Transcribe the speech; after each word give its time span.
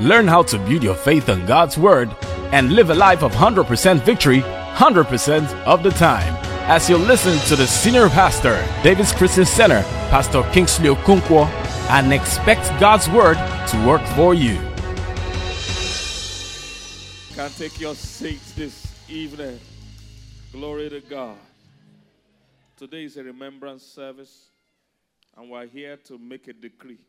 Learn 0.00 0.28
how 0.28 0.44
to 0.44 0.58
build 0.58 0.84
your 0.84 0.94
faith 0.94 1.28
on 1.28 1.44
God's 1.44 1.76
Word 1.76 2.14
and 2.52 2.72
live 2.72 2.90
a 2.90 2.94
life 2.94 3.24
of 3.24 3.32
100% 3.32 4.00
victory 4.02 4.42
100% 4.78 5.64
of 5.64 5.82
the 5.82 5.90
time. 5.90 6.32
As 6.70 6.88
you 6.88 6.96
listen 6.96 7.36
to 7.48 7.56
the 7.56 7.66
senior 7.66 8.08
pastor, 8.08 8.64
David's 8.84 9.12
Christian 9.12 9.44
Center, 9.44 9.82
Pastor 10.08 10.44
Kingsley 10.52 10.88
Okonkwo, 10.88 11.46
and 11.90 12.12
expect 12.12 12.68
God's 12.78 13.10
Word 13.10 13.36
to 13.70 13.86
work 13.88 14.02
for 14.14 14.34
you. 14.34 14.54
Can 17.34 17.50
take 17.58 17.80
your 17.80 17.96
seats 17.96 18.52
this 18.52 18.86
evening. 19.08 19.58
Glory 20.52 20.90
to 20.90 21.00
God. 21.00 21.38
Today 22.76 23.02
is 23.02 23.16
a 23.16 23.24
remembrance 23.24 23.82
service, 23.82 24.50
and 25.36 25.50
we're 25.50 25.66
here 25.66 25.96
to 26.04 26.18
make 26.18 26.46
a 26.46 26.52
decree 26.52 27.00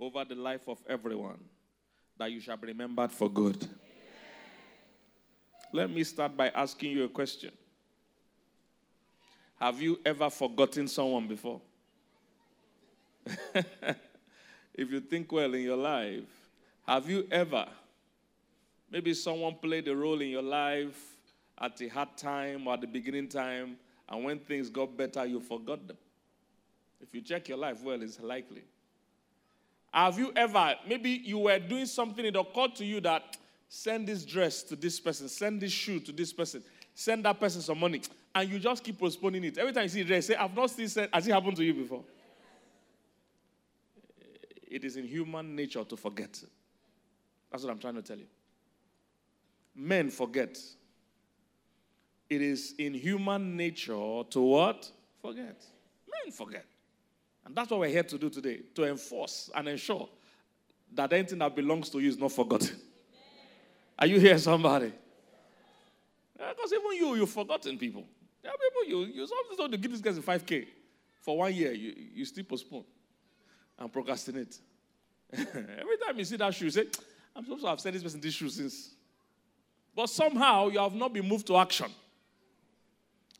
over 0.00 0.24
the 0.24 0.34
life 0.34 0.66
of 0.66 0.78
everyone 0.88 1.40
that 2.18 2.30
you 2.30 2.40
shall 2.40 2.56
be 2.56 2.68
remembered 2.68 3.10
for 3.10 3.28
good. 3.28 3.66
Let 5.72 5.90
me 5.90 6.04
start 6.04 6.36
by 6.36 6.50
asking 6.50 6.92
you 6.92 7.04
a 7.04 7.08
question. 7.08 7.50
Have 9.58 9.80
you 9.80 9.98
ever 10.04 10.30
forgotten 10.30 10.86
someone 10.86 11.26
before? 11.26 11.60
if 14.74 14.90
you 14.90 15.00
think 15.00 15.32
well 15.32 15.52
in 15.54 15.62
your 15.62 15.76
life, 15.76 16.24
have 16.86 17.08
you 17.08 17.26
ever, 17.30 17.66
maybe 18.90 19.14
someone 19.14 19.54
played 19.54 19.88
a 19.88 19.96
role 19.96 20.20
in 20.20 20.28
your 20.28 20.42
life 20.42 21.16
at 21.58 21.76
the 21.76 21.88
hard 21.88 22.16
time 22.16 22.66
or 22.66 22.74
at 22.74 22.80
the 22.80 22.86
beginning 22.86 23.28
time, 23.28 23.76
and 24.08 24.24
when 24.24 24.38
things 24.38 24.68
got 24.68 24.96
better, 24.96 25.24
you 25.24 25.40
forgot 25.40 25.86
them? 25.88 25.96
If 27.00 27.14
you 27.14 27.20
check 27.20 27.48
your 27.48 27.58
life 27.58 27.82
well, 27.82 28.00
it's 28.02 28.20
likely. 28.20 28.62
Have 29.94 30.18
you 30.18 30.32
ever, 30.34 30.74
maybe 30.88 31.22
you 31.24 31.38
were 31.38 31.60
doing 31.60 31.86
something, 31.86 32.24
it 32.24 32.34
occurred 32.34 32.74
to 32.76 32.84
you 32.84 33.00
that 33.02 33.36
send 33.68 34.08
this 34.08 34.24
dress 34.24 34.64
to 34.64 34.74
this 34.74 34.98
person, 34.98 35.28
send 35.28 35.60
this 35.60 35.70
shoe 35.70 36.00
to 36.00 36.10
this 36.10 36.32
person, 36.32 36.64
send 36.96 37.24
that 37.24 37.38
person 37.38 37.62
some 37.62 37.78
money, 37.78 38.02
and 38.34 38.50
you 38.50 38.58
just 38.58 38.82
keep 38.82 38.98
postponing 38.98 39.44
it. 39.44 39.56
Every 39.56 39.72
time 39.72 39.84
you 39.84 39.88
see 39.88 40.02
dress, 40.02 40.26
say, 40.26 40.34
I've 40.34 40.56
not 40.56 40.70
seen 40.70 40.88
sent. 40.88 41.14
Has 41.14 41.28
it 41.28 41.32
happened 41.32 41.56
to 41.58 41.64
you 41.64 41.74
before? 41.74 42.02
It 44.66 44.82
is 44.82 44.96
in 44.96 45.06
human 45.06 45.54
nature 45.54 45.84
to 45.84 45.96
forget. 45.96 46.42
That's 47.52 47.62
what 47.62 47.70
I'm 47.70 47.78
trying 47.78 47.94
to 47.94 48.02
tell 48.02 48.18
you. 48.18 48.26
Men 49.76 50.10
forget. 50.10 50.58
It 52.28 52.42
is 52.42 52.74
in 52.78 52.94
human 52.94 53.56
nature 53.56 54.24
to 54.28 54.40
what? 54.40 54.90
Forget. 55.22 55.64
Men 56.10 56.32
forget. 56.32 56.64
And 57.44 57.54
that's 57.54 57.70
what 57.70 57.80
we're 57.80 57.88
here 57.88 58.02
to 58.02 58.18
do 58.18 58.30
today 58.30 58.60
to 58.74 58.84
enforce 58.84 59.50
and 59.54 59.68
ensure 59.68 60.08
that 60.94 61.12
anything 61.12 61.38
that 61.38 61.54
belongs 61.54 61.90
to 61.90 61.98
you 61.98 62.08
is 62.08 62.18
not 62.18 62.32
forgotten. 62.32 62.76
Are 63.98 64.06
you 64.06 64.18
here, 64.18 64.38
somebody? 64.38 64.92
Because 66.32 66.72
yeah, 66.72 66.78
even 66.78 66.96
you, 66.96 67.14
you've 67.16 67.30
forgotten 67.30 67.78
people. 67.78 68.04
There 68.42 68.50
are 68.50 68.56
people 68.56 68.84
you, 68.88 69.12
you 69.12 69.26
sometimes 69.26 69.70
to 69.70 69.78
give 69.78 69.90
these 69.90 70.00
guys 70.00 70.18
a 70.18 70.22
5K 70.22 70.66
for 71.24 71.38
one 71.38 71.54
year, 71.54 71.72
you, 71.72 71.94
you 72.14 72.24
still 72.26 72.44
postpone 72.44 72.84
and 73.78 73.90
procrastinate. 73.90 74.58
Every 75.32 75.96
time 76.04 76.18
you 76.18 76.24
see 76.24 76.36
that 76.36 76.54
shoe, 76.54 76.66
you 76.66 76.70
say, 76.70 76.86
I'm 77.34 77.44
supposed 77.44 77.62
to 77.62 77.68
have 77.68 77.80
said 77.80 77.94
this 77.94 78.02
person 78.02 78.20
this 78.20 78.34
shoe 78.34 78.50
since. 78.50 78.94
But 79.96 80.10
somehow 80.10 80.68
you 80.68 80.78
have 80.78 80.92
not 80.92 81.14
been 81.14 81.26
moved 81.26 81.46
to 81.46 81.56
action. 81.56 81.90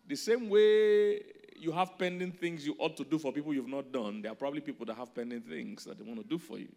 The 0.06 0.16
same 0.16 0.48
way 0.48 1.20
you 1.56 1.72
have 1.72 1.98
pending 1.98 2.32
things 2.32 2.66
you 2.66 2.74
ought 2.78 2.96
to 2.96 3.04
do 3.04 3.18
for 3.18 3.32
people 3.32 3.54
you've 3.54 3.68
not 3.68 3.92
done, 3.92 4.22
there 4.22 4.32
are 4.32 4.36
probably 4.36 4.60
people 4.60 4.86
that 4.86 4.96
have 4.96 5.14
pending 5.14 5.42
things 5.42 5.84
that 5.84 5.98
they 5.98 6.04
want 6.04 6.20
to 6.20 6.26
do 6.26 6.38
for 6.38 6.58
you 6.58 6.68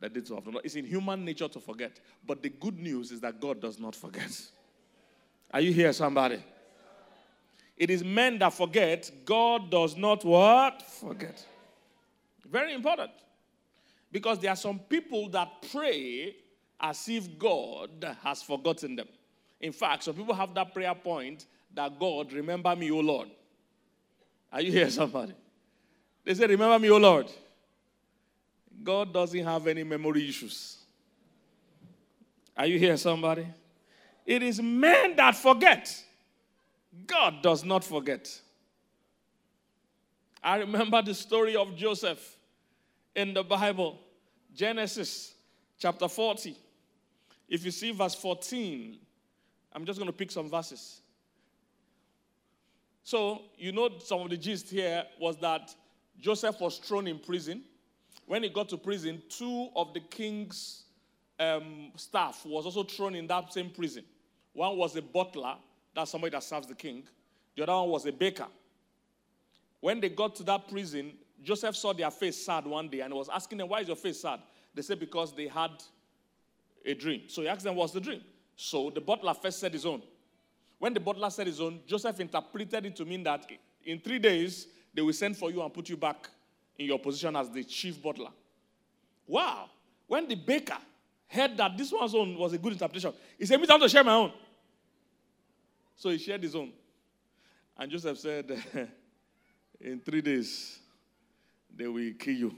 that 0.00 0.12
they 0.12 0.34
have 0.34 0.46
not. 0.46 0.64
It's 0.64 0.74
in 0.74 0.84
human 0.84 1.24
nature 1.24 1.48
to 1.48 1.60
forget. 1.60 2.00
But 2.26 2.42
the 2.42 2.50
good 2.50 2.78
news 2.78 3.12
is 3.12 3.20
that 3.20 3.40
God 3.40 3.60
does 3.60 3.78
not 3.78 3.94
forget. 3.94 4.30
Are 5.52 5.60
you 5.60 5.72
here, 5.72 5.92
somebody? 5.92 6.42
It 7.76 7.90
is 7.90 8.04
men 8.04 8.38
that 8.38 8.52
forget. 8.52 9.10
God 9.24 9.70
does 9.70 9.96
not 9.96 10.24
what? 10.24 10.82
Forget. 10.82 11.44
Very 12.50 12.74
important. 12.74 13.10
Because 14.12 14.38
there 14.38 14.50
are 14.50 14.56
some 14.56 14.78
people 14.78 15.28
that 15.30 15.50
pray 15.72 16.36
as 16.80 17.08
if 17.08 17.38
God 17.38 18.16
has 18.22 18.42
forgotten 18.42 18.96
them. 18.96 19.08
In 19.60 19.72
fact, 19.72 20.04
some 20.04 20.14
people 20.14 20.34
have 20.34 20.54
that 20.54 20.72
prayer 20.72 20.94
point 20.94 21.46
that 21.74 21.98
God, 21.98 22.32
remember 22.32 22.74
me, 22.76 22.90
O 22.90 22.98
Lord. 22.98 23.28
Are 24.56 24.62
you 24.62 24.72
here, 24.72 24.88
somebody? 24.88 25.34
They 26.24 26.32
say, 26.32 26.46
Remember 26.46 26.78
me, 26.78 26.88
O 26.88 26.96
Lord. 26.96 27.30
God 28.82 29.12
doesn't 29.12 29.44
have 29.44 29.66
any 29.66 29.84
memory 29.84 30.26
issues. 30.26 30.78
Are 32.56 32.64
you 32.64 32.78
here, 32.78 32.96
somebody? 32.96 33.46
It 34.24 34.42
is 34.42 34.62
men 34.62 35.14
that 35.16 35.36
forget. 35.36 36.02
God 37.06 37.42
does 37.42 37.64
not 37.64 37.84
forget. 37.84 38.40
I 40.42 40.56
remember 40.56 41.02
the 41.02 41.12
story 41.12 41.54
of 41.54 41.76
Joseph 41.76 42.38
in 43.14 43.34
the 43.34 43.44
Bible, 43.44 43.98
Genesis 44.54 45.34
chapter 45.78 46.08
40. 46.08 46.56
If 47.46 47.62
you 47.62 47.70
see 47.70 47.92
verse 47.92 48.14
14, 48.14 48.96
I'm 49.74 49.84
just 49.84 49.98
going 49.98 50.10
to 50.10 50.16
pick 50.16 50.30
some 50.30 50.48
verses. 50.48 51.02
So, 53.06 53.42
you 53.56 53.70
know, 53.70 53.88
some 54.00 54.22
of 54.22 54.30
the 54.30 54.36
gist 54.36 54.68
here 54.68 55.04
was 55.20 55.36
that 55.36 55.72
Joseph 56.18 56.60
was 56.60 56.78
thrown 56.78 57.06
in 57.06 57.20
prison. 57.20 57.62
When 58.26 58.42
he 58.42 58.48
got 58.48 58.68
to 58.70 58.76
prison, 58.76 59.22
two 59.28 59.68
of 59.76 59.94
the 59.94 60.00
king's 60.00 60.86
um, 61.38 61.92
staff 61.94 62.44
was 62.44 62.64
also 62.64 62.82
thrown 62.82 63.14
in 63.14 63.28
that 63.28 63.52
same 63.52 63.70
prison. 63.70 64.02
One 64.54 64.76
was 64.76 64.96
a 64.96 65.02
butler, 65.02 65.54
that's 65.94 66.10
somebody 66.10 66.32
that 66.32 66.42
serves 66.42 66.66
the 66.66 66.74
king. 66.74 67.04
The 67.56 67.62
other 67.62 67.74
one 67.74 67.90
was 67.90 68.06
a 68.06 68.12
baker. 68.12 68.48
When 69.78 70.00
they 70.00 70.08
got 70.08 70.34
to 70.34 70.42
that 70.42 70.66
prison, 70.66 71.12
Joseph 71.44 71.76
saw 71.76 71.92
their 71.92 72.10
face 72.10 72.44
sad 72.44 72.66
one 72.66 72.88
day 72.88 73.02
and 73.02 73.14
was 73.14 73.28
asking 73.28 73.58
them, 73.58 73.68
Why 73.68 73.82
is 73.82 73.86
your 73.86 73.94
face 73.94 74.20
sad? 74.20 74.40
They 74.74 74.82
said, 74.82 74.98
Because 74.98 75.32
they 75.32 75.46
had 75.46 75.70
a 76.84 76.92
dream. 76.94 77.28
So 77.28 77.42
he 77.42 77.46
asked 77.46 77.62
them, 77.62 77.76
What's 77.76 77.92
the 77.92 78.00
dream? 78.00 78.22
So 78.56 78.90
the 78.90 79.00
butler 79.00 79.34
first 79.34 79.60
said 79.60 79.74
his 79.74 79.86
own. 79.86 80.02
When 80.78 80.92
the 80.92 81.00
butler 81.00 81.30
said 81.30 81.46
his 81.46 81.60
own, 81.60 81.80
Joseph 81.86 82.20
interpreted 82.20 82.86
it 82.86 82.96
to 82.96 83.04
mean 83.04 83.22
that 83.24 83.46
in 83.84 83.98
three 83.98 84.18
days, 84.18 84.66
they 84.92 85.02
will 85.02 85.12
send 85.12 85.36
for 85.36 85.50
you 85.50 85.62
and 85.62 85.72
put 85.72 85.88
you 85.88 85.96
back 85.96 86.28
in 86.78 86.86
your 86.86 86.98
position 86.98 87.34
as 87.36 87.50
the 87.50 87.64
chief 87.64 88.02
butler. 88.02 88.30
Wow. 89.26 89.70
When 90.06 90.28
the 90.28 90.34
baker 90.34 90.78
heard 91.28 91.56
that 91.56 91.76
this 91.76 91.92
one's 91.92 92.14
own 92.14 92.36
was 92.36 92.52
a 92.52 92.58
good 92.58 92.72
interpretation, 92.72 93.12
he 93.38 93.46
said, 93.46 93.60
Me 93.60 93.66
time 93.66 93.80
to 93.80 93.88
share 93.88 94.04
my 94.04 94.14
own. 94.14 94.32
So 95.96 96.10
he 96.10 96.18
shared 96.18 96.42
his 96.42 96.54
own. 96.54 96.72
And 97.78 97.90
Joseph 97.90 98.18
said, 98.18 98.62
In 99.80 100.00
three 100.00 100.22
days, 100.22 100.78
they 101.74 101.86
will 101.86 102.12
kill 102.18 102.34
you. 102.34 102.56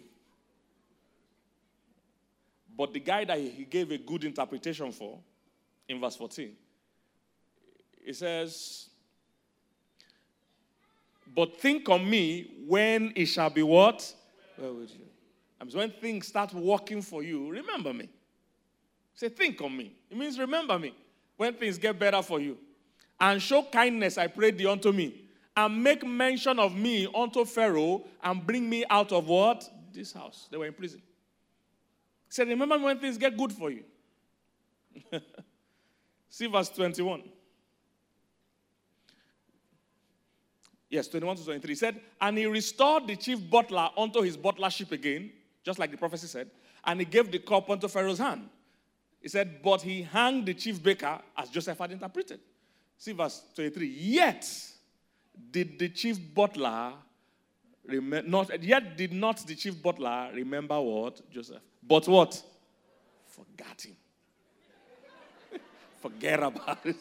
But 2.77 2.93
the 2.93 3.01
guy 3.01 3.25
that 3.25 3.39
he 3.39 3.65
gave 3.65 3.91
a 3.91 3.99
good 3.99 4.23
interpretation 4.23 4.93
for, 4.93 5.19
in 5.89 6.01
verse 6.01 6.15
14, 6.15 6.53
it 8.09 8.17
says, 8.17 8.89
But 11.37 11.61
think 11.61 11.91
on 11.91 12.09
me 12.09 12.65
when 12.67 13.13
it 13.15 13.27
shall 13.27 13.51
be 13.51 13.63
what? 13.63 14.15
Where 14.57 14.73
would 14.73 14.89
you? 14.89 15.05
I 15.61 15.65
mean, 15.65 15.77
when 15.77 15.91
things 15.91 16.27
start 16.27 16.55
working 16.55 17.03
for 17.03 17.23
you, 17.23 17.51
remember 17.51 17.93
me. 17.93 18.09
Say, 19.15 19.29
think 19.29 19.61
on 19.61 19.77
me. 19.77 19.95
It 20.11 20.17
means 20.17 20.39
remember 20.39 20.79
me 20.79 20.95
when 21.37 21.53
things 21.53 21.77
get 21.77 21.99
better 21.99 22.23
for 22.23 22.41
you. 22.41 22.57
And 23.21 23.43
show 23.43 23.65
kindness, 23.65 24.17
I 24.17 24.29
pray 24.29 24.53
thee, 24.53 24.67
unto 24.67 24.91
me. 24.91 25.27
And 25.55 25.83
make 25.83 26.07
mention 26.07 26.59
of 26.59 26.75
me 26.75 27.07
unto 27.15 27.45
Pharaoh 27.45 28.05
and 28.23 28.47
bring 28.47 28.71
me 28.71 28.87
out 28.89 29.13
of 29.13 29.27
what? 29.27 29.69
This 29.93 30.15
house. 30.15 30.49
They 30.51 30.57
were 30.57 30.67
in 30.67 30.73
prison. 30.73 31.03
He 32.29 32.33
said, 32.33 32.49
Remember 32.49 32.79
when 32.79 32.99
things 33.01 33.19
get 33.19 33.37
good 33.37 33.53
for 33.53 33.71
you. 33.71 33.85
See 36.31 36.47
verse 36.47 36.71
21. 36.71 37.23
Yes, 40.91 41.09
21 41.09 41.37
to 41.37 41.45
23. 41.45 41.71
He 41.71 41.75
said, 41.75 42.01
And 42.21 42.39
he 42.39 42.47
restored 42.47 43.07
the 43.07 43.17
chief 43.17 43.39
butler 43.51 43.91
unto 43.97 44.23
his 44.23 44.37
butlership 44.37 44.91
again, 44.93 45.31
just 45.63 45.79
like 45.79 45.91
the 45.91 45.97
prophecy 45.97 46.27
said, 46.27 46.51
and 46.85 47.01
he 47.01 47.07
gave 47.07 47.31
the 47.31 47.39
cup 47.39 47.69
unto 47.69 47.89
Pharaoh's 47.89 48.19
hand. 48.19 48.49
He 49.21 49.29
said, 49.29 49.63
But 49.63 49.83
he 49.83 50.03
hanged 50.03 50.47
the 50.47 50.55
chief 50.55 50.83
baker 50.83 51.19
as 51.37 51.51
Joseph 51.51 51.79
had 51.79 51.93
interpreted. 51.93 52.41
See 52.97 53.13
verse 53.13 53.43
23. 53.55 53.87
Yet 53.87 54.49
did 55.51 55.79
the 55.79 55.89
chief 55.89 56.19
butler 56.35 56.93
remember 57.87 58.29
not 58.29 58.63
yet 58.63 58.97
did 58.97 59.13
not 59.13 59.39
the 59.47 59.55
chief 59.55 59.81
butler 59.81 60.31
remember 60.35 60.81
what? 60.81 61.31
Joseph. 61.31 61.63
But 61.83 62.09
what? 62.09 62.43
Forgot 63.27 63.83
him. 63.83 63.97
Forget 66.01 66.43
about 66.43 66.85
it. 66.85 66.97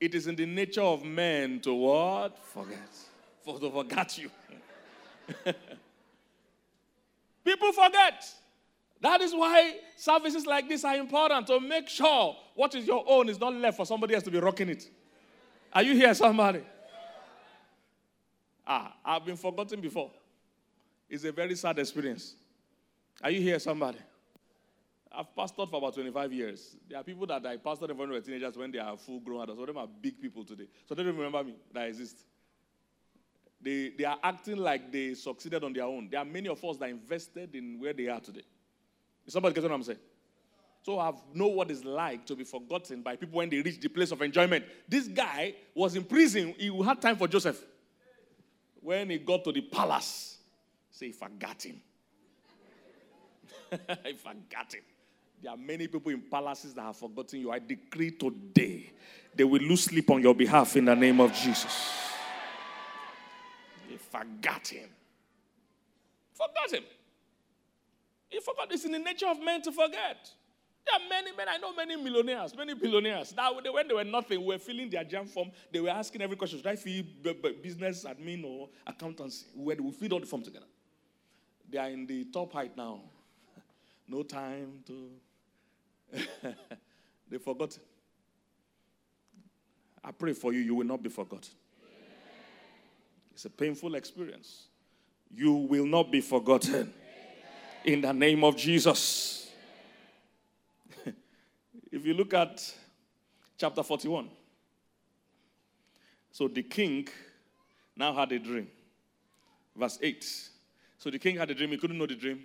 It 0.00 0.14
is 0.14 0.26
in 0.26 0.36
the 0.36 0.46
nature 0.46 0.82
of 0.82 1.04
men 1.04 1.60
to 1.60 1.74
what? 1.74 2.38
Forget. 2.38 2.88
For 3.42 3.58
to 3.58 3.70
forget 3.70 4.18
you. 4.18 4.30
People 7.44 7.72
forget. 7.72 8.24
That 9.00 9.20
is 9.20 9.32
why 9.32 9.76
services 9.96 10.46
like 10.46 10.68
this 10.68 10.84
are 10.84 10.96
important 10.96 11.46
to 11.48 11.60
make 11.60 11.88
sure 11.88 12.36
what 12.54 12.74
is 12.74 12.86
your 12.86 13.04
own 13.06 13.28
is 13.28 13.38
not 13.38 13.54
left 13.54 13.76
for 13.76 13.86
somebody 13.86 14.14
else 14.14 14.24
to 14.24 14.30
be 14.30 14.38
rocking 14.38 14.68
it. 14.68 14.88
Are 15.72 15.82
you 15.82 15.94
here, 15.94 16.14
somebody? 16.14 16.62
Ah, 18.66 18.94
I've 19.04 19.24
been 19.24 19.36
forgotten 19.36 19.80
before. 19.80 20.10
It's 21.08 21.24
a 21.24 21.32
very 21.32 21.56
sad 21.56 21.78
experience. 21.78 22.34
Are 23.22 23.30
you 23.30 23.40
here, 23.40 23.58
somebody? 23.58 23.98
I've 25.10 25.34
pastored 25.34 25.70
for 25.70 25.76
about 25.76 25.94
25 25.94 26.32
years. 26.32 26.76
There 26.88 26.98
are 26.98 27.02
people 27.02 27.26
that 27.26 27.44
I 27.46 27.56
pastored 27.56 27.90
in 27.90 27.96
front 27.96 28.14
of 28.14 28.24
teenagers 28.24 28.56
when 28.56 28.70
they 28.70 28.78
are 28.78 28.96
full 28.96 29.20
grown 29.20 29.42
adults. 29.42 29.58
Some 29.58 29.68
of 29.68 29.74
them 29.74 29.78
are 29.78 29.88
big 30.00 30.20
people 30.20 30.44
today. 30.44 30.68
So 30.86 30.94
they 30.94 31.02
don't 31.02 31.16
remember 31.16 31.44
me 31.44 31.56
that 31.72 31.84
I 31.84 31.86
exist. 31.86 32.24
They, 33.60 33.92
they 33.96 34.04
are 34.04 34.18
acting 34.22 34.56
like 34.56 34.92
they 34.92 35.14
succeeded 35.14 35.64
on 35.64 35.72
their 35.72 35.84
own. 35.84 36.08
There 36.10 36.20
are 36.20 36.24
many 36.24 36.48
of 36.48 36.62
us 36.64 36.76
that 36.76 36.90
invested 36.90 37.54
in 37.54 37.80
where 37.80 37.92
they 37.92 38.08
are 38.08 38.20
today. 38.20 38.44
Is 39.26 39.32
somebody 39.32 39.54
getting 39.54 39.70
what 39.70 39.76
I'm 39.76 39.82
saying? 39.82 39.98
So 40.82 40.98
I 40.98 41.12
know 41.34 41.48
what 41.48 41.70
it's 41.70 41.84
like 41.84 42.24
to 42.26 42.36
be 42.36 42.44
forgotten 42.44 43.02
by 43.02 43.16
people 43.16 43.38
when 43.38 43.50
they 43.50 43.60
reach 43.60 43.80
the 43.80 43.88
place 43.88 44.12
of 44.12 44.22
enjoyment. 44.22 44.64
This 44.88 45.08
guy 45.08 45.54
was 45.74 45.96
in 45.96 46.04
prison. 46.04 46.54
He 46.56 46.70
had 46.82 47.00
time 47.00 47.16
for 47.16 47.26
Joseph. 47.26 47.62
When 48.80 49.10
he 49.10 49.18
got 49.18 49.42
to 49.44 49.52
the 49.52 49.62
palace, 49.62 50.38
say, 50.90 51.10
forgot 51.12 51.62
him. 51.62 51.80
I 53.72 54.14
forgot 54.14 54.72
him. 54.72 54.82
There 55.42 55.52
are 55.52 55.56
many 55.56 55.86
people 55.86 56.10
in 56.10 56.22
palaces 56.22 56.74
that 56.74 56.82
have 56.82 56.96
forgotten 56.96 57.40
you. 57.40 57.50
I 57.50 57.58
decree 57.58 58.10
today 58.10 58.92
they 59.38 59.44
will 59.44 59.60
lose 59.60 59.84
sleep 59.84 60.10
on 60.10 60.20
your 60.20 60.34
behalf 60.34 60.76
in 60.76 60.86
the 60.86 60.96
name 60.96 61.20
of 61.20 61.32
Jesus. 61.32 61.92
They 63.88 63.96
forgot 63.96 64.66
him. 64.66 64.88
Forgot 66.32 66.72
him. 66.72 66.84
He 68.28 68.40
forgot. 68.40 68.72
It's 68.72 68.84
in 68.84 68.90
the 68.90 68.98
nature 68.98 69.28
of 69.28 69.40
men 69.40 69.62
to 69.62 69.70
forget. 69.70 70.28
There 70.84 70.96
are 70.96 71.08
many 71.08 71.36
men, 71.36 71.46
I 71.48 71.58
know 71.58 71.72
many 71.72 71.94
millionaires, 71.94 72.56
many 72.56 72.74
billionaires. 72.74 73.32
That 73.32 73.54
when 73.54 73.86
they 73.86 73.94
were 73.94 74.02
nothing, 74.02 74.44
were 74.44 74.58
filling 74.58 74.90
their 74.90 75.04
JAMB 75.04 75.28
form, 75.28 75.52
they 75.72 75.80
were 75.80 75.90
asking 75.90 76.22
every 76.22 76.36
question, 76.36 76.58
should 76.58 76.66
I 76.66 76.74
business 77.62 78.04
admin 78.04 78.44
or 78.44 78.70
accountancy? 78.86 79.46
Where 79.54 79.76
will 79.76 79.92
fill 79.92 80.14
all 80.14 80.20
the 80.20 80.26
form 80.26 80.42
together. 80.42 80.66
They 81.70 81.78
are 81.78 81.90
in 81.90 82.06
the 82.06 82.24
top 82.24 82.52
height 82.52 82.76
now. 82.76 83.02
No 84.08 84.22
time 84.22 84.80
to 84.86 85.10
they 87.30 87.38
forgot. 87.38 87.78
I 90.02 90.10
pray 90.12 90.32
for 90.32 90.52
you, 90.52 90.60
you 90.60 90.74
will 90.74 90.86
not 90.86 91.02
be 91.02 91.10
forgotten. 91.10 91.52
It's 93.32 93.44
a 93.44 93.50
painful 93.50 93.94
experience. 93.94 94.64
You 95.34 95.52
will 95.52 95.86
not 95.86 96.10
be 96.10 96.20
forgotten. 96.20 96.92
In 97.84 98.00
the 98.00 98.12
name 98.12 98.42
of 98.42 98.56
Jesus. 98.56 99.50
if 101.92 102.04
you 102.04 102.14
look 102.14 102.34
at 102.34 102.74
chapter 103.56 103.82
41, 103.82 104.28
so 106.32 106.48
the 106.48 106.62
king 106.62 107.08
now 107.96 108.14
had 108.14 108.32
a 108.32 108.38
dream. 108.38 108.68
Verse 109.76 109.98
8. 110.02 110.24
So 110.98 111.10
the 111.10 111.18
king 111.18 111.36
had 111.36 111.50
a 111.50 111.54
dream, 111.54 111.70
he 111.70 111.76
couldn't 111.76 111.98
know 111.98 112.06
the 112.06 112.16
dream. 112.16 112.44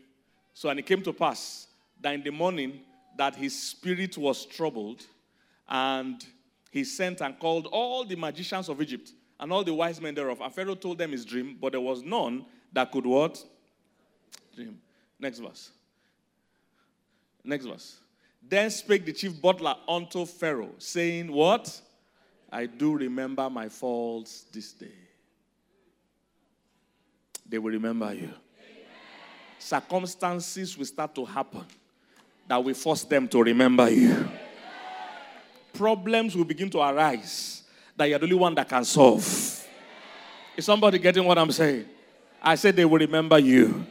So, 0.54 0.70
and 0.70 0.80
it 0.80 0.86
came 0.86 1.02
to 1.02 1.14
pass 1.14 1.68
that 2.02 2.14
in 2.14 2.24
the 2.24 2.30
morning, 2.30 2.82
that 3.18 3.36
his 3.36 3.58
spirit 3.58 4.18
was 4.18 4.46
troubled, 4.46 5.06
and 5.68 6.26
he 6.72 6.84
sent 6.84 7.22
and 7.22 7.38
called 7.38 7.68
all 7.68 8.04
the 8.04 8.16
magicians 8.16 8.70
of 8.70 8.82
Egypt 8.82 9.12
and 9.40 9.52
all 9.52 9.64
the 9.64 9.74
wise 9.74 10.02
men 10.02 10.16
thereof. 10.16 10.42
And 10.42 10.54
Pharaoh 10.54 10.76
told 10.76 10.98
them 10.98 11.12
his 11.12 11.26
dream, 11.26 11.58
but 11.60 11.74
there 11.74 11.82
was 11.82 12.02
none 12.02 12.46
that 12.72 12.92
could 12.92 13.06
what? 13.06 13.44
Dream. 14.56 14.80
Next 15.20 15.40
verse. 15.40 15.72
Next 17.44 17.66
verse. 17.66 17.98
Then 18.42 18.70
spake 18.70 19.06
the 19.06 19.14
chief 19.14 19.40
butler 19.42 19.76
unto 19.88 20.26
Pharaoh, 20.26 20.76
saying, 20.78 21.32
What? 21.32 21.82
I 22.52 22.66
do 22.68 22.96
remember 22.96 23.50
my 23.50 23.70
faults 23.70 24.46
this 24.52 24.74
day. 24.74 24.92
They 27.48 27.58
will 27.58 27.72
remember 27.72 28.14
you. 28.14 28.22
Amen. 28.22 28.34
Circumstances 29.60 30.78
will 30.78 30.86
start 30.86 31.16
to 31.16 31.26
happen 31.26 31.66
that 32.48 32.64
will 32.64 32.74
force 32.74 33.04
them 33.04 33.28
to 33.30 33.42
remember 33.42 33.90
you. 33.90 34.30
Problems 35.74 36.36
will 36.36 36.46
begin 36.46 36.70
to 36.70 36.80
arise 36.80 37.64
that 37.96 38.06
you're 38.06 38.20
the 38.20 38.26
only 38.26 38.36
one 38.36 38.56
that 38.56 38.70
can 38.70 38.86
solve. 38.86 39.24
Is 40.56 40.66
somebody 40.66 41.00
getting 41.00 41.26
what 41.26 41.38
I'm 41.38 41.52
saying? 41.52 41.86
I 42.42 42.56
said 42.56 42.76
they 42.76 42.86
will 42.86 43.00
remember 43.00 43.40
you. 43.40 43.86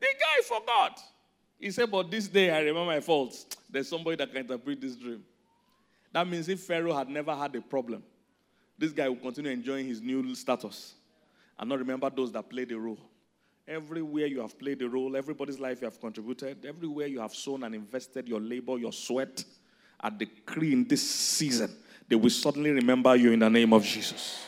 The 0.00 0.06
guy 0.06 0.42
forgot. 0.46 1.00
He 1.58 1.70
said, 1.70 1.90
But 1.90 2.10
this 2.10 2.28
day 2.28 2.50
I 2.50 2.60
remember 2.60 2.86
my 2.86 3.00
faults. 3.00 3.46
There's 3.70 3.88
somebody 3.88 4.16
that 4.16 4.28
can 4.28 4.38
interpret 4.42 4.80
this 4.80 4.94
dream. 4.94 5.24
That 6.12 6.26
means 6.26 6.48
if 6.48 6.60
Pharaoh 6.60 6.94
had 6.94 7.08
never 7.08 7.34
had 7.34 7.54
a 7.56 7.60
problem, 7.60 8.02
this 8.78 8.92
guy 8.92 9.08
will 9.08 9.16
continue 9.16 9.50
enjoying 9.50 9.86
his 9.86 10.00
new 10.00 10.34
status 10.34 10.94
and 11.58 11.68
not 11.68 11.78
remember 11.78 12.08
those 12.08 12.32
that 12.32 12.48
played 12.48 12.68
the 12.68 12.76
role. 12.76 12.98
Everywhere 13.68 14.26
you 14.26 14.40
have 14.40 14.58
played 14.58 14.80
a 14.80 14.88
role, 14.88 15.14
everybody's 15.14 15.58
life 15.58 15.82
you 15.82 15.84
have 15.84 16.00
contributed, 16.00 16.64
everywhere 16.64 17.06
you 17.06 17.20
have 17.20 17.34
sown 17.34 17.64
and 17.64 17.74
invested 17.74 18.26
your 18.26 18.40
labor, 18.40 18.78
your 18.78 18.92
sweat, 18.92 19.44
I 20.00 20.08
decree 20.08 20.72
in 20.72 20.88
this 20.88 21.08
season, 21.08 21.76
they 22.08 22.16
will 22.16 22.30
suddenly 22.30 22.70
remember 22.70 23.14
you 23.14 23.32
in 23.32 23.40
the 23.40 23.50
name 23.50 23.74
of 23.74 23.84
Jesus. 23.84 24.42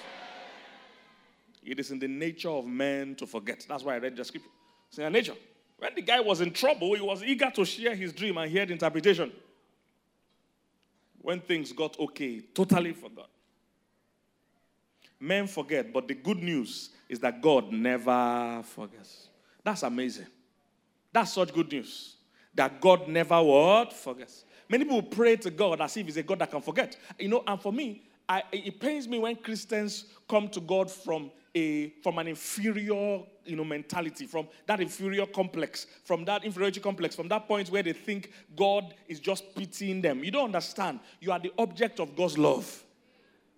It 1.62 1.78
is 1.78 1.90
in 1.90 1.98
the 1.98 2.08
nature 2.08 2.48
of 2.48 2.66
men 2.66 3.14
to 3.16 3.26
forget. 3.26 3.66
That's 3.68 3.84
why 3.84 3.96
I 3.96 3.98
read 3.98 4.16
the 4.16 4.24
scripture. 4.24 4.48
It's 4.88 4.96
in 4.96 5.04
the 5.04 5.10
nature. 5.10 5.34
When 5.78 5.94
the 5.94 6.02
guy 6.02 6.20
was 6.20 6.40
in 6.40 6.52
trouble, 6.52 6.94
he 6.94 7.02
was 7.02 7.22
eager 7.22 7.50
to 7.54 7.64
share 7.66 7.94
his 7.94 8.14
dream 8.14 8.38
and 8.38 8.50
hear 8.50 8.64
the 8.64 8.72
interpretation. 8.72 9.30
When 11.20 11.40
things 11.40 11.72
got 11.72 11.98
okay, 11.98 12.40
totally 12.54 12.94
forgot. 12.94 13.28
Men 15.18 15.46
forget, 15.46 15.92
but 15.92 16.08
the 16.08 16.14
good 16.14 16.38
news 16.38 16.90
is 17.10 17.18
that 17.18 17.42
God 17.42 17.72
never 17.72 18.62
forgets. 18.64 19.28
That's 19.64 19.82
amazing. 19.82 20.28
That's 21.12 21.32
such 21.32 21.52
good 21.52 21.70
news. 21.72 22.16
That 22.54 22.80
God 22.80 23.08
never 23.08 23.42
what? 23.42 23.92
Forgets. 23.92 24.44
Many 24.68 24.84
people 24.84 25.02
pray 25.02 25.34
to 25.36 25.50
God 25.50 25.80
as 25.80 25.96
if 25.96 26.06
He's 26.06 26.16
a 26.16 26.22
God 26.22 26.38
that 26.38 26.50
can 26.50 26.62
forget. 26.62 26.96
You 27.18 27.28
know, 27.28 27.42
and 27.46 27.60
for 27.60 27.72
me, 27.72 28.04
I, 28.28 28.44
it 28.52 28.78
pains 28.78 29.08
me 29.08 29.18
when 29.18 29.34
Christians 29.36 30.04
come 30.28 30.48
to 30.50 30.60
God 30.60 30.88
from 30.88 31.32
a 31.52 31.88
from 32.04 32.18
an 32.18 32.28
inferior 32.28 33.22
you 33.44 33.56
know 33.56 33.64
mentality 33.64 34.24
from 34.24 34.46
that 34.66 34.80
inferior 34.80 35.26
complex 35.26 35.88
from 36.04 36.24
that 36.24 36.44
inferiority 36.44 36.78
complex 36.78 37.16
from 37.16 37.26
that 37.26 37.48
point 37.48 37.68
where 37.70 37.82
they 37.82 37.92
think 37.92 38.30
god 38.54 38.94
is 39.08 39.18
just 39.18 39.52
pitying 39.56 40.00
them 40.00 40.22
you 40.22 40.30
don't 40.30 40.44
understand 40.44 41.00
you 41.18 41.32
are 41.32 41.40
the 41.40 41.52
object 41.58 41.98
of 41.98 42.14
god's 42.14 42.38
love 42.38 42.84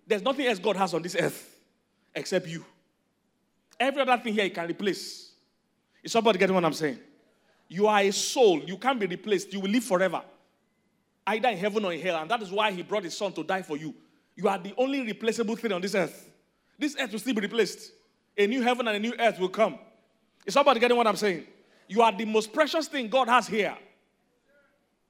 there's 0.07 0.23
nothing 0.23 0.47
else 0.47 0.57
god 0.57 0.75
has 0.75 0.95
on 0.95 1.03
this 1.03 1.15
earth 1.19 1.59
except 2.15 2.47
you 2.47 2.65
Every 3.79 4.01
other 4.01 4.17
thing 4.21 4.33
here 4.33 4.45
you 4.45 4.51
can 4.51 4.67
replace. 4.67 5.31
Is 6.03 6.11
somebody 6.11 6.37
getting 6.37 6.55
what 6.55 6.65
I'm 6.65 6.73
saying? 6.73 6.99
You 7.67 7.87
are 7.87 8.01
a 8.01 8.11
soul. 8.11 8.61
You 8.63 8.77
can't 8.77 8.99
be 8.99 9.07
replaced. 9.07 9.51
You 9.53 9.59
will 9.59 9.71
live 9.71 9.83
forever. 9.83 10.21
Either 11.25 11.49
in 11.49 11.57
heaven 11.57 11.85
or 11.85 11.93
in 11.93 12.01
hell. 12.01 12.17
And 12.17 12.29
that 12.29 12.41
is 12.41 12.51
why 12.51 12.71
he 12.71 12.83
brought 12.83 13.03
his 13.03 13.17
son 13.17 13.31
to 13.33 13.43
die 13.43 13.61
for 13.61 13.77
you. 13.77 13.93
You 14.35 14.47
are 14.47 14.57
the 14.57 14.73
only 14.77 15.01
replaceable 15.01 15.55
thing 15.55 15.71
on 15.71 15.81
this 15.81 15.95
earth. 15.95 16.29
This 16.77 16.95
earth 16.99 17.11
will 17.11 17.19
still 17.19 17.33
be 17.33 17.41
replaced. 17.41 17.91
A 18.37 18.47
new 18.47 18.61
heaven 18.61 18.87
and 18.87 18.97
a 18.97 18.99
new 18.99 19.13
earth 19.19 19.39
will 19.39 19.49
come. 19.49 19.77
Is 20.45 20.53
somebody 20.53 20.79
getting 20.79 20.97
what 20.97 21.07
I'm 21.07 21.15
saying? 21.15 21.45
You 21.87 22.01
are 22.01 22.11
the 22.11 22.25
most 22.25 22.51
precious 22.51 22.87
thing 22.87 23.07
God 23.07 23.27
has 23.27 23.47
here. 23.47 23.77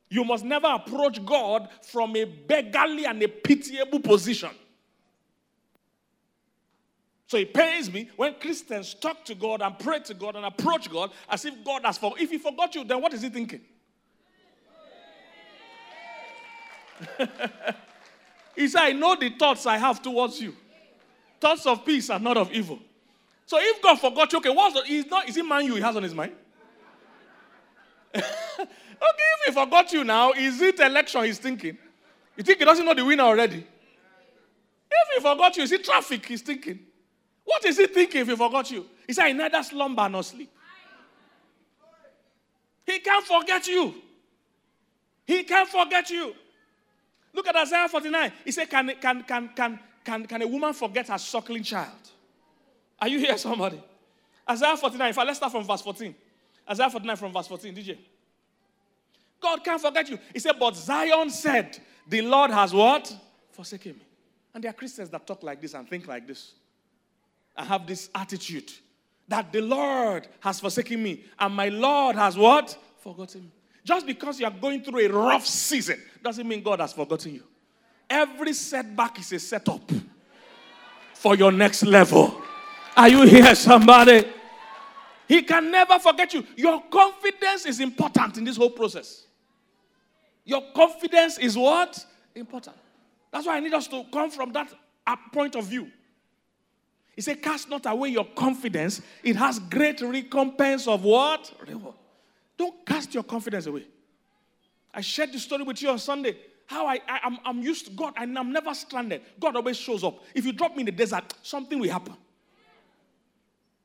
You 0.09 0.23
must 0.23 0.45
never 0.45 0.67
approach 0.67 1.25
God 1.25 1.69
from 1.81 2.15
a 2.15 2.25
beggarly 2.25 3.05
and 3.05 3.21
a 3.23 3.27
pitiable 3.27 3.99
position. 3.99 4.51
So 7.27 7.37
it 7.37 7.53
pains 7.53 7.91
me 7.91 8.09
when 8.15 8.35
Christians 8.35 8.93
talk 8.93 9.25
to 9.25 9.35
God 9.35 9.61
and 9.61 9.77
pray 9.79 9.99
to 10.01 10.13
God 10.13 10.35
and 10.35 10.45
approach 10.45 10.89
God 10.89 11.11
as 11.29 11.45
if 11.45 11.63
God 11.63 11.83
has 11.85 11.97
forgotten. 11.97 12.23
If 12.23 12.31
He 12.31 12.37
forgot 12.37 12.75
you, 12.75 12.83
then 12.83 13.01
what 13.01 13.13
is 13.13 13.21
He 13.21 13.29
thinking? 13.29 13.61
he 18.55 18.67
said, 18.67 18.81
I 18.81 18.91
know 18.91 19.15
the 19.15 19.29
thoughts 19.31 19.65
I 19.65 19.77
have 19.77 20.01
towards 20.01 20.39
you. 20.39 20.55
Thoughts 21.39 21.65
of 21.65 21.85
peace 21.85 22.09
are 22.09 22.19
not 22.19 22.37
of 22.37 22.51
evil. 22.51 22.79
So 23.45 23.57
if 23.59 23.81
God 23.81 23.99
forgot 23.99 24.31
you, 24.31 24.39
okay, 24.39 24.49
what's 24.49 24.75
the, 24.75 24.87
he's 24.87 25.05
not, 25.07 25.27
is 25.27 25.35
it 25.35 25.43
man 25.43 25.65
you 25.65 25.75
he 25.75 25.81
has 25.81 25.95
on 25.95 26.03
his 26.03 26.13
mind? 26.13 26.31
okay, 28.15 28.23
if 28.23 29.45
he 29.47 29.51
forgot 29.51 29.91
you 29.91 30.03
now, 30.03 30.31
is 30.31 30.61
it 30.61 30.79
election 30.79 31.23
he's 31.23 31.39
thinking? 31.39 31.77
You 32.37 32.43
think 32.43 32.59
he 32.59 32.65
doesn't 32.65 32.85
know 32.85 32.93
the 32.93 33.03
winner 33.03 33.23
already? 33.23 33.67
If 34.89 35.15
he 35.15 35.21
forgot 35.21 35.57
you, 35.57 35.63
is 35.63 35.71
it 35.71 35.83
traffic 35.83 36.25
he's 36.25 36.41
thinking? 36.41 36.79
What 37.43 37.65
is 37.65 37.77
he 37.77 37.87
thinking 37.87 38.21
if 38.21 38.27
he 38.27 38.35
forgot 38.35 38.69
you? 38.71 38.85
He 39.05 39.13
said, 39.13 39.25
I 39.25 39.31
neither 39.33 39.61
slumber 39.63 40.07
nor 40.09 40.23
sleep. 40.23 40.49
He 42.85 42.99
can't 42.99 43.25
forget 43.25 43.67
you. 43.67 43.93
He 45.25 45.43
can't 45.43 45.69
forget 45.69 46.09
you. 46.09 46.33
Look 47.33 47.47
at 47.47 47.55
Isaiah 47.55 47.87
49. 47.87 48.31
He 48.45 48.51
said, 48.51 48.69
Can, 48.69 48.93
can, 49.01 49.23
can, 49.23 49.49
can, 49.55 49.79
can, 50.03 50.25
can 50.25 50.41
a 50.41 50.47
woman 50.47 50.73
forget 50.73 51.07
her 51.07 51.17
suckling 51.17 51.63
child? 51.63 51.91
Are 52.99 53.07
you 53.07 53.19
here, 53.19 53.37
somebody? 53.37 53.81
Isaiah 54.49 54.77
49. 54.77 55.07
In 55.07 55.13
fact, 55.13 55.27
let's 55.27 55.37
start 55.37 55.51
from 55.51 55.63
verse 55.63 55.81
14. 55.81 56.13
Isaiah 56.69 56.89
49 56.89 57.15
from 57.17 57.33
verse 57.33 57.47
14, 57.47 57.73
did 57.73 57.87
you? 57.87 57.97
God 59.41 59.63
can't 59.63 59.81
forget 59.81 60.09
you. 60.09 60.17
He 60.31 60.39
said, 60.39 60.53
But 60.59 60.75
Zion 60.75 61.29
said, 61.29 61.77
The 62.07 62.21
Lord 62.21 62.51
has 62.51 62.73
what? 62.73 63.13
Forsaken 63.51 63.93
me. 63.93 64.01
And 64.53 64.63
there 64.63 64.69
are 64.69 64.73
Christians 64.73 65.09
that 65.09 65.25
talk 65.25 65.43
like 65.43 65.59
this 65.61 65.73
and 65.73 65.89
think 65.89 66.07
like 66.07 66.27
this. 66.27 66.53
I 67.55 67.63
have 67.65 67.85
this 67.85 68.09
attitude 68.15 68.71
that 69.27 69.51
the 69.51 69.61
Lord 69.61 70.27
has 70.39 70.59
forsaken 70.59 71.01
me 71.01 71.23
and 71.39 71.53
my 71.53 71.69
Lord 71.69 72.15
has 72.15 72.37
what? 72.37 72.77
Forgotten 72.99 73.43
me. 73.43 73.51
Just 73.83 74.05
because 74.05 74.39
you 74.39 74.45
are 74.45 74.51
going 74.51 74.81
through 74.81 74.99
a 75.01 75.07
rough 75.09 75.45
season 75.45 76.01
doesn't 76.23 76.47
mean 76.47 76.63
God 76.63 76.79
has 76.79 76.93
forgotten 76.93 77.35
you. 77.35 77.43
Every 78.09 78.53
setback 78.53 79.19
is 79.19 79.31
a 79.33 79.39
setup 79.39 79.91
for 81.13 81.35
your 81.35 81.51
next 81.51 81.83
level. 81.83 82.41
Are 82.95 83.09
you 83.09 83.23
here, 83.23 83.55
somebody? 83.55 84.25
He 85.27 85.41
can 85.41 85.71
never 85.71 85.99
forget 85.99 86.33
you. 86.33 86.45
Your 86.55 86.81
confidence 86.91 87.65
is 87.65 87.79
important 87.79 88.37
in 88.37 88.43
this 88.43 88.57
whole 88.57 88.69
process. 88.69 89.25
Your 90.45 90.61
confidence 90.75 91.37
is 91.37 91.57
what? 91.57 92.05
Important. 92.35 92.75
That's 93.31 93.47
why 93.47 93.57
I 93.57 93.59
need 93.59 93.73
us 93.73 93.87
to 93.87 94.03
come 94.11 94.29
from 94.29 94.51
that 94.53 94.71
uh, 95.07 95.15
point 95.31 95.55
of 95.55 95.65
view. 95.65 95.89
He 97.15 97.21
said, 97.21 97.41
Cast 97.41 97.69
not 97.69 97.85
away 97.85 98.09
your 98.09 98.25
confidence. 98.25 99.01
It 99.23 99.35
has 99.35 99.59
great 99.59 100.01
recompense 100.01 100.87
of 100.87 101.03
what? 101.03 101.51
Reward. 101.67 101.95
Don't 102.57 102.85
cast 102.85 103.13
your 103.13 103.23
confidence 103.23 103.65
away. 103.65 103.85
I 104.93 105.01
shared 105.01 105.31
the 105.31 105.39
story 105.39 105.63
with 105.63 105.81
you 105.81 105.89
on 105.89 105.99
Sunday. 105.99 106.37
How 106.65 106.87
I, 106.87 106.99
I 107.07 107.19
am 107.23 107.37
I'm, 107.45 107.57
I'm 107.57 107.61
used 107.61 107.85
to 107.85 107.91
God 107.91 108.13
and 108.17 108.37
I'm 108.37 108.51
never 108.51 108.73
stranded. 108.73 109.21
God 109.39 109.55
always 109.55 109.77
shows 109.77 110.03
up. 110.03 110.23
If 110.33 110.45
you 110.45 110.53
drop 110.53 110.75
me 110.75 110.81
in 110.81 110.85
the 110.85 110.91
desert, 110.91 111.33
something 111.41 111.77
will 111.77 111.89
happen. 111.89 112.15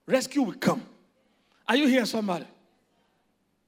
Rescue 0.06 0.42
will 0.42 0.54
come. 0.54 0.82
Are 1.66 1.76
you 1.76 1.86
here, 1.86 2.06
somebody? 2.06 2.46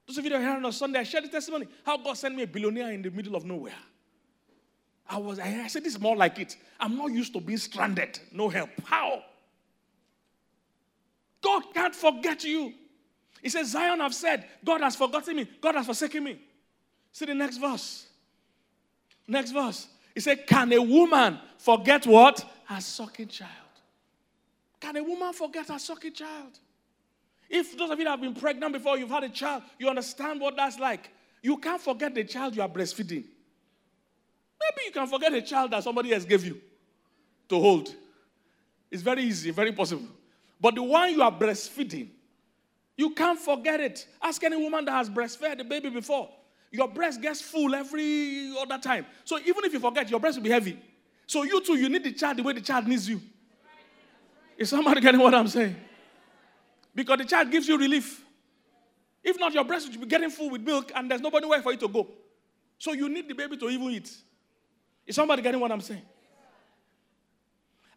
Those 0.07 0.17
of 0.17 0.23
you 0.23 0.31
that 0.31 0.37
are 0.37 0.41
here 0.41 0.65
on 0.65 0.71
Sunday, 0.71 0.99
I 0.99 1.03
shared 1.03 1.25
the 1.25 1.29
testimony 1.29 1.67
how 1.85 1.97
God 1.97 2.17
sent 2.17 2.35
me 2.35 2.43
a 2.43 2.47
billionaire 2.47 2.91
in 2.91 3.01
the 3.01 3.11
middle 3.11 3.35
of 3.35 3.45
nowhere. 3.45 3.75
I 5.07 5.17
was, 5.17 5.39
I 5.39 5.67
said, 5.67 5.83
this 5.83 5.93
is 5.93 5.99
more 5.99 6.15
like 6.15 6.39
it. 6.39 6.55
I'm 6.79 6.97
not 6.97 7.11
used 7.11 7.33
to 7.33 7.41
being 7.41 7.57
stranded, 7.57 8.19
no 8.31 8.49
help. 8.49 8.69
How? 8.85 9.23
God 11.41 11.63
can't 11.73 11.95
forget 11.95 12.43
you. 12.43 12.73
He 13.41 13.49
says, 13.49 13.71
Zion 13.71 13.99
have 13.99 14.13
said, 14.13 14.45
God 14.63 14.81
has 14.81 14.95
forgotten 14.95 15.35
me, 15.35 15.49
God 15.59 15.75
has 15.75 15.85
forsaken 15.85 16.23
me. 16.23 16.39
See 17.11 17.25
the 17.25 17.33
next 17.33 17.57
verse. 17.57 18.07
Next 19.27 19.51
verse. 19.51 19.87
He 20.13 20.19
said, 20.19 20.45
Can 20.47 20.71
a 20.73 20.81
woman 20.81 21.39
forget 21.57 22.05
what? 22.05 22.45
Her 22.65 22.81
sucking 22.81 23.27
child. 23.27 23.51
Can 24.79 24.97
a 24.97 25.03
woman 25.03 25.33
forget 25.33 25.67
her 25.69 25.79
sucking 25.79 26.13
child? 26.13 26.59
If 27.49 27.77
those 27.77 27.89
of 27.89 27.99
you 27.99 28.05
that 28.05 28.11
have 28.11 28.21
been 28.21 28.33
pregnant 28.33 28.73
before, 28.73 28.97
you've 28.97 29.09
had 29.09 29.23
a 29.23 29.29
child, 29.29 29.63
you 29.77 29.89
understand 29.89 30.39
what 30.39 30.55
that's 30.55 30.79
like. 30.79 31.09
You 31.41 31.57
can't 31.57 31.81
forget 31.81 32.15
the 32.15 32.23
child 32.23 32.55
you 32.55 32.61
are 32.61 32.69
breastfeeding. 32.69 33.25
Maybe 34.61 34.85
you 34.85 34.91
can 34.91 35.07
forget 35.07 35.33
a 35.33 35.41
child 35.41 35.71
that 35.71 35.83
somebody 35.83 36.13
else 36.13 36.23
gave 36.23 36.45
you 36.45 36.61
to 37.49 37.59
hold. 37.59 37.93
It's 38.89 39.01
very 39.01 39.23
easy, 39.23 39.51
very 39.51 39.71
possible. 39.71 40.07
But 40.61 40.75
the 40.75 40.83
one 40.83 41.11
you 41.11 41.23
are 41.23 41.31
breastfeeding, 41.31 42.09
you 42.95 43.09
can't 43.09 43.39
forget 43.39 43.79
it. 43.79 44.07
Ask 44.21 44.43
any 44.43 44.57
woman 44.57 44.85
that 44.85 44.91
has 44.91 45.09
breastfed 45.09 45.57
the 45.57 45.63
baby 45.63 45.89
before. 45.89 46.29
Your 46.69 46.87
breast 46.87 47.19
gets 47.19 47.41
full 47.41 47.73
every 47.73 48.55
other 48.57 48.77
time. 48.77 49.05
So 49.25 49.39
even 49.39 49.65
if 49.65 49.73
you 49.73 49.79
forget, 49.79 50.09
your 50.09 50.19
breast 50.19 50.37
will 50.37 50.43
be 50.43 50.51
heavy. 50.51 50.77
So 51.25 51.43
you 51.43 51.61
too, 51.61 51.77
you 51.77 51.89
need 51.89 52.03
the 52.03 52.13
child 52.13 52.37
the 52.37 52.43
way 52.43 52.53
the 52.53 52.61
child 52.61 52.87
needs 52.87 53.09
you. 53.09 53.19
Is 54.57 54.69
somebody 54.69 55.01
getting 55.01 55.19
what 55.19 55.33
I'm 55.33 55.47
saying? 55.47 55.75
Because 56.93 57.17
the 57.17 57.25
child 57.25 57.49
gives 57.49 57.67
you 57.67 57.77
relief. 57.77 58.23
If 59.23 59.39
not, 59.39 59.53
your 59.53 59.63
breast 59.63 59.89
will 59.89 59.99
be 59.99 60.07
getting 60.07 60.29
full 60.29 60.51
with 60.51 60.61
milk 60.61 60.91
and 60.93 61.09
there's 61.09 61.21
nobody 61.21 61.47
where 61.47 61.61
for 61.61 61.71
you 61.71 61.77
to 61.79 61.87
go. 61.87 62.07
So 62.77 62.93
you 62.93 63.09
need 63.09 63.27
the 63.27 63.33
baby 63.33 63.57
to 63.57 63.69
even 63.69 63.89
eat. 63.89 64.15
Is 65.07 65.15
somebody 65.15 65.41
getting 65.41 65.59
what 65.59 65.71
I'm 65.71 65.81
saying? 65.81 66.03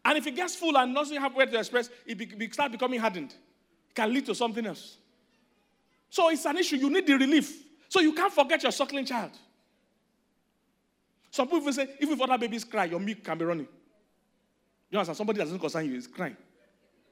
And 0.05 0.19
if 0.19 0.27
it 0.27 0.37
gets 0.37 0.55
full 0.55 0.77
and 0.77 0.95
doesn't 0.95 1.17
have 1.17 1.35
where 1.35 1.47
to 1.47 1.59
express, 1.59 1.89
it 2.05 2.19
be, 2.19 2.27
be, 2.27 2.51
start 2.51 2.73
becoming 2.73 3.01
hardened. 3.01 3.33
It 3.89 3.95
can 3.95 4.13
lead 4.13 4.27
to 4.27 4.35
something 4.35 4.67
else. 4.67 4.99
So 6.11 6.29
it's 6.31 6.45
an 6.45 6.59
issue. 6.59 6.77
You 6.77 6.91
need 6.91 7.07
the 7.07 7.15
relief. 7.15 7.65
So 7.89 8.01
you 8.01 8.13
can't 8.13 8.33
forget 8.33 8.63
your 8.63 8.73
suckling 8.73 9.07
child. 9.07 9.33
Some 11.31 11.49
people 11.49 11.73
say, 11.73 11.89
even 12.01 12.15
if 12.15 12.21
other 12.21 12.39
babies 12.39 12.65
cry, 12.65 12.85
your 12.85 13.01
milk 13.01 13.25
can 13.25 13.37
be 13.39 13.45
running. 13.45 13.69
You 14.91 14.99
understand? 14.99 15.17
Somebody 15.17 15.39
that 15.39 15.45
doesn't 15.45 15.59
concern 15.59 15.87
you 15.87 15.97
is 15.97 16.07
crying. 16.07 16.37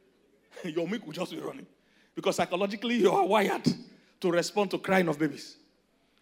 your 0.64 0.86
milk 0.86 1.04
will 1.04 1.12
just 1.12 1.32
be 1.32 1.40
running. 1.40 1.66
Because 2.14 2.36
psychologically, 2.36 2.96
you 2.96 3.10
are 3.10 3.26
wired 3.26 3.66
to 4.20 4.30
respond 4.30 4.70
to 4.70 4.78
crying 4.78 5.08
of 5.08 5.18
babies. 5.18 5.56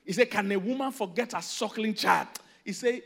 He 0.05 0.13
said, 0.13 0.31
Can 0.31 0.51
a 0.53 0.59
woman 0.59 0.93
forget 0.93 1.35
a 1.35 1.43
suckling 1.43 1.95
child? 1.95 2.29
He 2.65 2.73
said, 2.73 3.03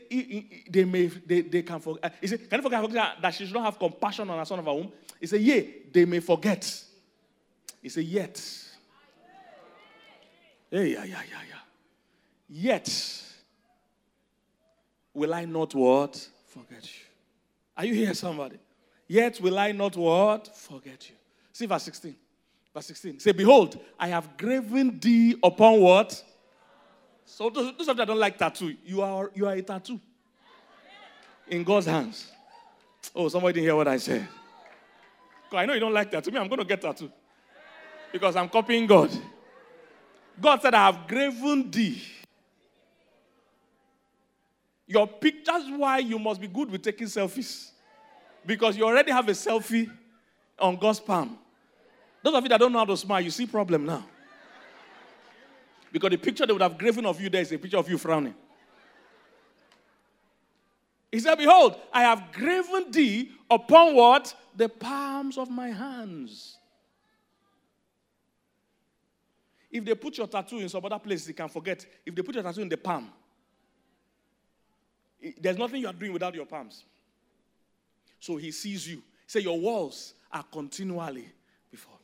they, 0.69 0.83
may, 0.83 1.07
they, 1.07 1.41
they 1.41 1.61
can 1.63 1.79
forget. 1.79 2.05
Uh, 2.05 2.15
he 2.19 2.27
said, 2.27 2.49
Can 2.49 2.61
you 2.61 2.69
forget 2.69 3.21
that 3.21 3.33
she 3.33 3.45
should 3.45 3.53
not 3.53 3.65
have 3.65 3.79
compassion 3.79 4.29
on 4.29 4.37
her 4.37 4.45
son 4.45 4.59
of 4.59 4.65
her 4.65 4.73
womb? 4.73 4.91
He 5.19 5.27
said, 5.27 5.41
Yeah, 5.41 5.61
they 5.91 6.05
may 6.05 6.19
forget. 6.19 6.83
He 7.81 7.89
said, 7.89 8.03
Yet. 8.03 8.41
Yeah, 10.71 10.81
yeah, 10.81 11.03
yeah, 11.03 11.21
yeah, 11.29 11.41
yeah. 11.49 11.55
Yet 12.49 13.23
will 15.13 15.33
I 15.33 15.45
not 15.45 15.73
what? 15.73 16.27
Forget 16.47 16.83
you. 16.83 17.05
Are 17.77 17.85
you 17.85 17.93
here, 17.93 18.13
somebody? 18.13 18.57
Yet 19.07 19.39
will 19.39 19.57
I 19.57 19.71
not 19.71 19.95
what? 19.95 20.55
Forget 20.55 21.09
you. 21.09 21.15
See 21.53 21.65
verse 21.65 21.83
16. 21.83 22.15
Verse 22.73 22.85
16. 22.87 23.19
Say, 23.19 23.31
Behold, 23.31 23.79
I 23.97 24.07
have 24.09 24.35
graven 24.37 24.99
thee 24.99 25.35
upon 25.43 25.79
what? 25.79 26.21
So 27.25 27.49
those, 27.49 27.73
those 27.77 27.87
of 27.87 27.95
you 27.97 28.05
that 28.05 28.07
don't 28.07 28.19
like 28.19 28.37
tattoo, 28.37 28.75
you 28.85 29.01
are 29.01 29.31
you 29.33 29.47
are 29.47 29.53
a 29.53 29.61
tattoo. 29.61 29.99
In 31.47 31.63
God's 31.63 31.87
hands. 31.87 32.31
Oh, 33.15 33.27
somebody 33.27 33.53
didn't 33.53 33.65
hear 33.65 33.75
what 33.75 33.87
I 33.87 33.97
said. 33.97 34.27
I 35.51 35.65
know 35.65 35.73
you 35.73 35.79
don't 35.79 35.93
like 35.93 36.11
tattoo. 36.11 36.31
Me, 36.31 36.39
I'm 36.39 36.47
going 36.47 36.59
to 36.59 36.65
get 36.65 36.81
tattoo. 36.81 37.11
Because 38.11 38.35
I'm 38.35 38.49
copying 38.49 38.87
God. 38.87 39.11
God 40.39 40.61
said, 40.61 40.73
I 40.73 40.85
have 40.87 41.07
graven 41.07 41.69
thee. 41.69 42.01
Your 44.87 45.07
pictures, 45.07 45.63
why 45.75 45.99
you 45.99 46.19
must 46.19 46.41
be 46.41 46.47
good 46.47 46.69
with 46.69 46.81
taking 46.81 47.07
selfies. 47.07 47.71
Because 48.45 48.77
you 48.77 48.85
already 48.85 49.11
have 49.11 49.27
a 49.27 49.31
selfie 49.31 49.89
on 50.59 50.75
God's 50.77 50.99
palm. 50.99 51.37
Those 52.21 52.35
of 52.35 52.43
you 52.43 52.49
that 52.49 52.59
don't 52.59 52.71
know 52.71 52.79
how 52.79 52.85
to 52.85 52.97
smile, 52.97 53.21
you 53.21 53.31
see 53.31 53.45
problem 53.45 53.85
now. 53.85 54.05
Because 55.95 56.09
the 56.09 56.17
picture 56.17 56.45
they 56.45 56.51
would 56.51 56.61
have 56.61 56.77
graven 56.77 57.05
of 57.05 57.21
you 57.21 57.29
there 57.29 57.41
is 57.41 57.53
a 57.53 57.57
picture 57.57 57.77
of 57.77 57.89
you 57.89 57.97
frowning. 57.97 58.35
He 61.09 61.21
said, 61.21 61.37
Behold, 61.37 61.77
I 61.93 62.01
have 62.01 62.33
graven 62.33 62.91
thee 62.91 63.31
upon 63.49 63.95
what? 63.95 64.35
The 64.53 64.67
palms 64.67 65.37
of 65.37 65.49
my 65.49 65.69
hands. 65.69 66.57
If 69.71 69.85
they 69.85 69.95
put 69.95 70.17
your 70.17 70.27
tattoo 70.27 70.57
in 70.57 70.67
some 70.67 70.83
other 70.83 70.99
place, 70.99 71.29
you 71.29 71.33
can 71.33 71.47
forget. 71.47 71.85
If 72.05 72.13
they 72.13 72.21
put 72.21 72.35
your 72.35 72.43
tattoo 72.43 72.63
in 72.63 72.67
the 72.67 72.75
palm, 72.75 73.09
there's 75.39 75.57
nothing 75.57 75.79
you 75.79 75.87
are 75.87 75.93
doing 75.93 76.11
without 76.11 76.35
your 76.35 76.45
palms. 76.45 76.83
So 78.19 78.35
he 78.35 78.51
sees 78.51 78.85
you. 78.85 79.01
Say 79.25 79.39
your 79.39 79.57
walls 79.57 80.13
are 80.29 80.43
continually 80.51 81.29
before. 81.71 81.95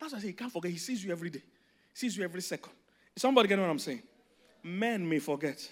That's 0.00 0.14
why 0.14 0.18
I 0.18 0.20
say 0.20 0.26
he 0.26 0.32
can't 0.32 0.52
forget. 0.52 0.72
He 0.72 0.78
sees 0.78 1.04
you 1.04 1.12
every 1.12 1.30
day. 1.30 1.44
He 1.92 1.96
sees 1.96 2.16
you 2.16 2.24
every 2.24 2.42
second. 2.42 2.72
Somebody 3.16 3.48
get 3.48 3.58
what 3.58 3.68
I'm 3.68 3.78
saying? 3.78 4.02
Men 4.62 5.08
may 5.08 5.18
forget, 5.18 5.68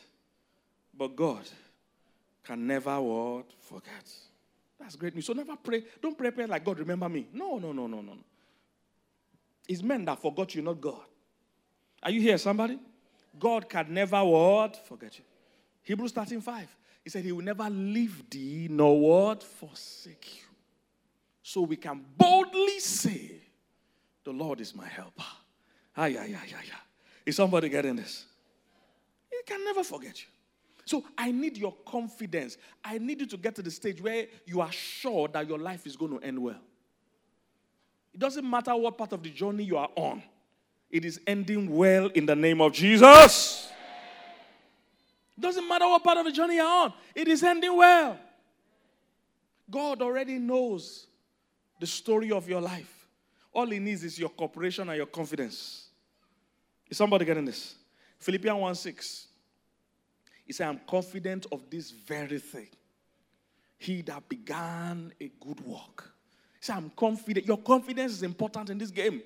but 0.97 1.15
God 1.15 1.45
can 2.45 2.67
never 2.67 3.01
what? 3.01 3.53
Forget. 3.61 4.11
That's 4.81 4.97
great 4.97 5.15
news. 5.15 5.27
So 5.27 5.33
never 5.33 5.57
pray. 5.57 5.85
Don't 6.01 6.17
pray, 6.17 6.31
pray 6.31 6.47
like 6.47 6.65
God 6.65 6.79
remember 6.79 7.09
me. 7.09 7.27
No, 7.33 7.59
no, 7.59 7.73
no, 7.73 7.87
no, 7.87 8.01
no. 8.01 8.17
It's 9.69 9.83
men 9.83 10.05
that 10.07 10.21
forgot 10.21 10.55
you, 10.55 10.63
not 10.63 10.81
God. 10.81 11.01
Are 12.03 12.11
you 12.11 12.21
here, 12.21 12.39
somebody? 12.39 12.79
God 13.39 13.69
can 13.69 13.93
never 13.93 14.23
what? 14.25 14.87
Forget 14.87 15.19
you. 15.19 15.25
Hebrews 15.83 16.13
13 16.13 16.41
5. 16.41 16.77
He 17.05 17.11
said, 17.11 17.25
He 17.25 17.33
will 17.33 17.45
never 17.45 17.69
leave 17.69 18.29
thee 18.31 18.69
nor 18.71 18.99
what? 18.99 19.43
Forsake 19.43 20.37
you. 20.37 20.45
So 21.43 21.63
we 21.63 21.77
can 21.77 22.05
boldly 22.17 22.79
say, 22.79 23.33
The 24.25 24.33
Lord 24.33 24.61
is 24.61 24.75
my 24.75 24.87
helper. 24.87 25.25
Ay, 25.97 26.17
ay, 26.17 26.35
ay, 26.35 26.55
ay, 26.55 26.65
ay. 26.73 26.88
Is 27.29 27.37
somebody 27.37 27.69
getting 27.69 27.95
this? 27.95 28.25
He 29.31 29.37
can 29.45 29.63
never 29.63 29.85
forget 29.85 30.19
you. 30.19 30.29
So 30.87 31.05
I 31.19 31.31
need 31.31 31.59
your 31.59 31.75
confidence. 31.87 32.57
I 32.83 32.97
need 32.97 33.21
you 33.21 33.27
to 33.27 33.37
get 33.37 33.55
to 33.57 33.63
the 33.63 33.71
stage 33.71 34.01
where 34.01 34.29
you 34.47 34.63
are 34.63 34.73
sure 34.73 35.29
that 35.29 35.47
your 35.47 35.59
life 35.59 35.87
is 35.87 35.95
going 35.95 36.19
to 36.19 36.27
end 36.27 36.39
well. 36.39 36.57
It 38.15 38.19
doesn't 38.19 38.49
matter 38.49 38.75
what 38.75 38.97
part 38.97 39.13
of 39.13 39.23
the 39.23 39.29
journey 39.29 39.65
you 39.65 39.77
are 39.77 39.91
on. 39.95 40.23
It 40.91 41.05
is 41.05 41.21
ending 41.27 41.77
well 41.77 42.07
in 42.07 42.25
the 42.25 42.35
name 42.35 42.63
of 42.63 42.73
Jesus. 42.73 43.71
Doesn't 45.39 45.69
matter 45.69 45.85
what 45.85 46.03
part 46.03 46.17
of 46.17 46.25
the 46.25 46.33
journey 46.33 46.57
you're 46.57 46.67
on, 46.67 46.95
it 47.15 47.29
is 47.29 47.43
ending 47.43 47.77
well. 47.77 48.19
God 49.71 50.01
already 50.01 50.39
knows 50.39 51.07
the 51.79 51.87
story 51.87 52.33
of 52.33 52.49
your 52.49 52.63
life. 52.63 53.07
All 53.53 53.67
he 53.67 53.79
needs 53.79 54.03
is 54.03 54.19
your 54.19 54.31
cooperation 54.31 54.89
and 54.89 54.97
your 54.97 55.07
confidence. 55.07 55.88
Is 56.89 56.97
somebody 56.97 57.25
getting 57.25 57.45
this? 57.45 57.75
Philippians 58.19 58.61
1 58.61 58.75
6. 58.75 59.27
He 60.45 60.53
said, 60.53 60.69
I'm 60.69 60.81
confident 60.89 61.47
of 61.53 61.69
this 61.69 61.91
very 61.91 62.39
thing. 62.39 62.69
He 63.77 64.03
that 64.03 64.29
began 64.29 65.13
a 65.21 65.31
good 65.41 65.61
work. 65.61 66.15
He 66.59 66.65
said, 66.65 66.77
I'm 66.77 66.91
confident. 66.97 67.47
Your 67.47 67.59
confidence 67.59 68.13
is 68.13 68.23
important 68.23 68.71
in 68.71 68.79
this 68.79 68.91
game. 68.91 69.23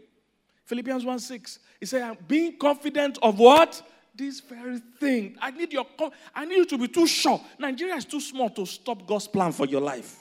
Philippians 0.64 1.04
1 1.04 1.18
6. 1.18 1.58
He 1.80 1.86
said, 1.86 2.02
I'm 2.02 2.16
being 2.26 2.58
confident 2.58 3.18
of 3.22 3.38
what? 3.38 3.82
This 4.14 4.40
very 4.40 4.78
thing. 5.00 5.36
I 5.40 5.50
need 5.52 5.72
your 5.72 5.86
I 6.34 6.44
need 6.44 6.56
you 6.56 6.66
to 6.66 6.78
be 6.78 6.88
too 6.88 7.06
sure. 7.06 7.40
Nigeria 7.58 7.94
is 7.94 8.04
too 8.04 8.20
small 8.20 8.50
to 8.50 8.66
stop 8.66 9.06
God's 9.06 9.26
plan 9.26 9.52
for 9.52 9.64
your 9.64 9.80
life. 9.80 10.18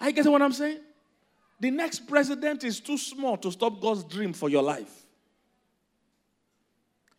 Are 0.00 0.08
you 0.08 0.12
getting 0.12 0.32
what 0.32 0.42
I'm 0.42 0.52
saying? 0.52 0.78
The 1.60 1.70
next 1.70 2.08
president 2.08 2.64
is 2.64 2.80
too 2.80 2.98
small 2.98 3.36
to 3.36 3.52
stop 3.52 3.80
God's 3.80 4.02
dream 4.04 4.32
for 4.32 4.48
your 4.48 4.62
life. 4.62 5.03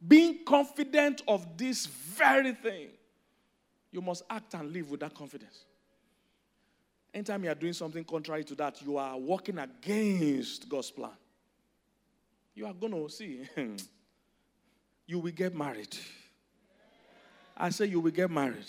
Being 0.06 0.44
confident 0.46 1.22
of 1.28 1.58
this 1.58 1.86
very 1.86 2.54
thing, 2.54 2.90
you 3.92 4.02
must 4.02 4.24
act 4.30 4.54
and 4.54 4.72
live 4.72 4.92
with 4.92 5.00
that 5.00 5.14
confidence. 5.14 5.66
Anytime 7.14 7.46
you 7.46 7.50
are 7.50 7.56
doing 7.56 7.74
something 7.74 8.04
contrary 8.04 8.44
to 8.44 8.56
that, 8.56 8.82
you 8.82 8.98
are 8.98 9.18
working 9.18 9.58
against 9.58 10.68
God's 10.68 10.92
plan. 10.92 11.12
You 12.54 12.66
are 12.66 12.74
going 12.74 12.92
to 12.92 13.10
see, 13.10 13.42
you 15.08 15.20
will 15.20 15.32
get 15.32 15.56
married. 15.56 15.96
I 17.56 17.70
say 17.70 17.86
you 17.86 18.02
will 18.02 18.12
get 18.12 18.30
married. 18.30 18.66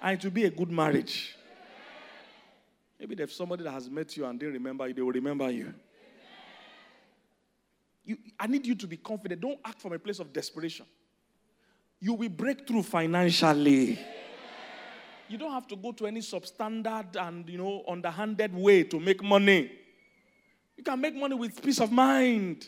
And 0.00 0.18
it 0.18 0.24
will 0.24 0.32
be 0.32 0.44
a 0.44 0.50
good 0.50 0.70
marriage. 0.70 1.36
Maybe 2.98 3.14
there's 3.14 3.34
somebody 3.34 3.64
that 3.64 3.70
has 3.72 3.90
met 3.90 4.16
you 4.16 4.24
and 4.24 4.38
they 4.40 4.46
remember 4.46 4.88
you, 4.88 4.94
they 4.94 5.02
will 5.02 5.12
remember 5.12 5.50
you. 5.50 5.74
You, 8.04 8.16
I 8.38 8.46
need 8.46 8.66
you 8.66 8.74
to 8.74 8.86
be 8.86 8.96
confident. 8.96 9.40
Don't 9.40 9.60
act 9.64 9.80
from 9.80 9.92
a 9.92 9.98
place 9.98 10.18
of 10.18 10.32
desperation. 10.32 10.86
You 12.00 12.14
will 12.14 12.28
break 12.28 12.66
through 12.66 12.82
financially. 12.82 13.98
You 15.28 15.38
don't 15.38 15.52
have 15.52 15.66
to 15.68 15.76
go 15.76 15.92
to 15.92 16.06
any 16.06 16.20
substandard 16.20 17.16
and 17.16 17.48
you 17.48 17.58
know 17.58 17.84
underhanded 17.88 18.54
way 18.54 18.82
to 18.84 18.98
make 18.98 19.22
money. 19.22 19.70
You 20.76 20.82
can 20.82 21.00
make 21.00 21.14
money 21.14 21.34
with 21.34 21.62
peace 21.62 21.80
of 21.80 21.92
mind. 21.92 22.66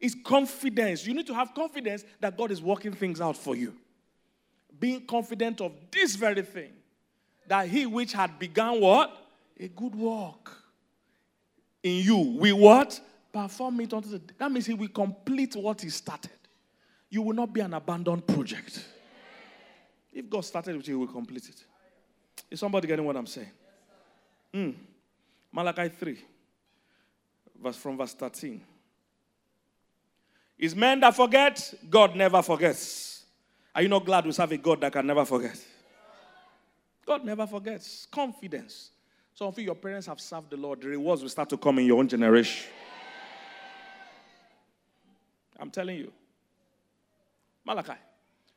It's 0.00 0.16
confidence. 0.24 1.06
You 1.06 1.14
need 1.14 1.28
to 1.28 1.34
have 1.34 1.54
confidence 1.54 2.04
that 2.20 2.36
God 2.36 2.50
is 2.50 2.60
working 2.60 2.92
things 2.92 3.20
out 3.20 3.36
for 3.36 3.54
you. 3.54 3.74
Being 4.80 5.06
confident 5.06 5.60
of 5.60 5.72
this 5.92 6.16
very 6.16 6.42
thing. 6.42 6.72
That 7.46 7.68
he 7.68 7.86
which 7.86 8.12
had 8.12 8.38
begun 8.38 8.80
what? 8.80 9.16
A 9.60 9.68
good 9.68 9.94
work. 9.94 10.50
In 11.84 12.04
you. 12.04 12.36
We 12.38 12.52
what? 12.52 13.00
Perform 13.32 13.80
it 13.80 13.92
unto 13.92 14.08
the 14.10 14.18
day. 14.18 14.34
that 14.38 14.52
means 14.52 14.66
he 14.66 14.74
will 14.74 14.88
complete 14.88 15.56
what 15.56 15.80
he 15.80 15.88
started. 15.88 16.30
You 17.08 17.22
will 17.22 17.34
not 17.34 17.52
be 17.52 17.60
an 17.60 17.74
abandoned 17.74 18.26
project. 18.26 18.84
If 20.12 20.28
God 20.28 20.44
started 20.44 20.76
with 20.76 20.86
you, 20.88 20.94
he 20.94 21.06
will 21.06 21.12
complete 21.12 21.48
it. 21.48 21.64
Is 22.50 22.60
somebody 22.60 22.86
getting 22.86 23.04
what 23.04 23.16
I'm 23.16 23.26
saying? 23.26 23.50
Mm. 24.52 24.74
Malachi 25.50 25.88
3, 25.88 26.18
verse 27.62 27.76
from 27.76 27.96
verse 27.96 28.12
13. 28.14 28.60
Is 30.58 30.76
men 30.76 31.00
that 31.00 31.16
forget? 31.16 31.74
God 31.88 32.14
never 32.14 32.42
forgets. 32.42 33.24
Are 33.74 33.82
you 33.82 33.88
not 33.88 34.04
glad 34.04 34.26
we 34.26 34.32
serve 34.32 34.52
a 34.52 34.56
God 34.58 34.80
that 34.82 34.92
can 34.92 35.06
never 35.06 35.24
forget? 35.24 35.58
God 37.06 37.24
never 37.24 37.46
forgets. 37.46 38.06
Confidence. 38.10 38.90
Some 39.34 39.48
of 39.48 39.58
you, 39.58 39.64
your 39.64 39.74
parents 39.74 40.06
have 40.06 40.20
served 40.20 40.50
the 40.50 40.56
Lord. 40.56 40.82
The 40.82 40.88
rewards 40.88 41.22
will 41.22 41.30
start 41.30 41.48
to 41.50 41.56
come 41.56 41.78
in 41.78 41.86
your 41.86 41.98
own 41.98 42.08
generation. 42.08 42.70
I'm 45.58 45.70
telling 45.70 45.98
you. 45.98 46.12
Malachi. 47.64 47.94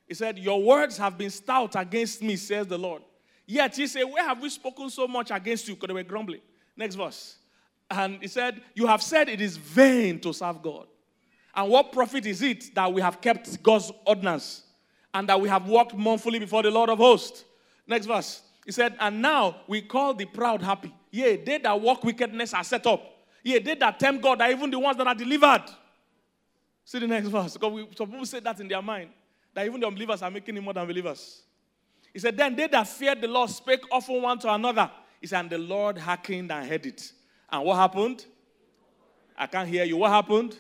He 0.08 0.14
said, 0.14 0.38
Your 0.38 0.62
words 0.62 0.98
have 0.98 1.18
been 1.18 1.30
stout 1.30 1.76
against 1.76 2.22
me, 2.22 2.36
says 2.36 2.68
the 2.68 2.78
Lord. 2.78 3.02
Yet 3.46 3.76
he 3.76 3.88
said, 3.88 4.04
Where 4.04 4.24
have 4.24 4.42
we 4.42 4.50
spoken 4.50 4.90
so 4.90 5.08
much 5.08 5.32
against 5.32 5.68
you? 5.68 5.76
Because 5.76 5.88
they 5.88 5.94
were 5.94 6.04
grumbling. 6.04 6.42
Next 6.76 6.96
verse. 6.96 7.38
And 7.90 8.20
he 8.22 8.28
said, 8.28 8.62
You 8.74 8.88
have 8.88 9.02
said 9.02 9.30
it 9.30 9.42
is 9.42 9.58
vain 9.58 10.20
to 10.22 10.34
serve 10.34 10.62
God. 10.62 10.88
And 11.54 11.70
what 11.70 11.92
profit 11.92 12.26
is 12.26 12.42
it 12.42 12.76
that 12.76 12.92
we 12.92 13.02
have 13.02 13.22
kept 13.22 13.62
God's 13.64 13.92
ordinance 14.06 14.64
and 15.14 15.30
that 15.30 15.40
we 15.40 15.48
have 15.48 15.68
walked 15.68 15.96
mournfully 15.96 16.40
before 16.40 16.64
the 16.64 16.72
Lord 16.72 16.90
of 16.90 16.98
hosts? 16.98 17.46
Next 17.88 18.08
verse. 18.08 18.42
He 18.66 18.72
said, 18.72 18.96
And 19.00 19.22
now 19.22 19.58
we 19.68 19.82
call 19.82 20.14
the 20.14 20.26
proud 20.26 20.62
happy. 20.62 20.94
Yea, 21.12 21.38
they 21.38 21.60
that 21.60 21.80
walk 21.80 22.04
wickedness 22.04 22.54
are 22.54 22.64
set 22.64 22.86
up. 22.88 23.02
Yea, 23.44 23.60
they 23.60 23.76
that 23.76 24.00
tempt 24.00 24.24
God 24.24 24.42
are 24.42 24.52
even 24.52 24.70
the 24.70 24.80
ones 24.80 24.98
that 24.98 25.08
are 25.08 25.16
delivered. 25.16 25.64
See 26.86 27.00
the 27.00 27.08
next 27.08 27.28
verse. 27.30 27.54
Because 27.54 27.74
we, 27.74 27.88
some 27.98 28.10
people 28.10 28.26
say 28.26 28.40
that 28.40 28.60
in 28.60 28.68
their 28.68 28.82
mind. 28.82 29.10
That 29.54 29.66
even 29.66 29.82
the 29.82 29.88
unbelievers 29.88 30.22
are 30.22 30.32
making 30.32 30.56
him 30.56 30.64
more 30.64 30.74
than 30.74 30.88
believers. 30.88 31.42
He 32.14 32.20
said, 32.20 32.38
Then 32.38 32.56
they 32.56 32.68
that 32.68 32.88
feared 32.88 33.20
the 33.20 33.28
Lord 33.28 33.50
spake 33.50 33.82
often 33.92 34.22
one 34.22 34.40
to 34.40 34.54
another. 34.54 34.90
He 35.20 35.28
said, 35.28 35.42
And 35.42 35.50
the 35.50 35.58
Lord 35.58 35.98
hearkened 35.98 36.52
and 36.52 36.70
heard 36.70 36.86
it. 36.86 37.12
And 37.50 37.66
what 37.66 37.76
happened? 37.76 38.26
I 39.38 39.48
can't 39.48 39.68
hear 39.68 39.84
you. 39.84 39.98
What 39.98 40.12
happened? 40.12 40.56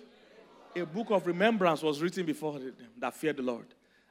A 0.75 0.85
book 0.85 1.11
of 1.11 1.25
remembrance 1.25 1.81
was 1.81 2.01
written 2.01 2.25
before 2.25 2.59
them 2.59 2.73
that 2.97 3.13
feared 3.13 3.37
the 3.37 3.43
Lord 3.43 3.67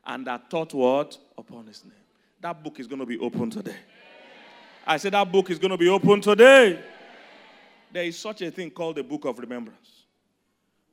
and 0.07 0.27
that 0.27 0.49
taught 0.49 0.73
what? 0.73 1.19
Upon 1.37 1.67
his 1.67 1.85
name. 1.85 1.93
That 2.41 2.63
book 2.63 2.81
is 2.81 2.87
going 2.87 3.01
to 3.01 3.07
be 3.07 3.19
open 3.19 3.51
today. 3.51 3.77
I 4.87 4.97
said 4.97 5.13
that 5.13 5.31
book 5.31 5.51
is 5.51 5.59
going 5.59 5.71
to 5.71 5.77
be 5.77 5.89
open 5.89 6.21
today. 6.21 6.79
There 7.93 8.05
is 8.05 8.19
such 8.19 8.43
a 8.43 8.51
thing 8.51 8.71
called 8.71 8.97
the 8.97 9.03
book 9.03 9.25
of 9.25 9.39
remembrance 9.39 10.04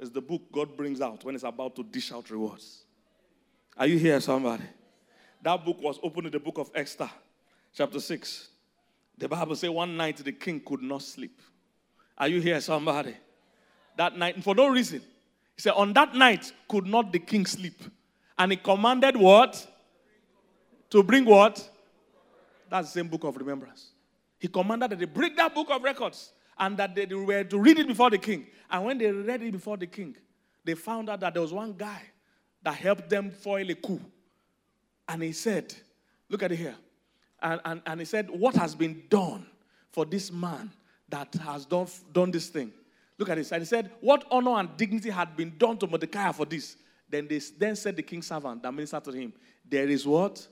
is 0.02 0.10
the 0.10 0.22
book 0.22 0.42
God 0.52 0.76
brings 0.76 1.00
out 1.00 1.24
when 1.24 1.36
it's 1.36 1.44
about 1.44 1.76
to 1.76 1.84
dish 1.84 2.12
out 2.12 2.30
rewards. 2.32 2.84
Are 3.78 3.86
you 3.86 4.00
here, 4.00 4.20
somebody? 4.20 4.64
That 5.44 5.64
book 5.64 5.78
was 5.80 6.00
opened 6.02 6.28
in 6.28 6.32
the 6.34 6.40
book 6.40 6.58
of 6.58 6.72
Esther, 6.74 7.10
chapter 7.74 8.00
6. 8.00 8.50
The 9.18 9.30
Bible 9.30 9.56
says 9.56 9.70
one 9.70 9.96
night 9.96 10.18
the 10.18 10.32
king 10.32 10.60
could 10.60 10.82
not 10.82 11.04
sleep. 11.04 11.40
Are 12.18 12.28
you 12.28 12.42
here, 12.42 12.60
somebody? 12.60 13.16
That 13.96 14.18
night, 14.18 14.44
for 14.44 14.56
no 14.56 14.68
reason. 14.68 15.02
He 15.56 15.62
said, 15.62 15.74
On 15.74 15.94
that 15.94 16.16
night 16.16 16.52
could 16.68 16.88
not 16.88 17.12
the 17.12 17.20
king 17.20 17.46
sleep. 17.46 17.82
And 18.38 18.52
he 18.52 18.58
commanded 18.58 19.16
what? 19.16 19.68
To 20.90 21.04
bring 21.04 21.26
what? 21.26 21.68
That's 22.70 22.92
the 22.92 23.00
same 23.00 23.08
book 23.08 23.24
of 23.24 23.38
remembrance. 23.38 23.92
He 24.40 24.48
commanded 24.48 24.92
that 24.92 25.00
they 25.00 25.06
bring 25.06 25.36
that 25.36 25.54
book 25.54 25.68
of 25.70 25.84
records 25.84 26.32
and 26.62 26.78
that 26.78 26.94
they 26.96 27.08
were 27.08 27.44
to 27.44 27.60
read 27.60 27.80
it 27.80 27.88
before 27.88 28.12
the 28.12 28.20
king. 28.20 28.46
And 28.70 28.86
when 28.86 28.98
they 29.00 29.12
read 29.12 29.42
it 29.42 29.52
before 29.52 29.78
the 29.78 29.88
king, 29.88 30.16
they 30.64 30.76
found 30.76 31.10
out 31.10 31.20
that 31.22 31.34
there 31.34 31.42
was 31.42 31.52
one 31.52 31.74
guy 31.74 32.04
that 32.62 32.76
helped 32.76 33.10
them 33.10 33.32
foil 33.32 33.70
a 33.72 33.74
coup. 33.74 34.00
And 35.10 35.24
he 35.24 35.34
said, 35.34 35.74
Look 36.30 36.44
at 36.44 36.52
it 36.54 36.58
here. 36.58 36.76
And, 37.42 37.60
and, 37.66 37.82
and 37.86 38.00
he 38.00 38.06
said, 38.06 38.30
What 38.30 38.56
has 38.56 38.76
been 38.76 39.04
done 39.10 39.48
for 39.90 40.06
this 40.06 40.32
man 40.32 40.72
that 41.10 41.34
has 41.44 41.66
done, 41.66 41.88
done 42.14 42.30
this 42.30 42.48
thing? 42.48 42.72
Look 43.18 43.30
at 43.30 43.36
this. 43.36 43.52
And 43.52 43.64
he 43.64 43.66
said, 43.66 43.92
What 44.00 44.26
honor 44.30 44.52
and 44.52 44.78
dignity 44.78 45.10
had 45.10 45.36
been 45.36 45.58
done 45.58 45.78
to 45.80 45.88
Mordecai 45.88 46.32
for 46.32 46.46
this? 46.46 46.78
Then 47.10 47.28
they 47.28 47.42
then 47.58 47.76
said 47.76 47.96
the 47.96 48.04
king's 48.04 48.28
servant 48.28 48.62
that 48.62 48.72
ministered 48.72 49.04
to 49.06 49.12
him, 49.12 49.34
There 49.68 49.90
is 49.90 50.06
what? 50.06 50.48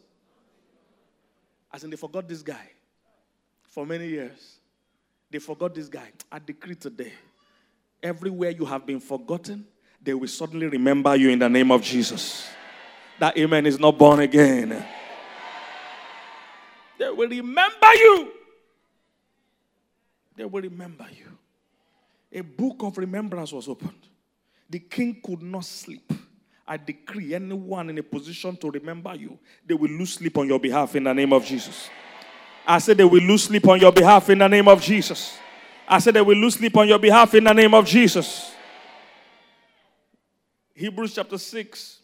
As 1.71 1.83
in, 1.83 1.91
they 1.91 1.97
forgot 1.97 2.27
this 2.27 2.41
guy 2.41 2.71
for 3.61 3.85
many 3.85 4.07
years. 4.07 4.58
They 5.31 5.39
forgot 5.39 5.75
this 5.75 5.87
guy. 5.87 6.11
I 6.31 6.39
decree 6.39 6.75
today 6.75 7.13
everywhere 8.01 8.51
you 8.51 8.65
have 8.65 8.85
been 8.85 8.99
forgotten, 8.99 9.65
they 10.01 10.13
will 10.13 10.27
suddenly 10.27 10.67
remember 10.67 11.15
you 11.15 11.29
in 11.29 11.39
the 11.39 11.49
name 11.49 11.71
of 11.71 11.81
Jesus. 11.81 12.47
That 13.19 13.37
amen 13.37 13.65
is 13.65 13.79
not 13.79 13.97
born 13.97 14.21
again. 14.21 14.85
They 16.97 17.09
will 17.09 17.29
remember 17.29 17.93
you. 17.95 18.31
They 20.35 20.45
will 20.45 20.61
remember 20.61 21.07
you. 21.17 21.37
A 22.31 22.41
book 22.41 22.77
of 22.81 22.97
remembrance 22.97 23.51
was 23.51 23.67
opened. 23.67 24.07
The 24.69 24.79
king 24.79 25.19
could 25.21 25.41
not 25.41 25.65
sleep. 25.65 26.13
I 26.65 26.77
decree 26.77 27.33
anyone 27.33 27.89
in 27.89 27.97
a 27.97 28.03
position 28.03 28.55
to 28.57 28.69
remember 28.69 29.15
you, 29.15 29.39
they 29.65 29.73
will 29.73 29.89
lose 29.89 30.13
sleep 30.13 30.37
on 30.37 30.47
your 30.47 30.59
behalf 30.59 30.95
in 30.95 31.03
the 31.03 31.13
name 31.13 31.33
of 31.33 31.43
Jesus. 31.43 31.89
I 32.69 32.77
said 32.77 32.97
they 32.97 33.03
will 33.03 33.23
lose 33.23 33.45
sleep 33.45 33.67
on 33.67 33.79
your 33.79 33.91
behalf 33.91 34.29
in 34.29 34.37
the 34.37 34.47
name 34.47 34.67
of 34.67 34.79
Jesus. 34.79 35.35
I 35.87 35.97
said 35.97 36.13
they 36.13 36.21
will 36.21 36.37
lose 36.37 36.53
sleep 36.53 36.77
on 36.77 36.87
your 36.87 36.99
behalf 36.99 37.33
in 37.33 37.45
the 37.45 37.53
name 37.53 37.73
of 37.73 37.87
Jesus. 37.87 38.51
Hebrews 40.75 41.15
chapter 41.15 41.39
6, 41.39 41.97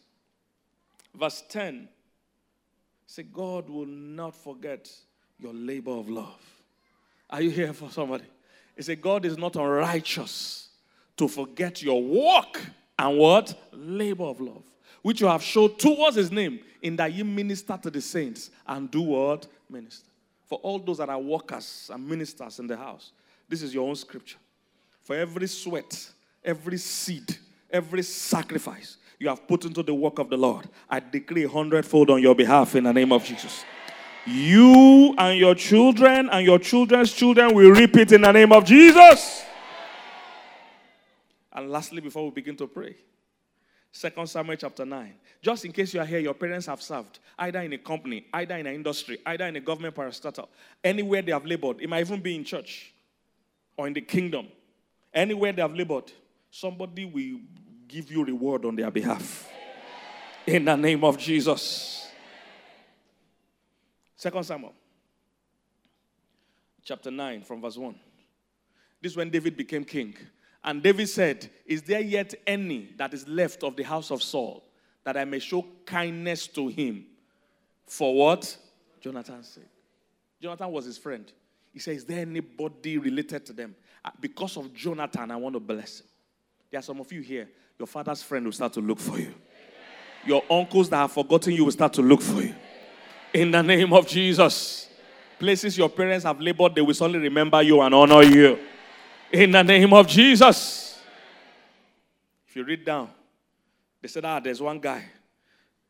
verse 1.13 1.43
10. 1.49 1.87
Say, 3.05 3.23
God 3.23 3.69
will 3.69 3.85
not 3.85 4.35
forget 4.35 4.91
your 5.37 5.53
labor 5.53 5.91
of 5.91 6.09
love. 6.09 6.41
Are 7.29 7.43
you 7.43 7.51
here 7.51 7.71
for 7.71 7.91
somebody? 7.91 8.25
He 8.75 8.81
said, 8.81 8.99
God 9.03 9.23
is 9.23 9.37
not 9.37 9.55
unrighteous 9.55 10.69
to 11.17 11.27
forget 11.27 11.83
your 11.83 12.01
work 12.01 12.59
and 12.97 13.19
what? 13.19 13.53
Labor 13.71 14.23
of 14.23 14.41
love, 14.41 14.63
which 15.03 15.21
you 15.21 15.27
have 15.27 15.43
showed 15.43 15.77
towards 15.77 16.15
his 16.15 16.31
name, 16.31 16.59
in 16.81 16.95
that 16.95 17.13
you 17.13 17.23
minister 17.23 17.77
to 17.83 17.91
the 17.91 18.01
saints 18.01 18.49
and 18.65 18.89
do 18.89 19.03
what? 19.03 19.45
Minister. 19.69 20.09
For 20.45 20.59
all 20.59 20.79
those 20.79 20.99
that 20.99 21.09
are 21.09 21.19
workers 21.19 21.89
and 21.93 22.07
ministers 22.07 22.59
in 22.59 22.67
the 22.67 22.77
house, 22.77 23.11
this 23.49 23.61
is 23.61 23.73
your 23.73 23.87
own 23.87 23.95
scripture. 23.95 24.37
For 25.01 25.15
every 25.15 25.47
sweat, 25.47 26.09
every 26.43 26.77
seed, 26.77 27.37
every 27.69 28.03
sacrifice 28.03 28.97
you 29.19 29.29
have 29.29 29.47
put 29.47 29.65
into 29.65 29.81
the 29.81 29.93
work 29.93 30.19
of 30.19 30.29
the 30.29 30.37
Lord, 30.37 30.67
I 30.89 30.99
decree 30.99 31.45
a 31.45 31.49
hundredfold 31.49 32.09
on 32.09 32.21
your 32.21 32.35
behalf 32.35 32.75
in 32.75 32.83
the 32.83 32.93
name 32.93 33.11
of 33.11 33.23
Jesus. 33.23 33.63
You 34.25 35.13
and 35.17 35.37
your 35.37 35.53
children 35.53 36.29
and 36.29 36.45
your 36.45 36.57
children's 36.57 37.13
children 37.13 37.53
will 37.53 37.71
reap 37.71 37.95
it 37.97 38.11
in 38.11 38.21
the 38.21 38.31
name 38.31 38.51
of 38.51 38.65
Jesus. 38.65 39.43
And 41.53 41.69
lastly, 41.69 42.01
before 42.01 42.25
we 42.25 42.31
begin 42.31 42.57
to 42.57 42.67
pray, 42.67 42.95
Second 43.95 44.27
Samuel 44.27 44.57
chapter 44.57 44.83
9. 44.83 45.13
Just 45.41 45.63
in 45.63 45.71
case 45.71 45.93
you 45.93 46.01
are 46.01 46.05
here, 46.05 46.19
your 46.19 46.33
parents 46.33 46.65
have 46.65 46.81
served 46.81 47.19
either 47.39 47.61
in 47.61 47.71
a 47.71 47.77
company, 47.77 48.25
either 48.33 48.57
in 48.57 48.67
an 48.67 48.75
industry, 48.75 49.19
either 49.25 49.45
in 49.45 49.55
a 49.55 49.61
government 49.61 49.95
parastatal, 49.95 50.49
anywhere 50.83 51.21
they 51.21 51.31
have 51.31 51.45
labored. 51.45 51.79
It 51.79 51.87
might 51.87 52.01
even 52.01 52.19
be 52.19 52.35
in 52.35 52.43
church 52.43 52.93
or 53.77 53.87
in 53.87 53.93
the 53.93 54.01
kingdom. 54.01 54.47
Anywhere 55.13 55.53
they 55.53 55.61
have 55.61 55.73
labored, 55.73 56.11
somebody 56.51 57.05
will 57.05 57.39
give 57.87 58.11
you 58.11 58.25
reward 58.25 58.65
on 58.65 58.75
their 58.75 58.91
behalf. 58.91 59.49
In 60.45 60.65
the 60.65 60.75
name 60.75 61.01
of 61.05 61.17
Jesus. 61.17 62.09
Second 64.17 64.43
Samuel 64.43 64.73
chapter 66.83 67.11
9 67.11 67.43
from 67.43 67.61
verse 67.61 67.77
1. 67.77 67.95
This 69.01 69.13
is 69.13 69.17
when 69.17 69.29
David 69.29 69.55
became 69.55 69.85
king. 69.85 70.17
And 70.65 70.81
David 70.81 71.07
said, 71.07 71.47
Is 71.67 71.83
there 71.83 72.01
yet 72.01 72.33
any 72.45 72.89
that 72.97 73.13
is 73.13 73.27
left 73.27 73.63
of 73.63 73.75
the 73.75 73.83
house 73.83 74.09
of 74.09 74.23
Saul 74.23 74.63
that 75.03 75.15
I 75.15 75.23
may 75.23 75.37
show 75.37 75.63
kindness 75.85 76.47
to 76.47 76.67
him? 76.67 77.05
For 77.85 78.13
what? 78.15 78.57
Jonathan 78.99 79.43
said. 79.43 79.69
Jonathan 80.41 80.71
was 80.71 80.85
his 80.85 80.97
friend. 80.97 81.31
He 81.71 81.77
said, 81.77 81.95
Is 81.95 82.03
there 82.03 82.21
anybody 82.21 82.97
related 82.97 83.45
to 83.45 83.53
them? 83.53 83.75
Uh, 84.03 84.09
because 84.19 84.57
of 84.57 84.73
Jonathan, 84.73 85.29
I 85.29 85.35
want 85.35 85.53
to 85.53 85.59
bless 85.59 85.99
him. 85.99 86.07
There 86.71 86.79
are 86.79 86.83
some 86.83 86.99
of 86.99 87.11
you 87.13 87.21
here, 87.21 87.47
your 87.77 87.87
father's 87.87 88.23
friend 88.23 88.43
will 88.43 88.51
start 88.51 88.73
to 88.73 88.81
look 88.81 88.99
for 88.99 89.19
you. 89.19 89.35
Your 90.25 90.43
uncles 90.49 90.89
that 90.89 90.97
have 90.97 91.11
forgotten 91.11 91.53
you 91.53 91.65
will 91.65 91.71
start 91.71 91.93
to 91.93 92.01
look 92.01 92.21
for 92.21 92.41
you. 92.41 92.55
In 93.35 93.51
the 93.51 93.61
name 93.61 93.93
of 93.93 94.07
Jesus. 94.07 94.89
Places 95.37 95.77
your 95.77 95.89
parents 95.89 96.23
have 96.23 96.39
labored, 96.39 96.73
they 96.73 96.81
will 96.81 96.93
suddenly 96.95 97.19
remember 97.19 97.61
you 97.61 97.81
and 97.81 97.93
honor 97.93 98.23
you. 98.23 98.57
In 99.31 99.51
the 99.51 99.63
name 99.63 99.93
of 99.93 100.07
Jesus. 100.07 100.99
If 102.47 102.55
you 102.55 102.63
read 102.63 102.85
down, 102.85 103.09
they 104.01 104.07
said, 104.07 104.23
ah, 104.25 104.39
there's 104.39 104.61
one 104.61 104.79
guy. 104.79 105.03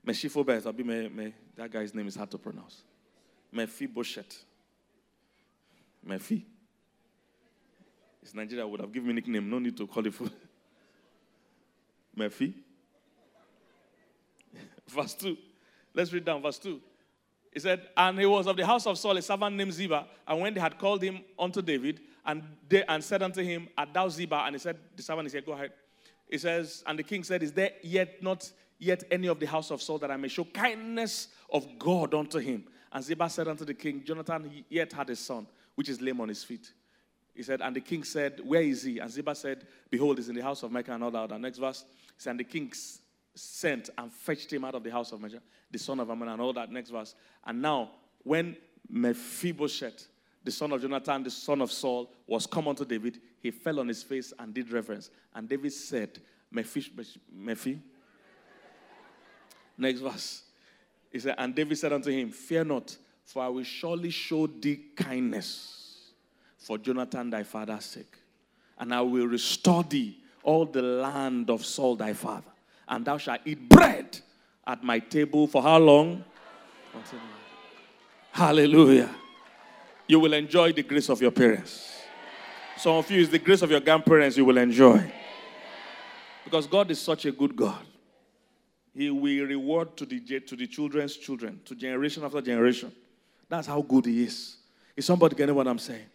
Meshifobeth, 0.06 0.76
be 0.76 0.84
me, 0.84 1.10
me, 1.10 1.34
that 1.56 1.71
guy's 1.71 1.93
name 1.93 2.08
is 2.08 2.15
hard 2.15 2.32
to 2.32 2.38
pronounce. 2.38 2.84
Mephibosheth. 3.52 4.43
Mephi. 6.08 6.43
It's 8.21 8.34
Nigeria 8.34 8.67
would 8.67 8.80
have 8.80 8.91
given 8.91 9.08
me 9.08 9.12
a 9.12 9.15
nickname. 9.15 9.50
No 9.50 9.60
need 9.60 9.76
to 9.78 9.88
call 9.88 10.06
it 10.06 10.13
for 10.13 10.26
Mephi. 12.17 12.54
verse 14.88 15.13
2. 15.15 15.38
Let's 15.93 16.12
read 16.13 16.26
down 16.26 16.41
verse 16.41 16.60
2. 16.60 16.80
He 17.54 17.60
said, 17.60 17.82
And 17.95 18.19
he 18.19 18.26
was 18.26 18.48
of 18.48 18.58
the 18.58 18.65
house 18.65 18.86
of 18.86 18.98
Saul, 18.98 19.17
a 19.17 19.21
servant 19.21 19.56
named 19.56 19.74
Ziba. 19.74 20.06
And 20.28 20.41
when 20.41 20.54
they 20.54 20.60
had 20.60 20.78
called 20.78 21.02
him 21.02 21.19
unto 21.39 21.62
David, 21.62 22.02
and, 22.26 22.44
they, 22.68 22.84
and 22.86 23.04
said 23.04 23.22
unto 23.22 23.44
him, 23.44 23.68
Art 23.78 23.94
thou 23.94 24.10
Ziba? 24.10 24.44
And 24.46 24.56
he 24.56 24.60
said, 24.60 24.78
The 24.96 25.04
servant, 25.04 25.32
said, 25.32 25.46
Go 25.46 25.54
ahead. 25.54 25.72
He 26.30 26.38
says, 26.38 26.84
And 26.88 26.98
the 26.98 27.04
king 27.04 27.24
said, 27.24 27.44
Is 27.44 27.52
there 27.52 27.72
yet 27.84 28.24
not 28.24 28.50
yet 28.80 29.04
any 29.12 29.28
of 29.28 29.40
the 29.40 29.46
house 29.46 29.72
of 29.72 29.82
Saul 29.82 30.00
that 30.00 30.12
I 30.12 30.18
may 30.18 30.28
show 30.28 30.44
kindness 30.44 31.30
of 31.52 31.68
God 31.78 32.14
unto 32.14 32.40
him? 32.40 32.66
And 32.92 33.04
Ziba 33.04 33.30
said 33.30 33.48
unto 33.48 33.66
the 33.66 33.74
king, 33.74 34.04
Jonathan 34.04 34.64
yet 34.70 34.94
had 34.94 35.10
a 35.10 35.16
son, 35.16 35.48
which 35.76 35.90
is 35.90 36.02
lame 36.02 36.22
on 36.22 36.30
his 36.30 36.44
feet. 36.44 36.72
He 37.36 37.44
said, 37.44 37.62
And 37.62 37.76
the 37.76 37.82
king 37.82 38.04
said, 38.04 38.40
Where 38.44 38.62
is 38.62 38.84
he? 38.84 39.00
And 39.00 39.12
Ziba 39.12 39.36
said, 39.36 39.68
Behold, 39.90 40.18
he's 40.18 40.30
in 40.30 40.36
the 40.36 40.42
house 40.42 40.64
of 40.64 40.72
Micah 40.72 40.94
and 40.94 41.04
all 41.04 41.12
that. 41.12 41.30
The 41.30 41.38
next 41.38 41.60
verse, 41.60 41.86
he 41.90 42.22
said, 42.22 42.32
And 42.32 42.40
the 42.40 42.46
king 42.46 42.72
sent 43.36 43.90
and 43.98 44.12
fetched 44.12 44.52
him 44.52 44.64
out 44.64 44.76
of 44.76 44.84
the 44.84 44.92
house 44.92 45.12
of 45.12 45.22
Micah, 45.22 45.42
the 45.70 45.78
son 45.78 46.00
of 46.00 46.10
Ammon, 46.10 46.30
and 46.30 46.42
all 46.42 46.54
that. 46.54 46.72
Next 46.72 46.90
verse. 46.90 47.14
And 47.46 47.62
now, 47.62 47.92
when 48.24 48.56
Mephibosheth, 48.90 50.08
the 50.45 50.51
son 50.51 50.71
of 50.71 50.79
Jonathan, 50.79 51.23
the 51.23 51.31
son 51.31 51.60
of 51.60 51.71
Saul, 51.71 52.08
was 52.27 52.45
come 52.45 52.67
unto 52.67 52.86
David, 52.86 53.19
he 53.41 53.49
fell 53.49 53.79
on 53.79 53.88
his 53.88 54.03
face 54.03 54.31
and 54.38 54.53
did 54.53 54.71
reverence. 54.71 55.10
And 55.34 55.49
David 55.49 55.73
said, 55.73 56.19
Mephi, 56.53 56.88
Mephi. 57.36 57.79
Next 59.75 60.01
verse. 60.01 60.43
He 61.12 61.19
said, 61.19 61.34
And 61.39 61.55
David 61.55 61.79
said 61.79 61.91
unto 61.91 62.12
him, 62.12 62.29
Fear 62.29 62.65
not, 62.65 62.95
for 63.25 63.41
I 63.41 63.47
will 63.47 63.63
surely 63.63 64.12
show 64.12 64.45
thee 64.45 64.81
kindness 64.95 66.12
for 66.60 66.77
Jonathan 66.77 67.31
thy 67.31 67.41
father's 67.41 67.86
sake. 67.86 68.15
And 68.77 68.93
I 68.93 69.01
will 69.01 69.25
restore 69.25 69.84
thee 69.84 70.19
all 70.43 70.65
the 70.65 70.84
land 70.84 71.49
of 71.49 71.65
Saul 71.65 71.95
thy 71.95 72.13
father. 72.13 72.51
And 72.88 73.03
thou 73.03 73.17
shalt 73.17 73.41
eat 73.45 73.67
bread 73.67 74.19
at 74.67 74.84
my 74.84 74.99
table 74.99 75.47
for 75.47 75.63
how 75.63 75.79
long? 75.79 76.23
Hallelujah 78.31 79.10
you 80.08 80.20
will 80.20 80.34
enjoy 80.34 80.72
the 80.72 80.84
grace 80.84 81.10
of 81.10 81.22
your 81.22 81.32
parents. 81.32 81.94
Some 82.78 82.94
of 82.94 83.10
you, 83.10 83.22
is 83.22 83.30
the 83.30 83.39
grace 83.39 83.62
of 83.62 83.72
your 83.72 83.80
grandparents 83.80 84.38
you 84.38 84.46
will 84.46 84.58
enjoy. 84.58 85.12
Because 86.44 86.68
God 86.68 86.91
is 86.91 87.00
such 87.00 87.26
a 87.26 87.32
good 87.32 87.56
God. 87.56 87.86
He 88.94 89.10
will 89.10 89.46
reward 89.46 89.98
to 89.98 90.06
the, 90.06 90.20
to 90.20 90.56
the 90.56 90.68
children's 90.68 91.18
children, 91.18 91.60
to 91.65 91.76
generation 91.76 92.24
after 92.24 92.41
generation. 92.41 92.91
That's 93.50 93.68
how 93.68 93.82
good 93.82 94.06
He 94.06 94.24
is. 94.24 94.58
Is 94.96 95.06
somebody 95.06 95.36
getting 95.36 95.56
what 95.56 95.68
I'm 95.68 95.80
saying? 95.80 96.06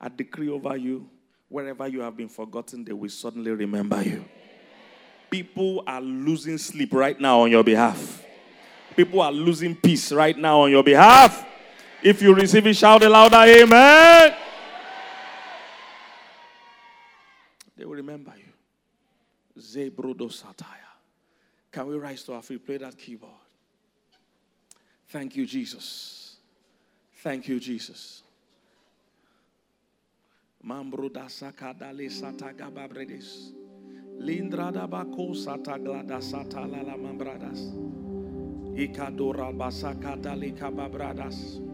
I 0.00 0.08
decree 0.08 0.48
over 0.48 0.76
you, 0.76 1.08
wherever 1.48 1.86
you 1.86 2.00
have 2.00 2.16
been 2.16 2.28
forgotten, 2.28 2.84
they 2.84 2.92
will 2.92 3.08
suddenly 3.08 3.52
remember 3.52 4.02
you. 4.02 4.24
People 5.30 5.82
are 5.86 6.00
losing 6.00 6.58
sleep 6.58 6.92
right 6.92 7.18
now 7.18 7.40
on 7.40 7.50
your 7.50 7.62
behalf. 7.62 8.22
People 8.96 9.22
are 9.22 9.32
losing 9.32 9.74
peace 9.74 10.12
right 10.12 10.36
now 10.36 10.60
on 10.60 10.70
your 10.70 10.82
behalf. 10.82 11.46
If 12.02 12.20
you 12.20 12.34
receive 12.34 12.66
it, 12.66 12.74
shout 12.74 13.02
it 13.02 13.08
louder, 13.08 13.36
Amen. 13.36 14.34
They 17.76 17.84
will 17.84 17.94
remember 17.94 18.32
you. 18.36 18.52
Zebrudo 19.60 20.28
Sataya. 20.28 20.90
Can 21.70 21.86
we 21.86 21.96
rise 21.96 22.22
to 22.24 22.34
our 22.34 22.42
feet? 22.42 22.64
Play 22.64 22.78
that 22.78 22.98
keyboard. 22.98 23.32
Thank 25.08 25.36
you, 25.36 25.46
Jesus. 25.46 26.36
Thank 27.22 27.48
you, 27.48 27.60
Jesus. 27.60 28.22
Mambruda 30.66 31.28
sakadale 31.28 32.10
satagababredes. 32.10 33.52
Lindrada 34.18 34.88
bako 34.88 35.34
sataglada 35.34 36.20
satalala 36.20 36.96
mambradas. 36.96 37.74
Ikadora 38.76 39.52
basakadale 39.52 40.56
kababradas. 40.56 41.71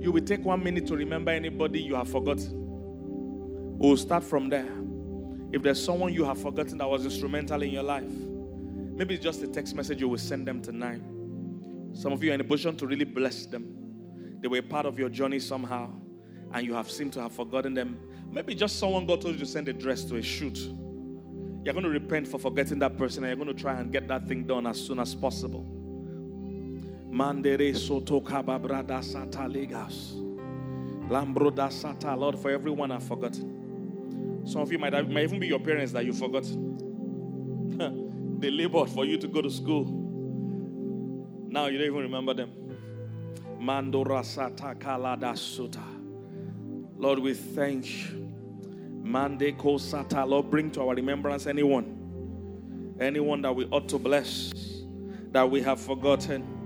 You 0.00 0.12
will 0.12 0.24
take 0.24 0.42
one 0.44 0.64
minute 0.64 0.86
to 0.86 0.96
remember 0.96 1.30
anybody 1.30 1.80
you 1.80 1.94
have 1.94 2.08
forgotten. 2.08 2.52
We'll 3.78 3.98
start 3.98 4.24
from 4.24 4.48
there. 4.48 4.72
If 5.52 5.62
there's 5.62 5.82
someone 5.82 6.14
you 6.14 6.24
have 6.24 6.40
forgotten 6.40 6.78
that 6.78 6.88
was 6.88 7.04
instrumental 7.04 7.60
in 7.62 7.70
your 7.70 7.82
life, 7.82 8.10
maybe 8.10 9.14
it's 9.14 9.22
just 9.22 9.42
a 9.42 9.46
text 9.46 9.74
message 9.74 10.00
you 10.00 10.08
will 10.08 10.16
send 10.16 10.46
them 10.48 10.62
tonight. 10.62 11.02
Some 11.92 12.12
of 12.12 12.24
you 12.24 12.30
are 12.30 12.34
in 12.34 12.40
a 12.40 12.44
position 12.44 12.76
to 12.78 12.86
really 12.86 13.04
bless 13.04 13.44
them. 13.44 14.38
They 14.40 14.48
were 14.48 14.62
part 14.62 14.86
of 14.86 14.98
your 14.98 15.10
journey 15.10 15.38
somehow, 15.38 15.90
and 16.54 16.66
you 16.66 16.72
have 16.72 16.90
seemed 16.90 17.12
to 17.14 17.20
have 17.20 17.32
forgotten 17.32 17.74
them. 17.74 17.98
Maybe 18.30 18.54
just 18.54 18.78
someone 18.78 19.04
God 19.04 19.20
told 19.20 19.34
you 19.34 19.40
to 19.40 19.46
send 19.46 19.68
a 19.68 19.74
dress 19.74 20.04
to 20.04 20.16
a 20.16 20.22
shoot. 20.22 20.58
You're 21.62 21.74
going 21.74 21.84
to 21.84 21.90
repent 21.90 22.26
for 22.26 22.38
forgetting 22.38 22.78
that 22.78 22.96
person, 22.96 23.24
and 23.24 23.28
you're 23.28 23.44
going 23.44 23.54
to 23.54 23.62
try 23.62 23.78
and 23.78 23.92
get 23.92 24.08
that 24.08 24.26
thing 24.26 24.44
done 24.46 24.66
as 24.66 24.80
soon 24.80 24.98
as 24.98 25.14
possible. 25.14 25.79
Mandere 27.10 27.74
soto 27.76 28.20
kababrada 28.20 29.02
sata 29.02 29.48
legas. 29.48 30.14
Lambroda 31.10 31.68
sata, 31.68 32.16
Lord, 32.16 32.38
for 32.38 32.52
everyone 32.52 32.92
I've 32.92 33.02
forgotten. 33.02 34.42
Some 34.44 34.62
of 34.62 34.70
you 34.70 34.78
might, 34.78 34.92
have, 34.92 35.10
might 35.10 35.24
even 35.24 35.40
be 35.40 35.48
your 35.48 35.58
parents 35.58 35.92
that 35.92 36.04
you 36.04 36.12
forgot. 36.12 36.44
they 38.40 38.50
labored 38.50 38.90
for 38.90 39.04
you 39.04 39.18
to 39.18 39.26
go 39.26 39.42
to 39.42 39.50
school. 39.50 39.86
Now 41.48 41.66
you 41.66 41.78
don't 41.78 41.88
even 41.88 42.02
remember 42.02 42.32
them. 42.32 42.52
Mandora 43.60 44.22
sata 44.22 44.76
kalada 44.78 45.36
suta. 45.36 45.82
Lord, 46.96 47.18
we 47.18 47.34
thank 47.34 47.90
you. 47.92 48.32
Mande 49.02 49.58
ko 49.58 49.78
sata. 49.78 50.24
Lord, 50.28 50.48
bring 50.48 50.70
to 50.70 50.82
our 50.82 50.94
remembrance 50.94 51.48
anyone. 51.48 52.96
Anyone 53.00 53.42
that 53.42 53.52
we 53.52 53.64
ought 53.66 53.88
to 53.88 53.98
bless. 53.98 54.52
That 55.32 55.50
we 55.50 55.60
have 55.62 55.80
forgotten 55.80 56.59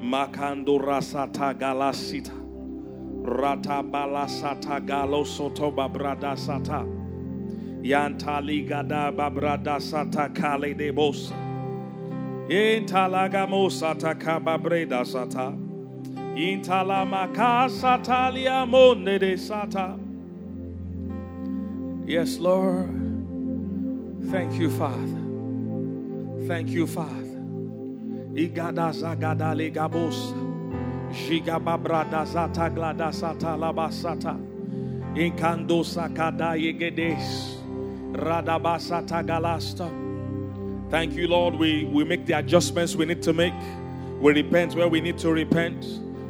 Makando 0.00 0.80
rasata 0.80 1.54
galasita. 1.54 2.32
Rata 3.22 3.82
balasata 3.82 4.80
galo 4.84 5.26
soto 5.26 5.70
babrada 5.70 6.34
sata. 6.36 6.86
Yantali 7.82 8.66
gada 8.66 9.12
babrada 9.12 9.78
sata 9.78 10.34
kale 10.34 10.74
de 10.74 10.90
bosa. 10.90 11.34
Intalagamo 12.48 13.70
sata 13.70 14.14
kababreda 14.14 15.04
sata. 15.04 15.56
Intalamaka 16.34 17.68
satalia 17.68 18.66
monde 18.68 19.18
de 19.18 19.34
sata. 19.36 19.98
Yes, 22.06 22.38
Lord. 22.38 22.90
Thank 24.30 24.54
you, 24.54 24.70
Father. 24.70 25.20
Thank 26.48 26.70
you, 26.70 26.86
Father. 26.86 27.29
Igada 28.34 28.92
zagada 28.92 29.54
legabos. 29.54 30.32
Jigababrada 31.10 32.24
zata 32.26 32.70
glada 32.70 33.12
sata 33.12 33.56
labasata. 33.58 34.38
Inkando 35.16 35.82
sakada 35.84 36.54
yegedes. 36.54 37.56
Radabasata 38.12 39.24
galasta. 39.26 39.90
Thank 40.90 41.14
you, 41.14 41.28
Lord. 41.28 41.54
We, 41.54 41.84
we 41.84 42.04
make 42.04 42.26
the 42.26 42.34
adjustments 42.38 42.94
we 42.96 43.06
need 43.06 43.22
to 43.22 43.32
make. 43.32 43.54
We 44.20 44.32
repent 44.32 44.74
where 44.74 44.88
we 44.88 45.00
need 45.00 45.18
to 45.18 45.32
repent. 45.32 45.84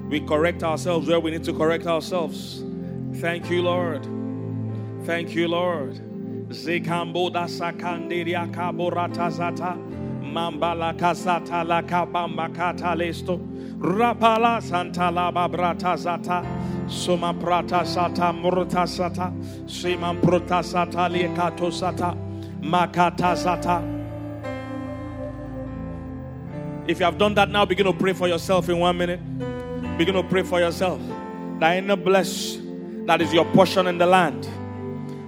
We 0.09 0.21
correct 0.21 0.63
ourselves 0.63 1.09
where 1.09 1.21
we 1.21 1.31
need 1.31 1.45
to 1.45 1.53
correct 1.53 1.87
ourselves. 1.87 2.63
Thank 3.17 3.51
you, 3.51 3.63
Lord. 3.63 4.07
Thank 5.05 5.35
you, 5.35 5.49
Lord. 5.49 5.95
Zekambo 6.49 7.33
da 7.33 7.45
sakandiria 7.47 8.51
kaborata 8.53 9.31
zata. 9.31 9.79
Mambala 10.31 10.97
la. 11.67 11.83
Rapala 13.81 14.63
santa 14.63 15.11
la 15.11 15.33
babrata 15.33 15.97
prata 17.41 17.85
sata 17.85 18.33
murta 18.33 18.87
sata. 18.87 19.33
Sata 19.67 21.73
sata. 21.73 22.17
Makata 22.61 23.35
sata. 23.35 23.97
If 26.87 26.99
you 26.99 27.05
have 27.05 27.19
done 27.19 27.35
that 27.35 27.49
now, 27.49 27.65
begin 27.65 27.87
to 27.87 27.93
pray 27.93 28.13
for 28.13 28.29
yourself 28.29 28.69
in 28.69 28.79
one 28.79 28.99
minute. 28.99 29.21
Begin 29.97 30.15
to 30.15 30.23
pray 30.23 30.43
for 30.43 30.61
yourself. 30.61 31.01
That 31.59 31.77
any 31.77 31.97
bless 31.97 32.59
that 33.07 33.21
is 33.23 33.33
your 33.33 33.47
portion 33.47 33.87
in 33.87 33.99
the 33.99 34.07
land. 34.07 34.47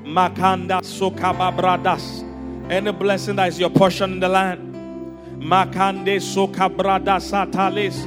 Makanda 0.04 0.82
sokaba 0.82 1.56
bradas. 1.56 2.22
Any 2.70 2.92
blessing 2.92 3.36
that 3.36 3.48
is 3.48 3.58
your 3.58 3.70
portion 3.70 4.12
in 4.12 4.20
the 4.20 4.28
land. 4.28 4.71
Makande 5.42 6.20
sokabrada 6.20 7.18
satalis. 7.18 8.06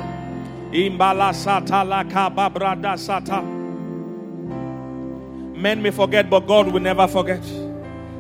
Imbala 0.72 1.34
satala 1.34 2.10
kababrada 2.10 2.96
sata. 2.96 3.44
Men 5.58 5.82
may 5.82 5.92
forget, 5.92 6.30
but 6.30 6.48
God 6.48 6.72
will 6.72 6.82
never 6.82 7.08
forget. 7.08 7.44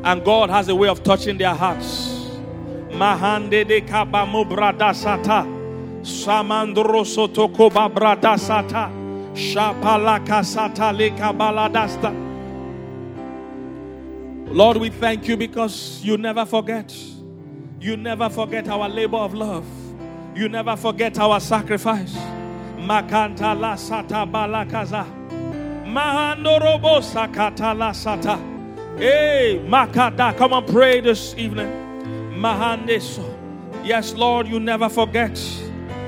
And 0.04 0.23
God 0.23 0.49
has 0.49 0.67
a 0.67 0.75
way 0.75 0.89
of 0.89 1.01
touching 1.04 1.38
their 1.38 1.54
hearts. 1.54 2.30
Mahande 2.89 3.65
de 3.65 3.82
kabamu 3.82 4.45
brada 4.49 4.93
sata. 4.93 5.45
Samandro 6.01 7.06
sotoko 7.06 7.69
brada 7.71 8.38
sata. 8.38 8.91
Shapalaka 9.34 10.43
sata 10.43 10.95
le 10.95 11.10
kabaladasta. 11.12 12.13
Lord, 14.54 14.78
we 14.78 14.89
thank 14.89 15.28
you 15.28 15.38
because 15.38 16.01
you 16.04 16.17
never 16.17 16.45
forget. 16.45 16.93
You 17.86 17.95
never 17.98 18.32
forget 18.32 18.67
our 18.67 18.89
labor 18.89 19.17
of 19.17 19.36
love. 19.36 19.63
You 20.36 20.50
never 20.50 20.76
forget 20.76 21.19
our 21.19 21.39
sacrifice. 21.39 22.15
Makanta 22.78 23.54
la 23.54 23.76
sata 23.76 24.26
balakaza. 24.26 25.06
Mahandorobo 25.86 27.00
sakata 27.04 27.78
la 27.78 27.91
sata. 27.91 28.39
Hey, 28.98 29.63
Makada, 29.67 30.36
come 30.36 30.54
and 30.54 30.65
pray 30.65 31.00
this 31.00 31.36
evening. 31.38 31.67
Mahandeso. 32.34 33.24
Yes, 33.84 34.15
Lord, 34.15 34.48
you 34.48 34.60
never 34.60 34.89
forget. 34.89 35.39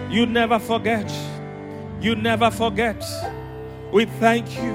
You 0.10 0.26
never 0.26 0.58
forget. 0.58 1.14
You 2.02 2.16
never 2.16 2.50
forget. 2.50 3.06
We 3.92 4.06
thank 4.06 4.52
you. 4.56 4.74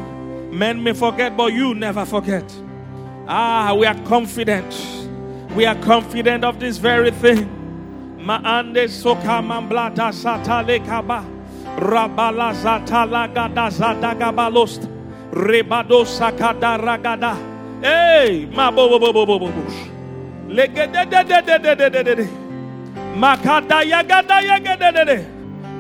Men 0.53 0.81
may 0.85 0.93
forget, 0.93 1.37
but 1.37 1.53
you 1.53 1.75
never 1.75 2.07
forget. 2.07 2.45
Ah, 3.27 3.75
we 3.77 3.87
are 3.87 4.01
confident. 4.05 5.02
We 5.55 5.67
are 5.67 5.75
confident 5.83 6.45
of 6.45 6.59
this 6.59 6.79
very 6.79 7.11
thing. 7.11 7.47
Maande 8.19 8.89
sokamamblata 8.89 10.11
satale 10.13 10.85
kaba. 10.87 11.25
Rabala 11.77 12.55
zatala 12.55 13.33
gada 13.33 13.69
zadagabalost. 13.71 14.89
Rebado 15.33 16.05
sakada 16.05 16.79
ragada. 16.81 17.37
Hey, 17.83 18.47
mabo 18.51 18.89
bo 18.89 18.99
bo 18.99 19.13
bo 19.13 19.27
bo 19.27 19.39
bo. 19.39 19.49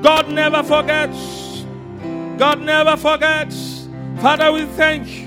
God 0.02 0.28
never 0.30 0.62
forgets. 0.62 1.64
God 2.38 2.60
never 2.60 2.96
forgets. 2.96 3.88
Father, 4.20 4.52
we 4.52 4.64
thank 4.66 5.08
you. 5.08 5.21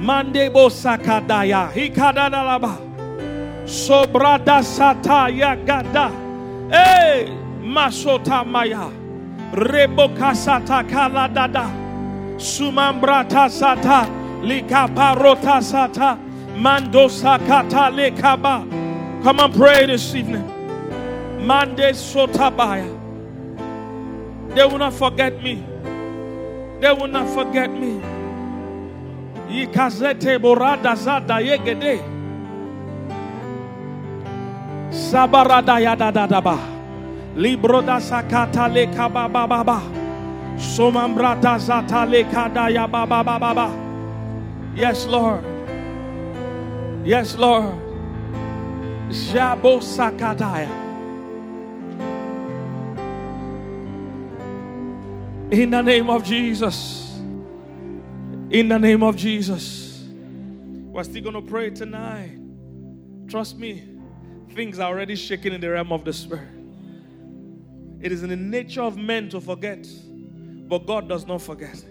Mandebo 0.00 0.70
sakadaya 0.70 1.70
hikadadalaba 1.72 2.78
sobrada 3.64 4.62
sata 4.62 5.28
yagada 5.30 6.10
hey 6.70 7.26
masota 7.62 8.44
maya 8.46 8.90
rebokasata 9.52 10.84
kaladada 10.84 11.70
sumambrata 12.36 13.48
sata 13.48 14.06
likaparota 14.42 15.62
sata 15.62 16.26
Mandosa 16.56 17.38
kata 17.46 17.90
lekaba. 17.92 18.64
Come 19.22 19.40
on, 19.40 19.52
pray 19.52 19.84
this 19.84 20.14
evening. 20.14 20.46
Mande 21.46 21.92
sotabaya. 21.92 22.88
They 24.54 24.64
will 24.64 24.78
not 24.78 24.94
forget 24.94 25.42
me. 25.42 25.62
They 26.80 26.92
will 26.92 27.08
not 27.08 27.28
forget 27.34 27.70
me. 27.70 28.00
Yikazete 29.50 30.38
borada 30.40 30.96
zada 30.96 31.40
yegede. 31.40 32.00
Sabarada 34.90 35.80
yada 35.80 36.12
dadaba. 36.12 36.58
Libroda 37.36 38.00
sakata 38.00 38.68
lekaba 38.68 39.28
baba. 39.30 39.82
Somambrata 40.58 41.58
zata 41.58 42.06
lekada 42.06 42.72
ya 42.72 42.86
baba 42.86 43.22
baba. 43.24 43.70
Yes, 44.74 45.06
Lord. 45.06 45.44
Yes, 47.04 47.36
Lord. 47.36 47.74
Jabo 49.10 49.80
Sakataya. 49.80 50.68
In 55.50 55.70
the 55.70 55.82
name 55.82 56.10
of 56.10 56.24
Jesus. 56.24 57.05
In 58.48 58.68
the 58.68 58.78
name 58.78 59.02
of 59.02 59.16
Jesus. 59.16 60.04
We're 60.08 61.02
still 61.02 61.22
going 61.22 61.34
to 61.34 61.42
pray 61.42 61.70
tonight. 61.70 62.38
Trust 63.26 63.58
me, 63.58 63.88
things 64.54 64.78
are 64.78 64.88
already 64.88 65.16
shaking 65.16 65.52
in 65.52 65.60
the 65.60 65.68
realm 65.68 65.92
of 65.92 66.04
the 66.04 66.12
Spirit. 66.12 66.48
It 68.00 68.12
is 68.12 68.22
in 68.22 68.30
the 68.30 68.36
nature 68.36 68.82
of 68.82 68.96
men 68.96 69.28
to 69.30 69.40
forget, 69.40 69.84
but 70.68 70.86
God 70.86 71.08
does 71.08 71.26
not 71.26 71.42
forget. 71.42 71.84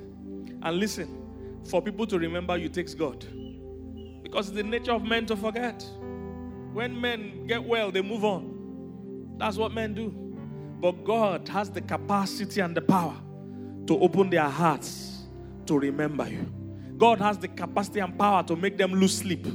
And 0.62 0.78
listen, 0.78 1.62
for 1.70 1.82
people 1.82 2.08
to 2.08 2.18
remember 2.18 2.56
you 2.56 2.70
takes 2.70 2.94
God. 2.94 3.26
Because 4.24 4.48
it's 4.48 4.56
the 4.56 4.64
nature 4.64 4.94
of 4.94 5.04
men 5.04 5.26
to 5.26 5.36
forget. 5.36 5.86
When 6.72 7.00
men 7.00 7.48
get 7.48 7.62
well, 7.62 7.92
they 7.92 8.02
move 8.02 8.24
on. 8.24 9.36
That's 9.38 9.58
what 9.58 9.74
men 9.74 9.94
do. 9.94 10.10
But 10.80 11.04
God 11.04 11.50
has 11.50 11.70
the 11.70 11.82
capacity 11.82 12.62
and 12.62 12.74
the 12.74 12.82
power 12.82 13.18
to 13.88 14.00
open 14.00 14.30
their 14.30 14.50
hearts 14.50 15.15
to 15.68 15.80
remember 15.80 16.28
you. 16.28 16.52
God 16.98 17.20
has 17.20 17.38
the 17.38 17.48
capacity 17.48 18.00
and 18.00 18.18
power 18.18 18.44
to 18.44 18.56
make 18.56 18.78
them 18.78 18.94
lose 18.94 19.18
sleep. 19.18 19.46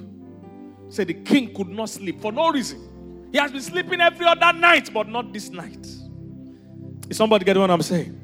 Say 0.89 1.05
the 1.05 1.15
king 1.15 1.55
could 1.55 1.69
not 1.69 1.89
sleep 1.89 2.21
for 2.21 2.33
no 2.33 2.51
reason. 2.51 3.29
He 3.33 3.39
has 3.39 3.53
been 3.53 3.63
sleeping 3.63 4.01
every 4.01 4.27
other 4.27 4.53
night, 4.53 4.93
but 4.93 5.09
not 5.09 5.33
this 5.33 5.51
night. 5.51 5.87
Is 7.09 7.17
somebody 7.17 7.45
getting 7.45 7.61
what 7.61 7.71
I'm 7.71 7.83
saying? 7.83 8.21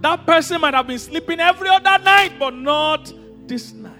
That 0.00 0.26
person 0.26 0.60
might 0.60 0.74
have 0.74 0.86
been 0.86 0.98
sleeping 0.98 1.40
every 1.40 1.68
other 1.68 2.02
night, 2.02 2.32
but 2.38 2.54
not 2.54 3.12
this 3.46 3.72
night. 3.72 3.94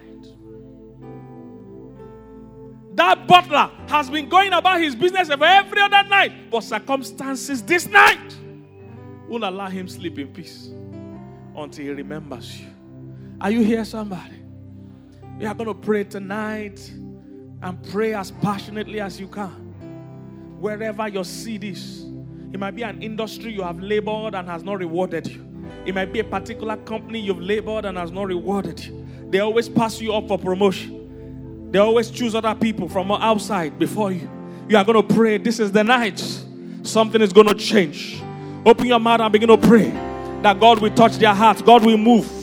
That 2.95 3.27
butler 3.27 3.71
has 3.89 4.11
been 4.11 4.29
going 4.29 4.53
about 4.53 4.81
his 4.81 4.95
business 4.95 5.31
every 5.31 5.81
other 5.81 6.09
night, 6.09 6.51
but 6.51 6.63
circumstances 6.63 7.63
this 7.63 7.87
night 7.87 8.37
will 9.29 9.49
allow 9.49 9.69
him 9.69 9.89
sleep 9.89 10.19
in 10.19 10.29
peace 10.29 10.71
until 11.57 11.85
he 11.85 11.91
remembers 11.93 12.61
you. 12.61 12.67
Are 13.41 13.51
you 13.51 13.63
here, 13.63 13.87
somebody? 13.87 14.35
We 15.39 15.47
are 15.47 15.55
going 15.55 15.69
to 15.69 15.75
pray 15.75 16.05
tonight 16.05 16.79
and 17.63 17.83
pray 17.91 18.13
as 18.13 18.31
passionately 18.31 19.01
as 19.01 19.19
you 19.19 19.29
can. 19.29 19.49
Wherever 20.61 21.09
your 21.09 21.25
seed 21.25 21.65
is, 21.65 22.05
it 22.53 22.61
might 22.61 22.77
be 22.77 22.83
an 22.83 23.03
industry 23.03 23.51
you 23.51 23.63
have 23.63 23.81
labored 23.81 24.35
and 24.35 24.47
has 24.47 24.63
not 24.63 24.79
rewarded 24.79 25.27
you. 25.27 25.47
It 25.87 25.95
might 25.95 26.13
be 26.13 26.21
a 26.21 26.25
particular 26.25 26.77
company 26.77 27.19
you've 27.19 27.41
labored 27.41 27.87
and 27.87 27.97
has 27.97 28.13
not 28.13 28.27
rewarded 28.27 28.85
you. 28.85 29.07
They 29.31 29.39
always 29.39 29.71
pass 29.71 30.03
you 30.03 30.13
up 30.13 30.29
for 30.29 30.39
promotion. 30.39 31.71
They 31.71 31.79
always 31.79 32.11
choose 32.11 32.35
other 32.35 32.55
people 32.55 32.91
from 32.91 33.11
outside 33.11 33.79
before 33.79 34.13
you. 34.13 34.31
You 34.69 34.77
are 34.77 34.85
going 34.85 35.07
to 35.07 35.15
pray. 35.15 35.39
This 35.39 35.61
is 35.61 35.73
the 35.73 35.83
night. 35.83 36.19
Something 36.83 37.23
is 37.23 37.33
going 37.33 37.47
to 37.47 37.55
change. 37.55 38.21
Open 38.67 38.85
your 38.85 39.01
mouth 39.01 39.21
and 39.21 39.33
begin 39.33 39.49
to 39.49 39.57
pray 39.57 39.89
that 40.43 40.61
God 40.61 40.83
will 40.83 40.95
touch 40.95 41.17
their 41.17 41.33
hearts. 41.35 41.63
God 41.63 41.87
will 41.87 41.97
move 41.97 42.40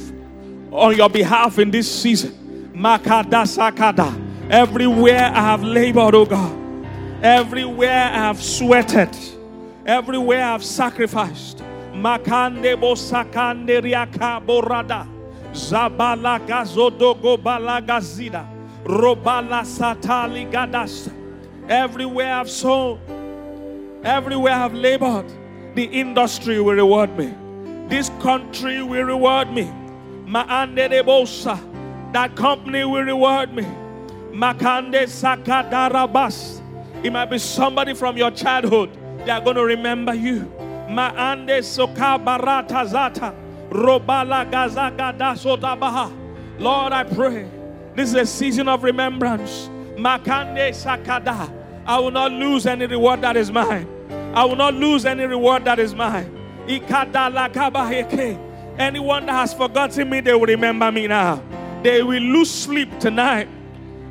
on 0.72 0.96
your 0.96 1.10
behalf 1.10 1.60
in 1.60 1.72
this 1.72 1.90
season. 2.02 2.72
Makada 2.74 3.46
sakada. 3.46 4.26
Everywhere 4.50 5.32
I 5.34 5.42
have 5.42 5.64
labored, 5.64 6.16
oh 6.16 6.26
God. 6.26 6.54
Everywhere 7.24 7.90
I 7.90 8.18
have 8.28 8.42
sweated. 8.42 9.16
Everywhere 9.86 10.44
I 10.44 10.52
have 10.52 10.64
sacrificed. 10.64 11.64
Makande 11.94 12.76
bosakande 12.76 13.82
riaka 13.82 14.46
borada. 14.46 15.08
Zabala 15.52 16.40
gazodogo 16.46 17.38
balagazida. 17.38 18.48
Robala 18.84 19.64
satali 19.64 20.50
gadas. 20.52 21.12
Everywhere 21.68 22.34
I've 22.34 22.50
sown. 22.50 23.00
Everywhere 24.04 24.54
I've 24.54 24.74
labored. 24.74 25.26
The 25.76 25.86
industry 25.86 26.62
will 26.62 26.76
reward 26.76 27.18
me. 27.18 27.34
This 27.88 28.10
country 28.22 28.82
will 28.82 29.04
reward 29.04 29.52
me. 29.52 29.72
Maande 30.28 30.90
de 30.90 31.02
bosa. 31.04 31.58
That 32.12 32.36
company 32.36 32.84
will 32.84 33.04
reward 33.04 33.54
me. 33.54 33.63
Makande 34.32 35.08
sakadarabas. 35.08 36.62
It 37.04 37.13
might 37.13 37.30
be 37.30 37.38
somebody 37.38 37.94
from 37.94 38.18
your 38.18 38.32
childhood. 38.32 38.90
They 39.26 39.32
are 39.32 39.42
going 39.42 39.56
to 39.56 39.63
remember 39.63 40.13
you. 40.13 40.52
Maande 40.90 41.60
soka 41.60 42.24
barata 42.24 42.86
zata. 42.86 43.34
Robala 43.70 44.50
gazagada 44.50 45.36
sotabaha. 45.36 46.12
Lord, 46.60 46.92
I 46.92 47.04
pray. 47.04 47.50
This 47.96 48.10
is 48.10 48.16
a 48.16 48.26
season 48.26 48.68
of 48.68 48.84
remembrance. 48.84 49.70
Makande 49.96 50.72
sakada. 50.72 51.52
I 51.86 52.00
will 52.00 52.12
not 52.12 52.34
lose 52.34 52.66
any 52.66 52.86
reward 52.86 53.22
that 53.22 53.38
is 53.38 53.50
mine. 53.50 53.88
I 54.36 54.44
will 54.44 54.58
not 54.58 54.74
lose 54.74 55.06
any 55.06 55.26
reward 55.26 55.63
that 55.66 55.80
is 55.80 55.96
mine. 55.96 56.34
Anyone 58.78 59.26
that 59.26 59.34
has 59.34 59.54
forgotten 59.54 60.10
me, 60.10 60.22
they 60.22 60.34
will 60.34 60.46
remember 60.46 60.92
me 60.92 61.08
now. 61.08 61.42
They 61.82 62.04
will 62.04 62.22
lose 62.22 62.52
sleep 62.52 63.00
tonight. 63.00 63.48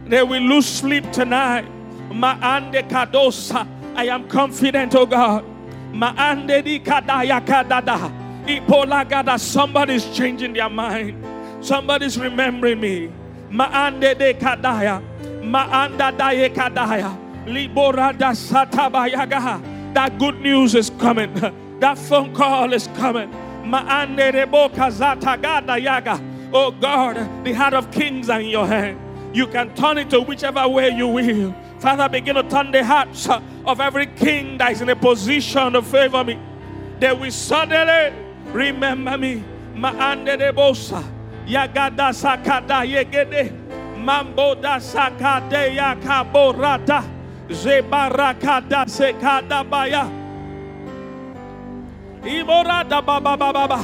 They 0.07 0.23
will 0.23 0.43
lose 0.43 0.67
sleep 0.67 1.11
tonight. 1.13 1.67
Maande 2.11 2.89
kadosa. 2.89 3.67
I 3.95 4.07
am 4.09 4.29
confident, 4.29 4.95
oh 4.95 5.07
God. 5.07 5.45
Maande 5.93 6.65
di 6.65 6.81
kadaya 6.81 7.45
kadada. 7.45 8.11
Ipolagada. 8.47 9.39
Somebody's 9.39 10.05
changing 10.17 10.53
their 10.53 10.69
mind. 10.69 11.25
Somebody's 11.65 12.19
remembering 12.19 12.81
me. 12.81 13.13
Maande 13.51 14.19
de 14.19 14.35
kadaya. 14.35 15.03
Maanda 15.43 16.17
daye 16.17 16.51
kadaya. 16.51 17.17
Liborada 17.47 18.35
satabayaga. 18.35 19.95
That 19.95 20.19
good 20.19 20.41
news 20.41 20.75
is 20.75 20.91
coming. 20.99 21.33
That 21.79 21.99
phone 21.99 22.35
call 22.35 22.73
is 22.73 22.89
coming. 22.97 23.31
Oh 26.53 26.71
God, 26.71 27.45
the 27.45 27.53
heart 27.53 27.75
of 27.75 27.91
kings 27.91 28.31
are 28.31 28.41
in 28.41 28.49
your 28.49 28.67
hand. 28.67 28.99
You 29.37 29.47
can 29.47 29.75
turn 29.75 29.99
it 29.99 30.09
to 30.11 30.21
whichever 30.21 30.67
way 30.69 30.91
you 30.91 31.09
will. 31.09 31.55
Father, 31.79 32.09
begin 32.09 32.37
to 32.37 32.43
turn 32.45 32.71
the 32.71 32.85
hearts 32.85 33.29
of 33.29 33.81
every 33.81 34.07
king 34.07 34.57
that 34.59 34.73
is 34.73 34.81
in 34.81 34.89
a 34.89 34.97
position 34.97 35.73
to 35.75 35.83
favor 35.83 36.25
me. 36.25 36.39
They 37.01 37.13
will 37.13 37.31
suddenly 37.31 38.15
remember 38.53 39.19
me. 39.19 39.45
Maande 39.75 40.39
de 40.39 40.53
bosa. 40.53 41.05
Yagada 41.47 42.13
sakada 42.15 42.85
yegede. 42.87 43.53
Mambo 43.99 44.55
da 44.55 44.79
sakade 44.79 45.77
yakaborata. 45.77 47.05
Zebarakada 47.49 48.87
sekada 48.87 49.69
baya. 49.69 50.09
Iborada 52.27 53.01
baba 53.01 53.37
baba 53.37 53.53
baba. 53.53 53.81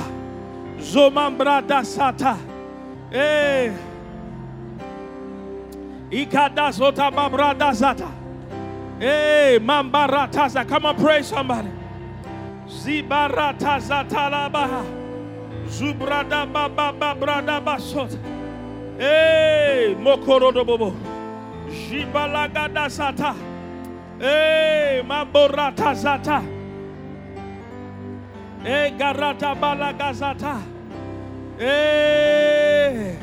Zomambrada 0.81 1.85
sata. 1.85 2.37
Eh. 3.12 3.72
Ikada 6.11 6.72
sota 6.72 7.11
babrada 7.11 7.72
zata. 7.72 8.09
Eh, 9.00 9.59
mambarata 9.61 10.68
Come 10.68 10.87
on, 10.87 10.96
pray 10.96 11.22
somebody. 11.22 11.68
Zibarata 12.68 13.81
zata 13.81 14.28
labaha. 14.28 14.85
Zubrada 15.68 16.44
baba 16.52 16.92
babrada 16.92 17.61
basota. 17.64 18.18
Eh, 18.98 19.94
mokorodo 20.00 20.66
bobo. 20.66 20.92
Jibalagada 21.70 22.90
sata. 22.90 23.35
Eh, 24.20 25.02
mamborata 25.07 25.94
zata. 25.94 26.42
Eh, 28.64 28.94
garata 28.96 29.55
balagazata. 29.59 30.62
Eh. 31.59 33.18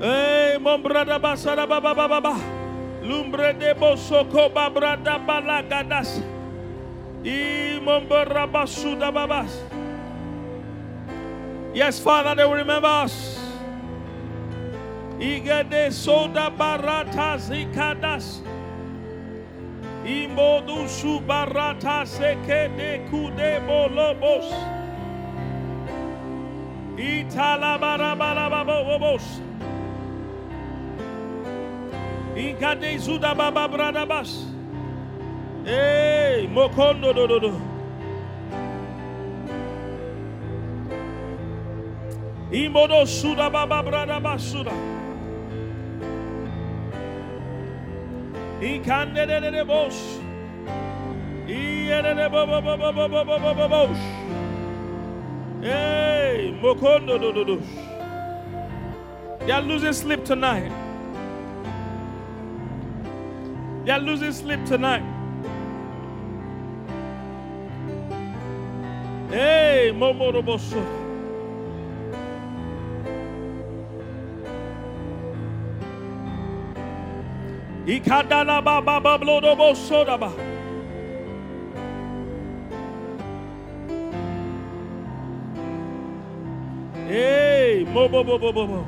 Eh, 0.00 0.58
mon 0.58 0.82
brada 0.82 1.18
basara 1.18 1.66
baba 1.68 1.94
baba. 1.94 2.36
Lumbre 3.02 3.52
de 3.52 3.74
bosoko 3.74 4.48
babrada 4.52 5.18
balagadas. 5.20 6.22
I 7.24 7.78
mon 7.84 8.08
basuda 8.08 9.12
babas. 9.12 9.52
Yes, 11.74 12.00
Father, 12.00 12.34
they 12.34 12.44
will 12.46 12.54
remember 12.54 12.88
us. 12.88 13.38
Igade 15.20 15.92
soda 15.92 16.50
barata 16.50 17.36
zikadas. 17.36 18.40
Imodushu 20.06 21.18
barata 21.26 22.06
seke 22.06 22.70
de 22.76 23.00
kude 23.10 23.60
bolobos. 23.66 24.46
Italabarabarababobos. 26.96 29.42
Inkadezuda 32.36 33.34
bababradabas. 33.34 34.46
Hey, 35.64 36.46
mokondo 36.46 37.12
do 37.12 37.26
do 37.26 37.40
do. 37.40 37.60
Imodosuda 42.52 43.50
bababradabasuda. 43.50 44.70
Bo 52.30 53.68
bos. 53.68 53.98
Hey, 55.60 56.58
mokondo 56.62 57.18
do 57.18 57.32
do 57.32 57.44
do. 57.44 57.62
They 59.40 59.52
are 59.52 59.62
losing 59.62 59.92
sleep 59.92 60.24
tonight. 60.24 60.72
They 63.84 63.92
are 63.92 64.00
losing 64.00 64.32
sleep 64.32 64.64
tonight. 64.64 65.04
Hey, 69.30 69.92
Momoroboso. 69.94 71.05
Ikadala 77.86 78.60
baba 78.64 79.00
bablodobo 79.00 79.70
sodaba. 79.74 80.32
Hey, 87.06 87.86
mobo 87.86 88.24
bobo 88.24 88.52
bobo. 88.52 88.86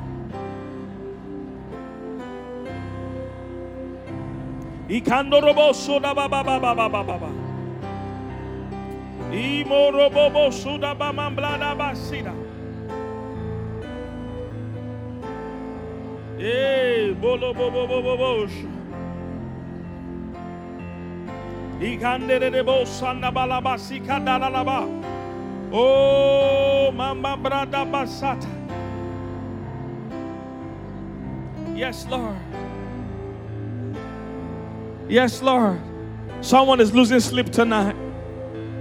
Ikando 4.89 5.41
robo 5.41 5.71
da 6.01 6.15
ba 6.15 6.27
ba 6.29 6.43
ba 6.43 6.59
ba 6.59 6.75
ba 6.75 6.89
ba 6.89 7.03
ba 7.05 7.19
ba. 7.19 7.31
Imo 9.31 9.93
robo 9.93 10.31
bo 10.31 10.51
suda 10.51 10.95
ba 10.99 11.13
mamblada 11.13 11.77
basida. 11.79 12.35
Eh, 16.41 17.15
bolo 17.21 17.55
bo 17.55 17.71
bo 17.71 17.87
bo 17.87 18.03
bo 18.03 18.17
bo. 18.17 18.47
Bo 18.47 18.78
Oh, 25.73 26.91
mama 26.91 27.37
brada 27.41 27.85
basata. 27.89 28.49
Yes, 31.77 32.05
Lord. 32.11 32.37
Yes, 35.09 35.41
Lord. 35.41 35.81
Someone 36.41 36.81
is 36.81 36.93
losing 36.93 37.21
sleep 37.21 37.51
tonight. 37.51 37.95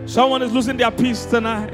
Someone 0.08 0.41
is 0.41 0.52
losing 0.52 0.78
their 0.78 0.89
peace 0.89 1.26
tonight. 1.26 1.74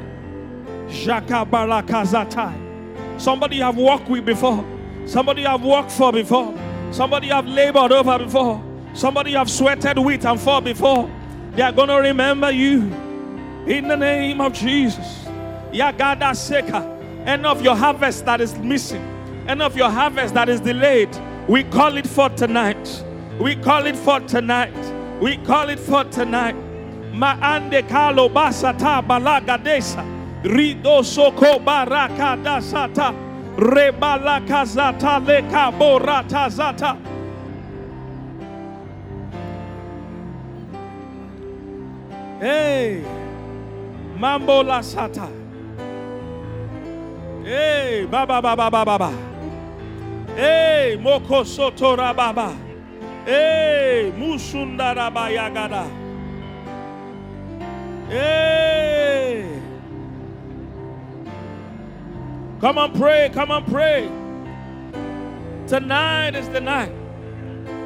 Somebody 3.18 3.56
you 3.56 3.64
have 3.64 3.78
walked 3.78 4.10
with 4.10 4.26
before. 4.26 4.66
Somebody 5.06 5.44
you 5.44 5.48
have 5.48 5.64
worked 5.64 5.92
for 5.92 6.12
before. 6.12 6.54
Somebody 6.92 7.28
you 7.28 7.34
have 7.34 7.48
labored 7.48 7.94
over 7.94 8.20
before. 8.20 8.73
Somebody 8.94 9.32
you 9.32 9.38
have 9.38 9.50
sweated 9.50 9.98
with 9.98 10.26
and 10.26 10.40
for 10.40 10.62
before. 10.62 11.10
They 11.54 11.62
are 11.64 11.72
going 11.72 11.90
to 11.90 11.96
remember 11.96 12.52
you. 12.52 12.82
In 13.68 13.88
the 13.88 13.96
name 13.98 14.40
of 14.42 14.54
Jesus. 14.54 15.26
Yagada 15.72 16.34
Seka. 16.34 17.26
End 17.26 17.46
of 17.46 17.62
your 17.62 17.76
harvest 17.76 18.26
that 18.26 18.42
is 18.42 18.56
missing. 18.60 19.02
End 19.48 19.62
of 19.62 19.76
your 19.76 19.90
harvest 19.90 20.34
that 20.36 20.50
is 20.50 20.60
delayed. 20.60 21.10
We 21.48 21.64
call 21.64 21.98
it 21.98 22.08
for 22.08 22.30
tonight. 22.30 23.04
We 23.40 23.56
call 23.56 23.86
it 23.86 23.96
for 23.96 24.20
tonight. 24.22 24.74
We 25.22 25.38
call 25.38 25.70
it 25.70 25.80
for 25.80 26.04
tonight. 26.06 26.56
Maande 27.14 27.88
kalo 27.88 28.30
basata 28.30 29.02
desa, 29.64 30.04
Rido 30.44 31.04
soko 31.04 31.60
baraka 31.60 32.38
dasata. 32.44 33.14
Rebalaka 33.56 34.66
zata 34.66 35.20
leka 35.26 35.72
borata 35.78 36.50
zata. 36.50 37.13
Hey, 42.44 43.02
Mambo 44.18 44.64
la 44.64 44.82
sata. 44.82 45.30
Hey, 47.42 48.06
baba 48.06 48.42
baba 48.42 48.70
baba 48.70 48.84
baba. 48.84 49.12
Hey, 50.36 50.98
moko 51.00 51.46
soto 51.46 51.96
rababa. 51.96 52.54
Hey, 53.24 54.12
musunda 54.18 54.94
rabayagada. 54.94 55.90
Hey. 58.10 59.48
Come 62.60 62.78
on, 62.78 62.92
pray. 62.92 63.30
Come 63.34 63.52
on, 63.52 63.64
pray. 63.64 64.12
Tonight 65.66 66.36
is 66.36 66.50
the 66.50 66.60
night. 66.60 66.92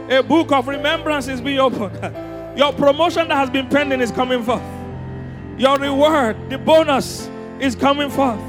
A 0.10 0.24
book 0.24 0.52
of 0.52 0.68
remembrance 0.68 1.28
is 1.28 1.42
being 1.42 1.60
opened. 1.60 2.24
Your 2.58 2.74
promotion 2.74 3.28
that 3.28 3.36
has 3.36 3.52
been 3.52 3.68
pending 3.70 4.02
is 4.02 4.12
coming 4.12 4.42
forth. 4.42 4.64
Your 5.60 5.78
reward, 5.78 6.50
the 6.50 6.58
bonus, 6.58 7.30
is 7.60 7.76
coming 7.76 8.10
forth. 8.10 8.42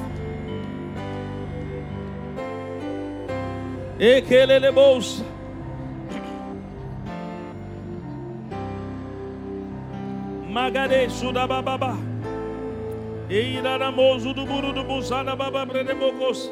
Magade 10.49 11.11
sudababa. 11.11 11.99
Eirara 13.29 13.93
mozu 13.95 14.35
do 14.35 14.47
buru 14.47 14.73
do 14.73 14.85
busada 14.85 15.37
baba 15.37 15.67
brede 15.67 15.95
bokos. 15.95 16.49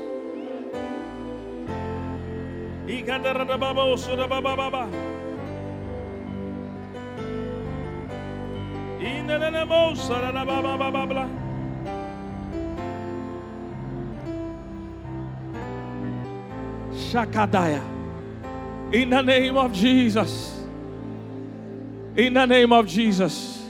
Ikadara 2.87 3.49
da 3.49 3.57
baba 3.57 3.81
osuda 3.81 4.29
baba 4.29 4.55
baba. 4.55 5.16
Shakadaya. 17.17 17.83
In 18.93 19.11
the 19.11 19.23
name 19.23 19.57
of 19.57 19.73
Jesus. 19.73 20.61
In 22.17 22.35
the 22.35 22.47
name 22.47 22.73
of 22.73 22.87
Jesus. 22.87 23.65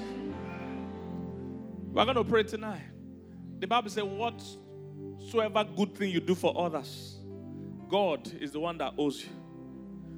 We're 1.92 2.04
going 2.04 2.16
to 2.16 2.24
pray 2.24 2.42
tonight. 2.42 2.82
The 3.58 3.66
Bible 3.66 3.90
says, 3.90 4.04
Whatsoever 4.04 5.64
good 5.76 5.94
thing 5.94 6.10
you 6.10 6.20
do 6.20 6.34
for 6.34 6.52
others, 6.58 7.18
God 7.88 8.30
is 8.40 8.52
the 8.52 8.60
one 8.60 8.78
that 8.78 8.94
owes 8.98 9.22
you. 9.22 9.30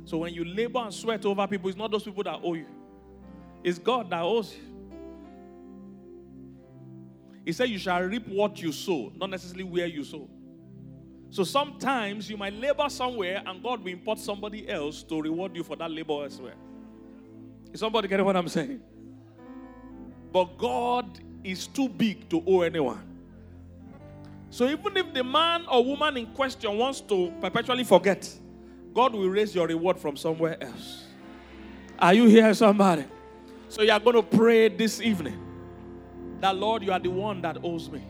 So 0.05 0.19
when 0.19 0.35
you 0.35 0.45
labor 0.45 0.81
and 0.81 0.93
sweat 0.93 1.25
over 1.25 1.47
people, 1.47 1.69
it's 1.69 1.79
not 1.79 1.91
those 1.91 2.03
people 2.03 2.25
that 2.25 2.41
owe 2.43 2.55
you, 2.55 2.66
it's 3.62 3.79
God 3.79 4.11
that 4.11 4.23
owes 4.23 4.55
you. 4.55 4.68
He 7.49 7.53
said, 7.53 7.71
You 7.71 7.79
shall 7.79 8.03
reap 8.03 8.29
what 8.29 8.61
you 8.61 8.73
sow, 8.73 9.11
not 9.17 9.31
necessarily 9.31 9.65
where 9.65 9.87
you 9.87 10.05
sow. 10.05 10.29
So 11.31 11.45
sometimes 11.45 12.29
you 12.29 12.37
might 12.37 12.53
labor 12.53 12.91
somewhere 12.91 13.43
and 13.47 13.63
God 13.63 13.83
will 13.83 13.91
import 13.91 14.19
somebody 14.19 14.69
else 14.69 15.03
to 15.05 15.19
reward 15.19 15.57
you 15.57 15.65
for 15.65 15.75
that 15.77 15.91
labor 15.91 16.25
elsewhere. 16.25 16.57
Is 17.73 17.81
somebody 17.81 18.07
getting 18.07 18.27
what 18.27 18.37
I'm 18.37 18.49
saying? 18.49 18.83
But 20.31 20.59
God 20.59 21.21
is 21.43 21.67
too 21.67 21.89
big 21.89 22.29
to 22.29 22.45
owe 22.47 22.61
anyone. 22.61 23.03
So 24.51 24.67
even 24.67 24.95
if 24.99 25.15
the 25.15 25.25
man 25.25 25.65
or 25.73 25.83
woman 25.83 26.19
in 26.19 26.27
question 26.27 26.77
wants 26.77 27.01
to 27.01 27.33
perpetually 27.41 27.85
forget, 27.85 28.31
God 28.93 29.15
will 29.15 29.31
raise 29.31 29.55
your 29.55 29.67
reward 29.67 29.99
from 29.99 30.19
somewhere 30.19 30.63
else. 30.63 31.07
Are 31.99 32.13
you 32.13 32.27
here, 32.27 32.53
somebody? 32.53 33.07
So 33.71 33.81
you 33.81 33.93
are 33.93 34.01
going 34.01 34.17
to 34.17 34.23
pray 34.23 34.69
this 34.69 35.01
evening 35.01 35.48
that 36.41 36.57
Lord, 36.57 36.82
you 36.82 36.93
are 36.93 37.01
the 37.01 37.11
one 37.11 37.41
that 37.43 37.59
owes 37.62 37.91
me. 37.91 38.03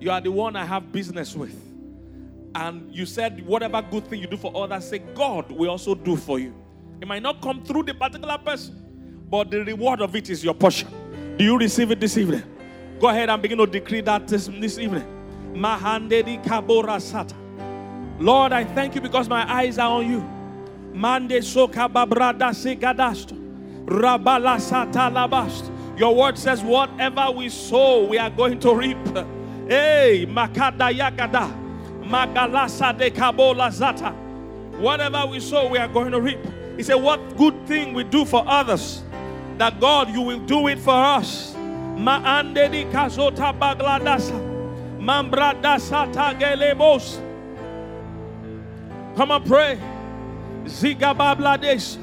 You 0.00 0.10
are 0.10 0.20
the 0.20 0.30
one 0.30 0.56
I 0.56 0.64
have 0.64 0.92
business 0.92 1.34
with. 1.34 1.56
And 2.54 2.92
you 2.94 3.06
said, 3.06 3.44
whatever 3.46 3.82
good 3.82 4.06
thing 4.06 4.20
you 4.20 4.26
do 4.26 4.36
for 4.36 4.52
others, 4.56 4.88
say, 4.88 4.98
God 4.98 5.50
will 5.50 5.70
also 5.70 5.94
do 5.94 6.16
for 6.16 6.38
you. 6.38 6.54
It 7.00 7.06
might 7.06 7.22
not 7.22 7.40
come 7.40 7.62
through 7.62 7.84
the 7.84 7.94
particular 7.94 8.38
person, 8.38 9.26
but 9.30 9.50
the 9.50 9.64
reward 9.64 10.00
of 10.00 10.14
it 10.16 10.30
is 10.30 10.42
your 10.42 10.54
portion. 10.54 10.88
Do 11.36 11.44
you 11.44 11.58
receive 11.58 11.90
it 11.90 12.00
this 12.00 12.16
evening? 12.16 12.42
Go 12.98 13.08
ahead 13.08 13.30
and 13.30 13.40
begin 13.40 13.58
to 13.58 13.66
decree 13.66 14.00
that 14.02 14.26
this, 14.26 14.46
this 14.46 14.78
evening. 14.78 15.04
Mahandedi 15.52 16.42
kabora 16.44 16.98
sata. 16.98 17.34
Lord, 18.18 18.52
I 18.52 18.64
thank 18.64 18.94
you 18.94 19.00
because 19.00 19.28
my 19.28 19.50
eyes 19.50 19.78
are 19.78 19.90
on 19.90 20.10
you. 20.10 20.20
Mande 20.92 21.40
soka 21.42 21.88
babrada 21.88 22.50
sigadasto. 22.50 23.36
Rabala 23.84 24.58
sata. 24.58 25.77
Your 25.98 26.14
word 26.14 26.38
says, 26.38 26.62
whatever 26.62 27.28
we 27.32 27.48
sow, 27.48 28.04
we 28.06 28.18
are 28.18 28.30
going 28.30 28.60
to 28.60 28.72
reap. 28.72 29.04
Hey, 29.66 30.24
makada 30.28 30.94
yakada. 30.94 31.52
Magalasa 32.04 32.96
de 32.96 33.10
kabola 33.10 33.68
zata. 33.72 34.12
Whatever 34.78 35.26
we 35.26 35.40
sow, 35.40 35.66
we 35.66 35.76
are 35.76 35.88
going 35.88 36.12
to 36.12 36.20
reap. 36.20 36.38
He 36.76 36.84
said, 36.84 36.94
What 36.94 37.36
good 37.36 37.66
thing 37.66 37.94
we 37.94 38.04
do 38.04 38.24
for 38.24 38.44
others, 38.46 39.02
that 39.56 39.80
God, 39.80 40.10
you 40.10 40.22
will 40.22 40.38
do 40.38 40.68
it 40.68 40.78
for 40.78 40.94
us. 40.94 41.54
Maande 41.96 42.70
di 42.70 42.84
kazota 42.84 43.52
bagladasa. 43.52 44.38
Mambradasata 45.00 46.38
gelebos. 46.38 47.18
Come 49.16 49.32
on, 49.32 49.42
pray. 49.42 49.80
Zigabablades. 50.64 51.98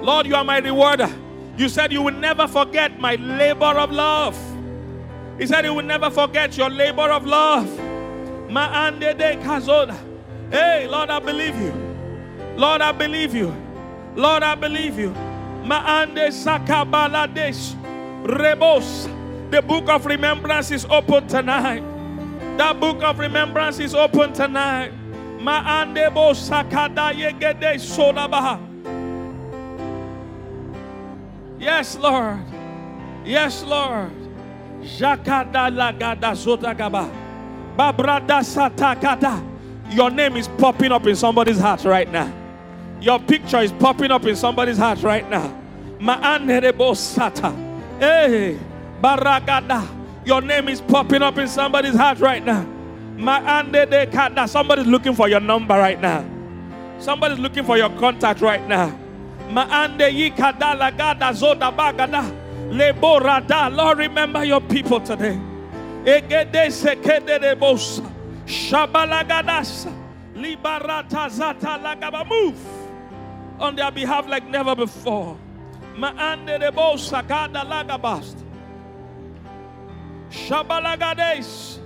Lord, 0.00 0.26
you 0.28 0.36
are 0.36 0.44
my 0.44 0.58
rewarder. 0.58 1.10
You 1.56 1.68
said 1.68 1.92
you 1.92 2.02
will 2.02 2.14
never 2.14 2.46
forget 2.46 3.00
my 3.00 3.14
labor 3.14 3.64
of 3.64 3.90
love. 3.90 4.36
He 5.38 5.46
said 5.46 5.64
he 5.64 5.70
will 5.70 5.82
never 5.84 6.10
forget 6.10 6.56
your 6.56 6.70
labor 6.70 7.10
of 7.10 7.26
love. 7.26 7.66
Hey, 10.50 10.86
Lord, 10.86 11.10
I 11.10 11.18
believe 11.18 11.56
you. 11.60 11.72
Lord, 12.56 12.80
I 12.80 12.92
believe 12.92 13.34
you. 13.34 13.54
Lord, 14.14 14.42
I 14.42 14.54
believe 14.54 14.98
you. 14.98 15.10
Maande 15.64 16.28
sakabalades. 16.30 17.74
Rebos. 18.24 19.10
The 19.50 19.62
book 19.62 19.88
of 19.88 20.06
remembrance 20.06 20.70
is 20.70 20.84
open 20.86 21.26
tonight. 21.26 21.82
That 22.58 22.80
book 22.80 23.02
of 23.02 23.18
remembrance 23.18 23.78
is 23.78 23.94
open 23.94 24.32
tonight. 24.32 24.92
Maande 25.38 26.12
bo 26.12 26.32
sakada 26.32 27.12
yegede 27.12 27.76
sodabaha. 27.78 28.58
Yes, 31.66 31.98
Lord. 31.98 32.38
Yes, 33.24 33.64
Lord. 33.64 34.14
Jakada 34.86 35.66
lagada 35.66 36.30
zotagaba. 36.30 37.10
Babrada 37.76 38.38
satakata. 38.38 39.42
Your 39.90 40.10
name 40.10 40.36
is 40.36 40.46
popping 40.46 40.92
up 40.92 41.04
in 41.08 41.16
somebody's 41.16 41.58
heart 41.58 41.82
right 41.82 42.06
now. 42.06 42.32
Your 43.00 43.18
picture 43.18 43.58
is 43.58 43.72
popping 43.72 44.12
up 44.12 44.24
in 44.26 44.36
somebody's 44.36 44.78
heart 44.78 45.02
right 45.02 45.28
now. 45.28 45.50
Ma'anerebo 45.98 46.94
sata. 46.94 47.50
Hey, 47.98 48.56
baragada. 49.02 49.82
Your 50.24 50.42
name 50.42 50.68
is 50.68 50.80
popping 50.80 51.22
up 51.22 51.36
in 51.36 51.48
somebody's 51.48 51.96
heart 51.96 52.20
right 52.20 52.44
now. 52.44 52.64
Ma'ande 53.16 53.90
de 53.90 54.06
kada. 54.06 54.46
Somebody's 54.46 54.86
looking 54.86 55.16
for 55.16 55.28
your 55.28 55.40
number 55.40 55.74
right 55.74 56.00
now. 56.00 56.24
Somebody's 57.00 57.40
looking 57.40 57.64
for 57.64 57.76
your 57.76 57.90
contact 57.98 58.40
right 58.40 58.64
now. 58.68 58.96
Ma'ande 59.50 60.10
yikada 60.10 60.74
lagada 60.74 61.32
zoda 61.32 61.70
bagada. 61.70 62.24
Leborada. 62.70 63.74
Lord, 63.74 63.98
remember 63.98 64.44
your 64.44 64.60
people 64.60 65.00
today. 65.00 65.38
Egede 66.04 66.70
sekede 66.70 67.40
de 67.40 67.54
bosa. 67.56 68.04
Shabalagadas. 68.46 69.88
Libarata 70.34 71.30
zata 71.30 71.78
lagaba. 71.78 72.28
Move 72.28 72.58
on 73.60 73.76
their 73.76 73.90
behalf 73.90 74.26
like 74.28 74.48
never 74.48 74.74
before. 74.74 75.36
Maande 75.96 76.58
de 76.58 76.70
bosa 76.72 77.26
kada 77.26 77.64
lagabast. 77.64 78.36
Shabalagades. 80.30 81.78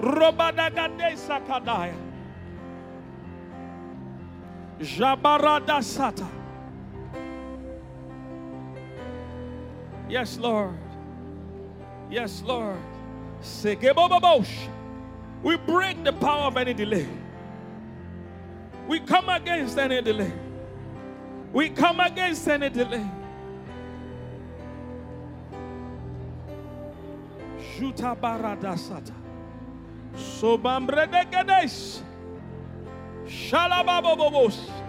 Robadagades 0.00 1.28
sakadaya. 1.28 1.94
Jabarada 4.80 5.78
Yes, 10.12 10.36
Lord. 10.36 10.76
Yes, 12.10 12.42
Lord. 12.44 12.76
We 15.42 15.56
break 15.56 16.04
the 16.04 16.12
power 16.12 16.48
of 16.48 16.58
any 16.58 16.74
delay. 16.74 17.08
We 18.86 19.00
come 19.00 19.30
against 19.30 19.78
any 19.78 20.02
delay. 20.02 20.30
We 21.50 21.70
come 21.70 22.00
against 22.00 22.46
any 22.46 22.68
delay. 22.68 23.08
Juta 27.78 28.14
barada 28.14 28.76
sata. 28.76 29.14
Sobambre 30.14 31.10
de 31.10 31.24
gedes. 31.24 32.02
Shalababobos. 33.24 34.81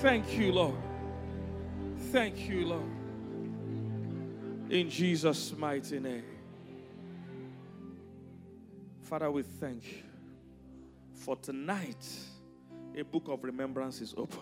Thank 0.00 0.38
you, 0.38 0.52
Lord. 0.52 0.76
Thank 2.12 2.48
you, 2.48 2.66
Lord. 2.68 2.88
In 4.70 4.88
Jesus' 4.88 5.52
mighty 5.58 5.98
name. 5.98 6.22
Father, 9.02 9.28
we 9.28 9.42
thank 9.42 9.84
you 9.90 10.02
for 11.14 11.34
tonight. 11.34 12.06
A 12.96 13.02
book 13.02 13.24
of 13.26 13.42
remembrance 13.42 14.00
is 14.00 14.14
open. 14.16 14.38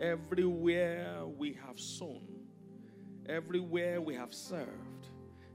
Everywhere 0.00 1.22
we 1.24 1.56
have 1.64 1.78
sown, 1.78 2.26
everywhere 3.28 4.00
we 4.00 4.16
have 4.16 4.34
served, 4.34 5.10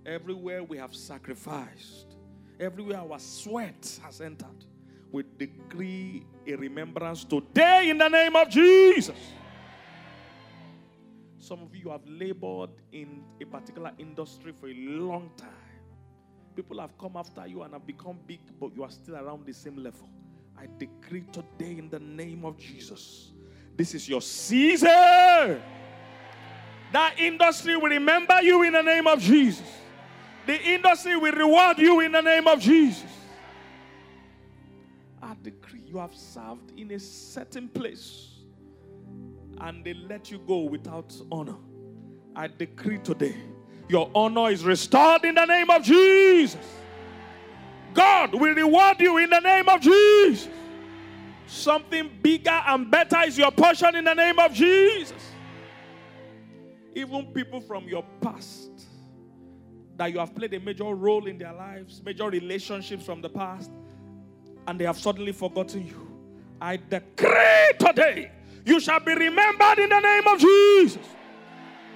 everywhere 0.05 0.63
we 0.63 0.77
have 0.77 0.95
sacrificed, 0.95 2.15
everywhere 2.61 2.99
our 2.99 3.19
sweat 3.19 3.99
has 4.03 4.21
entered, 4.21 4.65
we 5.11 5.23
decree 5.37 6.25
a 6.47 6.55
remembrance 6.55 7.23
today 7.23 7.89
in 7.89 7.97
the 7.97 8.07
name 8.07 8.35
of 8.35 8.49
Jesus. 8.49 9.17
Some 11.37 11.61
of 11.61 11.75
you 11.75 11.89
have 11.89 12.05
labored 12.07 12.71
in 12.91 13.23
a 13.41 13.45
particular 13.45 13.91
industry 13.97 14.53
for 14.59 14.67
a 14.67 14.73
long 14.73 15.31
time. 15.37 15.49
People 16.55 16.79
have 16.79 16.97
come 16.97 17.15
after 17.15 17.47
you 17.47 17.63
and 17.63 17.73
have 17.73 17.87
become 17.87 18.19
big, 18.27 18.41
but 18.59 18.75
you 18.75 18.83
are 18.83 18.91
still 18.91 19.15
around 19.15 19.45
the 19.45 19.53
same 19.53 19.77
level. 19.77 20.09
I 20.57 20.67
decree 20.77 21.23
today 21.31 21.77
in 21.77 21.89
the 21.89 21.99
name 21.99 22.43
of 22.43 22.57
Jesus 22.57 23.31
this 23.79 23.95
is 23.95 24.09
your 24.09 24.21
season. 24.21 24.89
That 26.91 27.15
industry 27.17 27.77
will 27.77 27.89
remember 27.89 28.41
you 28.41 28.61
in 28.63 28.73
the 28.73 28.81
name 28.81 29.07
of 29.07 29.21
Jesus. 29.21 29.65
The 30.45 30.61
industry 30.61 31.15
will 31.15 31.31
reward 31.31 31.77
you 31.77 32.01
in 32.01 32.11
the 32.11 32.19
name 32.19 32.45
of 32.45 32.59
Jesus. 32.59 33.09
You 35.89 35.97
have 35.97 36.13
served 36.13 36.77
in 36.77 36.91
a 36.91 36.99
certain 36.99 37.67
place 37.67 38.27
and 39.59 39.83
they 39.83 39.95
let 39.95 40.29
you 40.29 40.37
go 40.47 40.59
without 40.59 41.11
honor. 41.31 41.57
I 42.35 42.47
decree 42.47 42.99
today 42.99 43.35
your 43.87 44.11
honor 44.13 44.51
is 44.51 44.63
restored 44.63 45.25
in 45.25 45.33
the 45.33 45.45
name 45.45 45.71
of 45.71 45.81
Jesus. 45.81 46.63
God 47.91 48.35
will 48.35 48.53
reward 48.53 49.01
you 49.01 49.17
in 49.17 49.31
the 49.31 49.39
name 49.39 49.67
of 49.67 49.81
Jesus. 49.81 50.47
Something 51.47 52.11
bigger 52.21 52.61
and 52.67 52.91
better 52.91 53.21
is 53.25 53.35
your 53.35 53.49
portion 53.49 53.95
in 53.95 54.03
the 54.03 54.13
name 54.13 54.37
of 54.37 54.53
Jesus. 54.53 55.31
Even 56.93 57.33
people 57.33 57.61
from 57.61 57.87
your 57.87 58.05
past 58.21 58.69
that 59.97 60.13
you 60.13 60.19
have 60.19 60.35
played 60.35 60.53
a 60.53 60.59
major 60.59 60.83
role 60.83 61.25
in 61.25 61.39
their 61.39 61.53
lives, 61.53 61.99
major 62.05 62.29
relationships 62.29 63.03
from 63.03 63.21
the 63.21 63.29
past, 63.29 63.71
and 64.69 64.79
they 64.79 64.85
have 64.85 64.99
suddenly 64.99 65.31
forgotten 65.31 65.83
you. 65.83 66.07
I 66.61 66.77
decree 66.77 67.71
today, 67.79 68.31
you 68.63 68.79
shall 68.79 68.99
be 68.99 69.15
remembered 69.15 69.79
in 69.79 69.89
the 69.89 69.99
name 69.99 70.27
of 70.27 70.39
Jesus. 70.39 71.01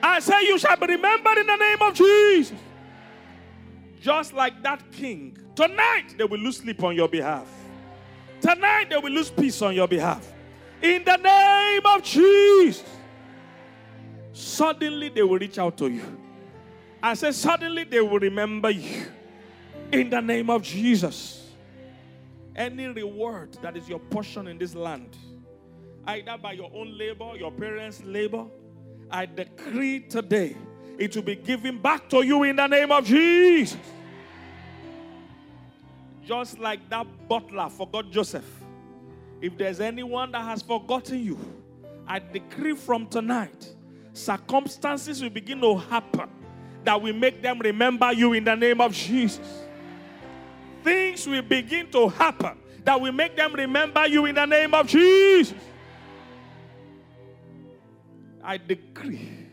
I 0.02 0.20
say, 0.20 0.42
you 0.48 0.58
shall 0.58 0.76
be 0.78 0.88
remembered 0.88 1.38
in 1.38 1.46
the 1.46 1.56
name 1.56 1.82
of 1.82 1.94
Jesus. 1.94 2.58
Just 4.02 4.34
like 4.34 4.64
that 4.64 4.92
king, 4.92 5.38
tonight 5.56 6.16
they 6.18 6.24
will 6.24 6.40
lose 6.40 6.58
sleep 6.58 6.84
on 6.84 6.96
your 6.96 7.08
behalf. 7.08 7.48
Tonight 8.42 8.90
they 8.90 8.98
will 8.98 9.12
lose 9.12 9.30
peace 9.30 9.62
on 9.62 9.76
your 9.76 9.88
behalf. 9.88 10.34
In 10.82 11.04
the 11.04 11.18
name 11.18 11.86
of 11.86 12.02
Jesus. 12.02 12.84
Suddenly 14.34 15.10
they 15.10 15.22
will 15.22 15.38
reach 15.38 15.60
out 15.60 15.78
to 15.78 15.90
you. 15.90 16.02
I 17.04 17.14
say, 17.14 17.34
suddenly 17.34 17.84
they 17.84 18.02
will 18.02 18.20
remember 18.20 18.72
you. 18.72 19.06
In 19.92 20.10
the 20.10 20.22
name 20.22 20.50
of 20.50 20.64
Jesus. 20.64 21.43
Any 22.56 22.88
reward 22.88 23.58
that 23.62 23.76
is 23.76 23.90
your 23.90 24.00
portion 24.00 24.48
in 24.48 24.58
this 24.58 24.76
land, 24.76 25.18
either 26.06 26.38
by 26.38 26.54
your 26.54 26.72
own 26.74 26.98
labor, 26.98 27.36
your 27.36 27.52
parents' 27.52 28.04
labor, 28.04 28.46
I 29.10 29.26
decree 29.26 30.02
today 30.02 30.56
it 30.98 31.16
will 31.16 31.24
be 31.24 31.36
given 31.36 31.80
back 31.80 32.10
to 32.10 32.24
you 32.24 32.44
in 32.44 32.56
the 32.56 32.68
name 32.68 32.92
of 32.92 33.06
Jesus. 33.06 33.78
Just 36.26 36.60
like 36.60 36.88
that 36.90 37.08
butler 37.28 37.70
forgot 37.70 38.10
Joseph. 38.12 38.46
If 39.42 39.58
there's 39.58 39.80
anyone 39.80 40.32
that 40.32 40.44
has 40.44 40.62
forgotten 40.62 41.22
you, 41.22 41.38
I 42.08 42.20
decree 42.20 42.76
from 42.76 43.08
tonight, 43.08 43.76
circumstances 44.14 45.22
will 45.22 45.30
begin 45.30 45.60
to 45.62 45.78
happen 45.78 46.30
that 46.84 47.02
will 47.02 47.14
make 47.14 47.42
them 47.42 47.60
remember 47.60 48.12
you 48.14 48.34
in 48.34 48.44
the 48.44 48.56
name 48.56 48.80
of 48.80 48.94
Jesus. 48.94 49.64
Things 50.84 51.28
will 51.28 51.42
begin 51.42 51.90
to 51.92 52.10
happen 52.10 52.58
that 52.84 53.00
will 53.00 53.12
make 53.12 53.36
them 53.36 53.54
remember 53.54 54.08
you 54.08 54.26
in 54.26 54.36
the 54.36 54.46
name 54.46 54.74
of 54.74 54.88
Jesus. 54.88 55.58
I 58.44 58.58
decree 58.58 59.44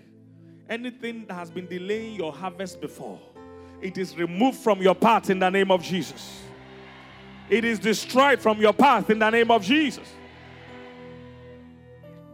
anything 0.68 1.26
that 1.26 1.34
has 1.34 1.50
been 1.50 1.66
delaying 1.66 2.14
your 2.14 2.32
harvest 2.32 2.80
before, 2.80 3.20
it 3.82 3.98
is 3.98 4.16
removed 4.16 4.58
from 4.58 4.80
your 4.80 4.94
path 4.94 5.28
in 5.30 5.38
the 5.38 5.50
name 5.50 5.70
of 5.70 5.82
Jesus. 5.82 6.42
It 7.48 7.64
is 7.64 7.80
destroyed 7.80 8.40
from 8.40 8.60
your 8.60 8.72
path 8.72 9.10
in 9.10 9.18
the 9.18 9.28
name 9.28 9.50
of 9.50 9.62
Jesus. 9.62 10.08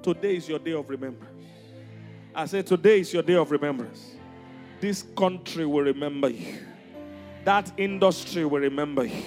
Today 0.02 0.36
is 0.36 0.48
your 0.48 0.58
day 0.58 0.72
of 0.72 0.88
remembrance. 0.88 1.32
I 2.34 2.44
say, 2.44 2.62
Today 2.62 3.00
is 3.00 3.12
your 3.12 3.22
day 3.22 3.34
of 3.34 3.50
remembrance. 3.50 4.16
This 4.78 5.04
country 5.16 5.64
will 5.64 5.84
remember 5.84 6.28
you, 6.28 6.58
that 7.46 7.70
industry 7.76 8.44
will 8.44 8.60
remember 8.60 9.04
you. 9.04 9.22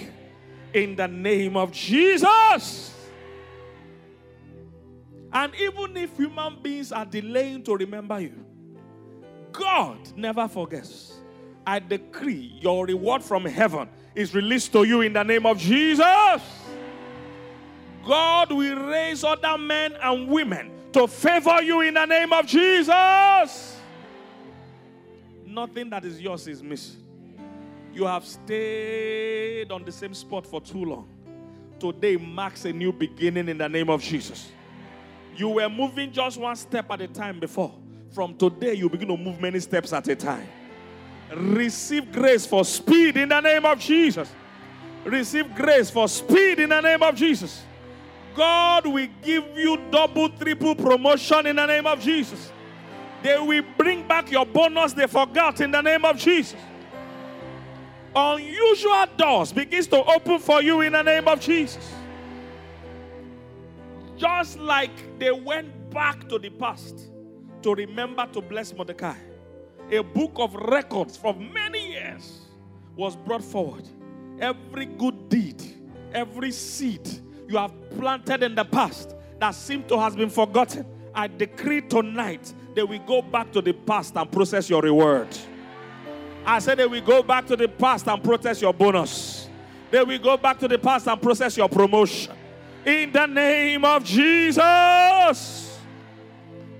In 0.74 0.94
the 0.94 1.08
name 1.08 1.56
of 1.56 1.72
Jesus. 1.72 2.94
And 5.32 5.54
even 5.54 5.96
if 5.96 6.14
human 6.18 6.58
beings 6.62 6.92
are 6.92 7.06
delaying 7.06 7.62
to 7.64 7.74
remember 7.74 8.20
you, 8.20 8.44
God 9.52 9.96
never 10.16 10.46
forgets. 10.48 11.14
I 11.66 11.78
decree 11.78 12.58
your 12.60 12.84
reward 12.84 13.22
from 13.22 13.46
heaven 13.46 13.88
is 14.14 14.34
released 14.34 14.70
to 14.74 14.84
you 14.84 15.00
in 15.00 15.14
the 15.14 15.22
name 15.22 15.46
of 15.46 15.56
Jesus. 15.56 16.42
God 18.04 18.52
will 18.52 18.84
raise 18.84 19.24
other 19.24 19.56
men 19.56 19.94
and 19.94 20.28
women 20.28 20.70
to 20.92 21.08
favor 21.08 21.62
you 21.62 21.80
in 21.80 21.94
the 21.94 22.04
name 22.04 22.34
of 22.34 22.46
Jesus. 22.46 23.80
Nothing 25.46 25.88
that 25.88 26.04
is 26.04 26.20
yours 26.20 26.46
is 26.46 26.62
missing. 26.62 27.09
You 27.92 28.06
have 28.06 28.24
stayed 28.24 29.70
on 29.70 29.84
the 29.84 29.92
same 29.92 30.14
spot 30.14 30.46
for 30.46 30.60
too 30.60 30.84
long. 30.84 31.08
Today 31.78 32.16
marks 32.16 32.64
a 32.64 32.72
new 32.72 32.92
beginning 32.92 33.48
in 33.48 33.58
the 33.58 33.68
name 33.68 33.90
of 33.90 34.02
Jesus. 34.02 34.52
You 35.36 35.48
were 35.48 35.68
moving 35.68 36.12
just 36.12 36.38
one 36.38 36.56
step 36.56 36.90
at 36.90 37.00
a 37.00 37.08
time 37.08 37.40
before. 37.40 37.74
From 38.10 38.36
today, 38.36 38.74
you 38.74 38.88
begin 38.88 39.08
to 39.08 39.16
move 39.16 39.40
many 39.40 39.60
steps 39.60 39.92
at 39.92 40.06
a 40.08 40.16
time. 40.16 40.46
Receive 41.34 42.12
grace 42.12 42.44
for 42.44 42.64
speed 42.64 43.16
in 43.16 43.28
the 43.28 43.40
name 43.40 43.64
of 43.64 43.78
Jesus. 43.78 44.30
Receive 45.04 45.54
grace 45.54 45.88
for 45.88 46.08
speed 46.08 46.58
in 46.58 46.68
the 46.68 46.80
name 46.80 47.02
of 47.02 47.14
Jesus. 47.14 47.62
God 48.34 48.86
will 48.86 49.08
give 49.22 49.44
you 49.56 49.78
double, 49.90 50.28
triple 50.28 50.74
promotion 50.74 51.46
in 51.46 51.56
the 51.56 51.66
name 51.66 51.86
of 51.86 52.00
Jesus. 52.00 52.52
They 53.22 53.38
will 53.38 53.64
bring 53.76 54.06
back 54.06 54.30
your 54.30 54.46
bonus 54.46 54.92
they 54.92 55.06
forgot 55.06 55.60
in 55.60 55.70
the 55.70 55.80
name 55.80 56.04
of 56.04 56.16
Jesus. 56.16 56.58
Unusual 58.14 59.06
doors 59.16 59.52
begins 59.52 59.86
to 59.88 60.02
open 60.04 60.38
for 60.38 60.62
you 60.62 60.80
in 60.80 60.92
the 60.92 61.02
name 61.02 61.28
of 61.28 61.40
Jesus. 61.40 61.92
Just 64.16 64.58
like 64.58 65.18
they 65.18 65.30
went 65.30 65.90
back 65.90 66.28
to 66.28 66.38
the 66.38 66.50
past 66.50 67.10
to 67.62 67.74
remember 67.74 68.26
to 68.32 68.40
bless 68.40 68.72
Mordecai 68.74 69.14
a 69.92 70.02
book 70.02 70.32
of 70.36 70.54
records 70.54 71.16
from 71.16 71.52
many 71.52 71.92
years 71.92 72.40
was 72.96 73.16
brought 73.16 73.42
forward. 73.42 73.88
Every 74.38 74.86
good 74.86 75.28
deed, 75.28 75.62
every 76.12 76.52
seed 76.52 77.08
you 77.48 77.56
have 77.56 77.72
planted 77.98 78.42
in 78.42 78.54
the 78.54 78.64
past 78.64 79.14
that 79.38 79.54
seemed 79.54 79.88
to 79.88 79.98
have 79.98 80.16
been 80.16 80.30
forgotten, 80.30 80.86
I 81.14 81.26
decree 81.26 81.82
tonight 81.82 82.52
that 82.74 82.88
we 82.88 82.98
go 83.00 83.20
back 83.20 83.52
to 83.52 83.60
the 83.60 83.72
past 83.72 84.16
and 84.16 84.30
process 84.30 84.70
your 84.70 84.82
reward. 84.82 85.28
I 86.50 86.58
said 86.58 86.78
that 86.78 86.90
we 86.90 87.00
go 87.00 87.22
back 87.22 87.46
to 87.46 87.54
the 87.54 87.68
past 87.68 88.08
and 88.08 88.20
process 88.24 88.60
your 88.60 88.74
bonus. 88.74 89.48
That 89.92 90.04
we 90.04 90.18
go 90.18 90.36
back 90.36 90.58
to 90.58 90.66
the 90.66 90.78
past 90.78 91.06
and 91.06 91.22
process 91.22 91.56
your 91.56 91.68
promotion. 91.68 92.34
In 92.84 93.12
the 93.12 93.26
name 93.26 93.84
of 93.84 94.02
Jesus. 94.02 95.78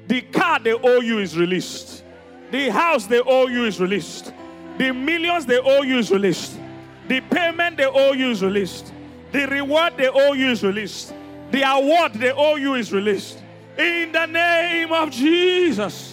The 0.09 0.23
car 0.23 0.59
they 0.59 0.73
owe 0.73 1.01
you 1.01 1.21
is 1.21 1.39
released. 1.39 2.03
The 2.51 2.69
house 2.71 3.07
they 3.07 3.21
owe 3.21 3.47
you 3.47 3.65
is 3.65 3.79
released. 3.79 4.35
The 4.77 4.93
millions 4.93 5.47
they 5.47 5.61
owe 5.61 5.83
you 5.83 5.99
is 5.99 6.11
released. 6.11 6.59
The 7.07 7.21
payment 7.21 7.77
they 7.77 7.87
owe 7.87 8.13
you 8.13 8.31
is 8.31 8.43
released. 8.43 8.93
The 9.31 9.47
reward 9.47 9.93
they 9.97 10.09
owe 10.09 10.33
you 10.33 10.49
is 10.49 10.65
released. 10.65 11.15
The 11.53 11.63
award 11.63 12.15
they 12.15 12.33
owe 12.33 12.57
you 12.57 12.75
is 12.75 12.93
released. 12.93 13.39
In 13.79 14.11
the 14.11 14.27
name 14.27 14.93
of 14.93 15.13
Jesus. 15.13 16.10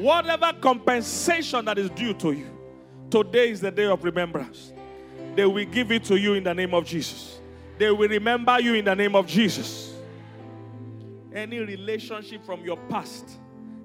Whatever 0.00 0.54
compensation 0.62 1.66
that 1.66 1.78
is 1.78 1.90
due 1.90 2.14
to 2.14 2.32
you, 2.32 2.46
today 3.10 3.50
is 3.50 3.60
the 3.60 3.70
day 3.70 3.84
of 3.84 4.02
remembrance. 4.02 4.72
They 5.36 5.44
will 5.44 5.66
give 5.66 5.92
it 5.92 6.04
to 6.04 6.16
you 6.16 6.32
in 6.32 6.44
the 6.44 6.54
name 6.54 6.72
of 6.72 6.86
Jesus. 6.86 7.38
They 7.78 7.90
will 7.90 8.08
remember 8.08 8.58
you 8.60 8.72
in 8.74 8.86
the 8.86 8.94
name 8.94 9.14
of 9.14 9.26
Jesus. 9.26 9.94
Any 11.34 11.58
relationship 11.58 12.46
from 12.46 12.64
your 12.64 12.78
past 12.88 13.38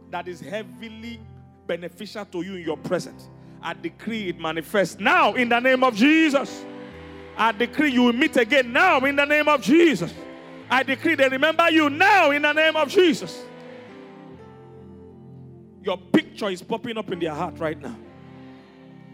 that 0.09 0.29
is 0.29 0.39
heavily 0.39 1.19
beneficial 1.67 2.23
to 2.25 2.41
you 2.43 2.55
in 2.55 2.63
your 2.63 2.77
present, 2.77 3.29
I 3.61 3.73
decree 3.73 4.29
it 4.29 4.39
manifests 4.39 4.97
now 5.01 5.33
in 5.33 5.49
the 5.49 5.59
name 5.59 5.83
of 5.83 5.95
Jesus. 5.95 6.63
I 7.37 7.51
decree 7.51 7.91
you 7.91 8.03
will 8.03 8.13
meet 8.13 8.37
again 8.37 8.71
now 8.71 8.99
in 8.99 9.17
the 9.17 9.25
name 9.25 9.49
of 9.49 9.61
Jesus. 9.61 10.13
I 10.69 10.83
decree 10.83 11.15
they 11.15 11.27
remember 11.27 11.69
you 11.69 11.89
now 11.89 12.31
in 12.31 12.41
the 12.41 12.53
name 12.53 12.77
of 12.77 12.87
Jesus. 12.87 13.44
Your 15.85 15.97
picture 15.97 16.49
is 16.49 16.63
popping 16.63 16.97
up 16.97 17.11
in 17.11 17.19
their 17.19 17.33
heart 17.33 17.59
right 17.59 17.79
now. 17.79 17.95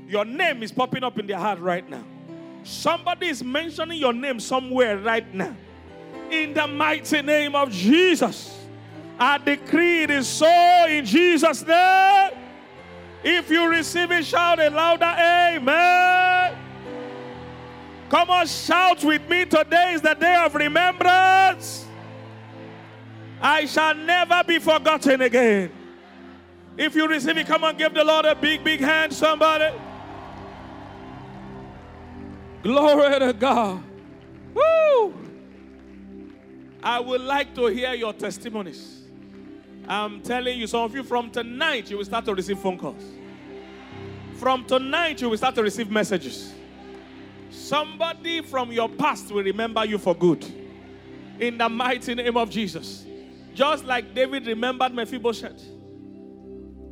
Your 0.08 0.24
name 0.24 0.64
is 0.64 0.72
popping 0.72 1.04
up 1.04 1.20
in 1.20 1.28
their 1.28 1.38
heart 1.38 1.60
right 1.60 1.88
now. 1.90 2.04
Somebody 2.64 3.28
is 3.28 3.44
mentioning 3.44 4.00
your 4.00 4.14
name 4.14 4.40
somewhere 4.40 4.98
right 4.98 5.34
now. 5.34 5.54
In 6.30 6.54
the 6.54 6.66
mighty 6.68 7.22
name 7.22 7.56
of 7.56 7.72
Jesus. 7.72 8.58
I 9.20 9.38
decree 9.38 10.04
it 10.04 10.12
is 10.12 10.28
so 10.28 10.86
in 10.88 11.06
Jesus' 11.06 11.66
name. 11.68 12.32
If 13.22 13.50
you 13.50 13.68
receive 13.68 14.10
it, 14.12 14.26
shout 14.26 14.60
a 14.60 14.70
louder 14.70 15.06
Amen. 15.06 16.58
Come 18.10 18.30
on, 18.30 18.48
shout 18.48 19.04
with 19.04 19.28
me. 19.30 19.46
Today 19.46 19.94
is 19.94 20.02
the 20.02 20.14
day 20.14 20.36
of 20.44 20.56
remembrance. 20.56 21.86
I 23.42 23.66
shall 23.66 23.96
never 23.96 24.42
be 24.46 24.60
forgotten 24.60 25.22
again. 25.22 25.72
If 26.78 26.96
you 26.96 27.08
receive 27.08 27.38
it, 27.38 27.48
come 27.48 27.64
on, 27.64 27.78
give 27.78 27.94
the 27.94 28.04
Lord 28.04 28.26
a 28.26 28.36
big, 28.36 28.64
big 28.64 28.80
hand, 28.80 29.14
somebody. 29.14 29.76
Glory 32.64 33.20
to 33.20 33.34
God. 33.34 33.84
Woo! 34.54 35.14
I 36.84 37.00
would 37.00 37.22
like 37.22 37.54
to 37.56 37.68
hear 37.68 37.94
your 37.94 38.14
testimonies. 38.14 39.02
I'm 39.88 40.22
telling 40.22 40.60
you, 40.60 40.68
some 40.68 40.82
of 40.82 40.96
you 40.96 41.04
from 41.04 41.30
tonight, 41.32 41.90
you 41.90 41.98
will 41.98 42.06
start 42.06 42.26
to 42.26 42.36
receive 42.36 42.60
phone 42.60 42.78
calls. 42.78 43.04
From 44.36 44.66
tonight, 44.66 45.22
you 45.22 45.30
will 45.30 45.38
start 45.38 45.56
to 45.56 45.64
receive 45.64 45.92
messages. 45.92 46.54
Somebody 47.50 48.42
from 48.42 48.72
your 48.72 48.90
past 48.90 49.32
will 49.32 49.44
remember 49.44 49.86
you 49.86 49.98
for 49.98 50.16
good. 50.16 50.46
In 51.40 51.58
the 51.58 51.68
mighty 51.68 52.16
name 52.16 52.38
of 52.38 52.50
Jesus. 52.50 53.06
Just 53.54 53.86
like 53.86 54.14
David 54.14 54.48
remembered 54.48 54.94
Mephibosheth. 54.94 55.81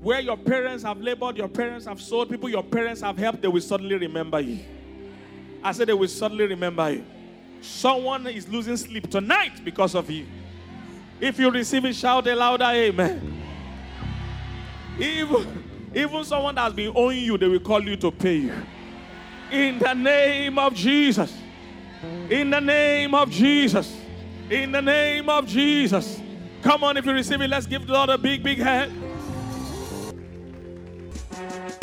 Where 0.01 0.21
your 0.21 0.37
parents 0.37 0.83
have 0.83 1.01
labored, 1.01 1.37
your 1.37 1.49
parents 1.49 1.85
have 1.85 2.01
sold, 2.01 2.29
people 2.29 2.49
your 2.49 2.63
parents 2.63 3.01
have 3.01 3.17
helped, 3.17 3.41
they 3.41 3.47
will 3.47 3.61
suddenly 3.61 3.95
remember 3.95 4.39
you. 4.39 4.59
I 5.61 5.73
said 5.73 5.89
they 5.89 5.93
will 5.93 6.07
suddenly 6.07 6.45
remember 6.47 6.89
you. 6.91 7.05
Someone 7.61 8.25
is 8.27 8.47
losing 8.47 8.77
sleep 8.77 9.09
tonight 9.09 9.63
because 9.65 9.95
of 9.95 10.09
you. 10.09 10.25
If 11.19 11.37
you 11.37 11.51
receive 11.51 11.83
it, 11.83 11.95
shout 11.95 12.25
a 12.27 12.35
louder 12.35 12.63
amen. 12.63 13.43
Even, 14.97 15.63
even 15.93 16.23
someone 16.23 16.55
that 16.55 16.61
has 16.61 16.73
been 16.73 16.93
owing 16.95 17.19
you, 17.19 17.37
they 17.37 17.47
will 17.47 17.59
call 17.59 17.83
you 17.83 17.97
to 17.97 18.09
pay 18.09 18.35
you. 18.35 18.53
In 19.51 19.79
the 19.79 19.93
name 19.93 20.57
of 20.57 20.73
Jesus. 20.73 21.35
In 22.29 22.49
the 22.49 22.61
name 22.61 23.13
of 23.13 23.29
Jesus. 23.29 23.99
In 24.49 24.71
the 24.71 24.81
name 24.81 25.27
of 25.27 25.45
Jesus. 25.45 26.21
Come 26.61 26.83
on, 26.85 26.95
if 26.95 27.05
you 27.05 27.11
receive 27.11 27.41
it, 27.41 27.49
let's 27.49 27.65
give 27.65 27.85
the 27.85 27.93
Lord 27.93 28.09
a 28.09 28.17
big, 28.17 28.41
big 28.41 28.59
hand. 28.59 29.08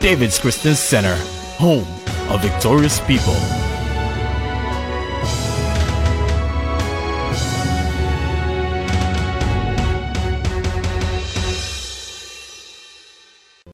David's 0.00 0.40
Christian 0.40 0.74
Center, 0.74 1.14
home 1.56 1.86
of 2.30 2.42
victorious 2.42 2.98
people. 3.02 3.36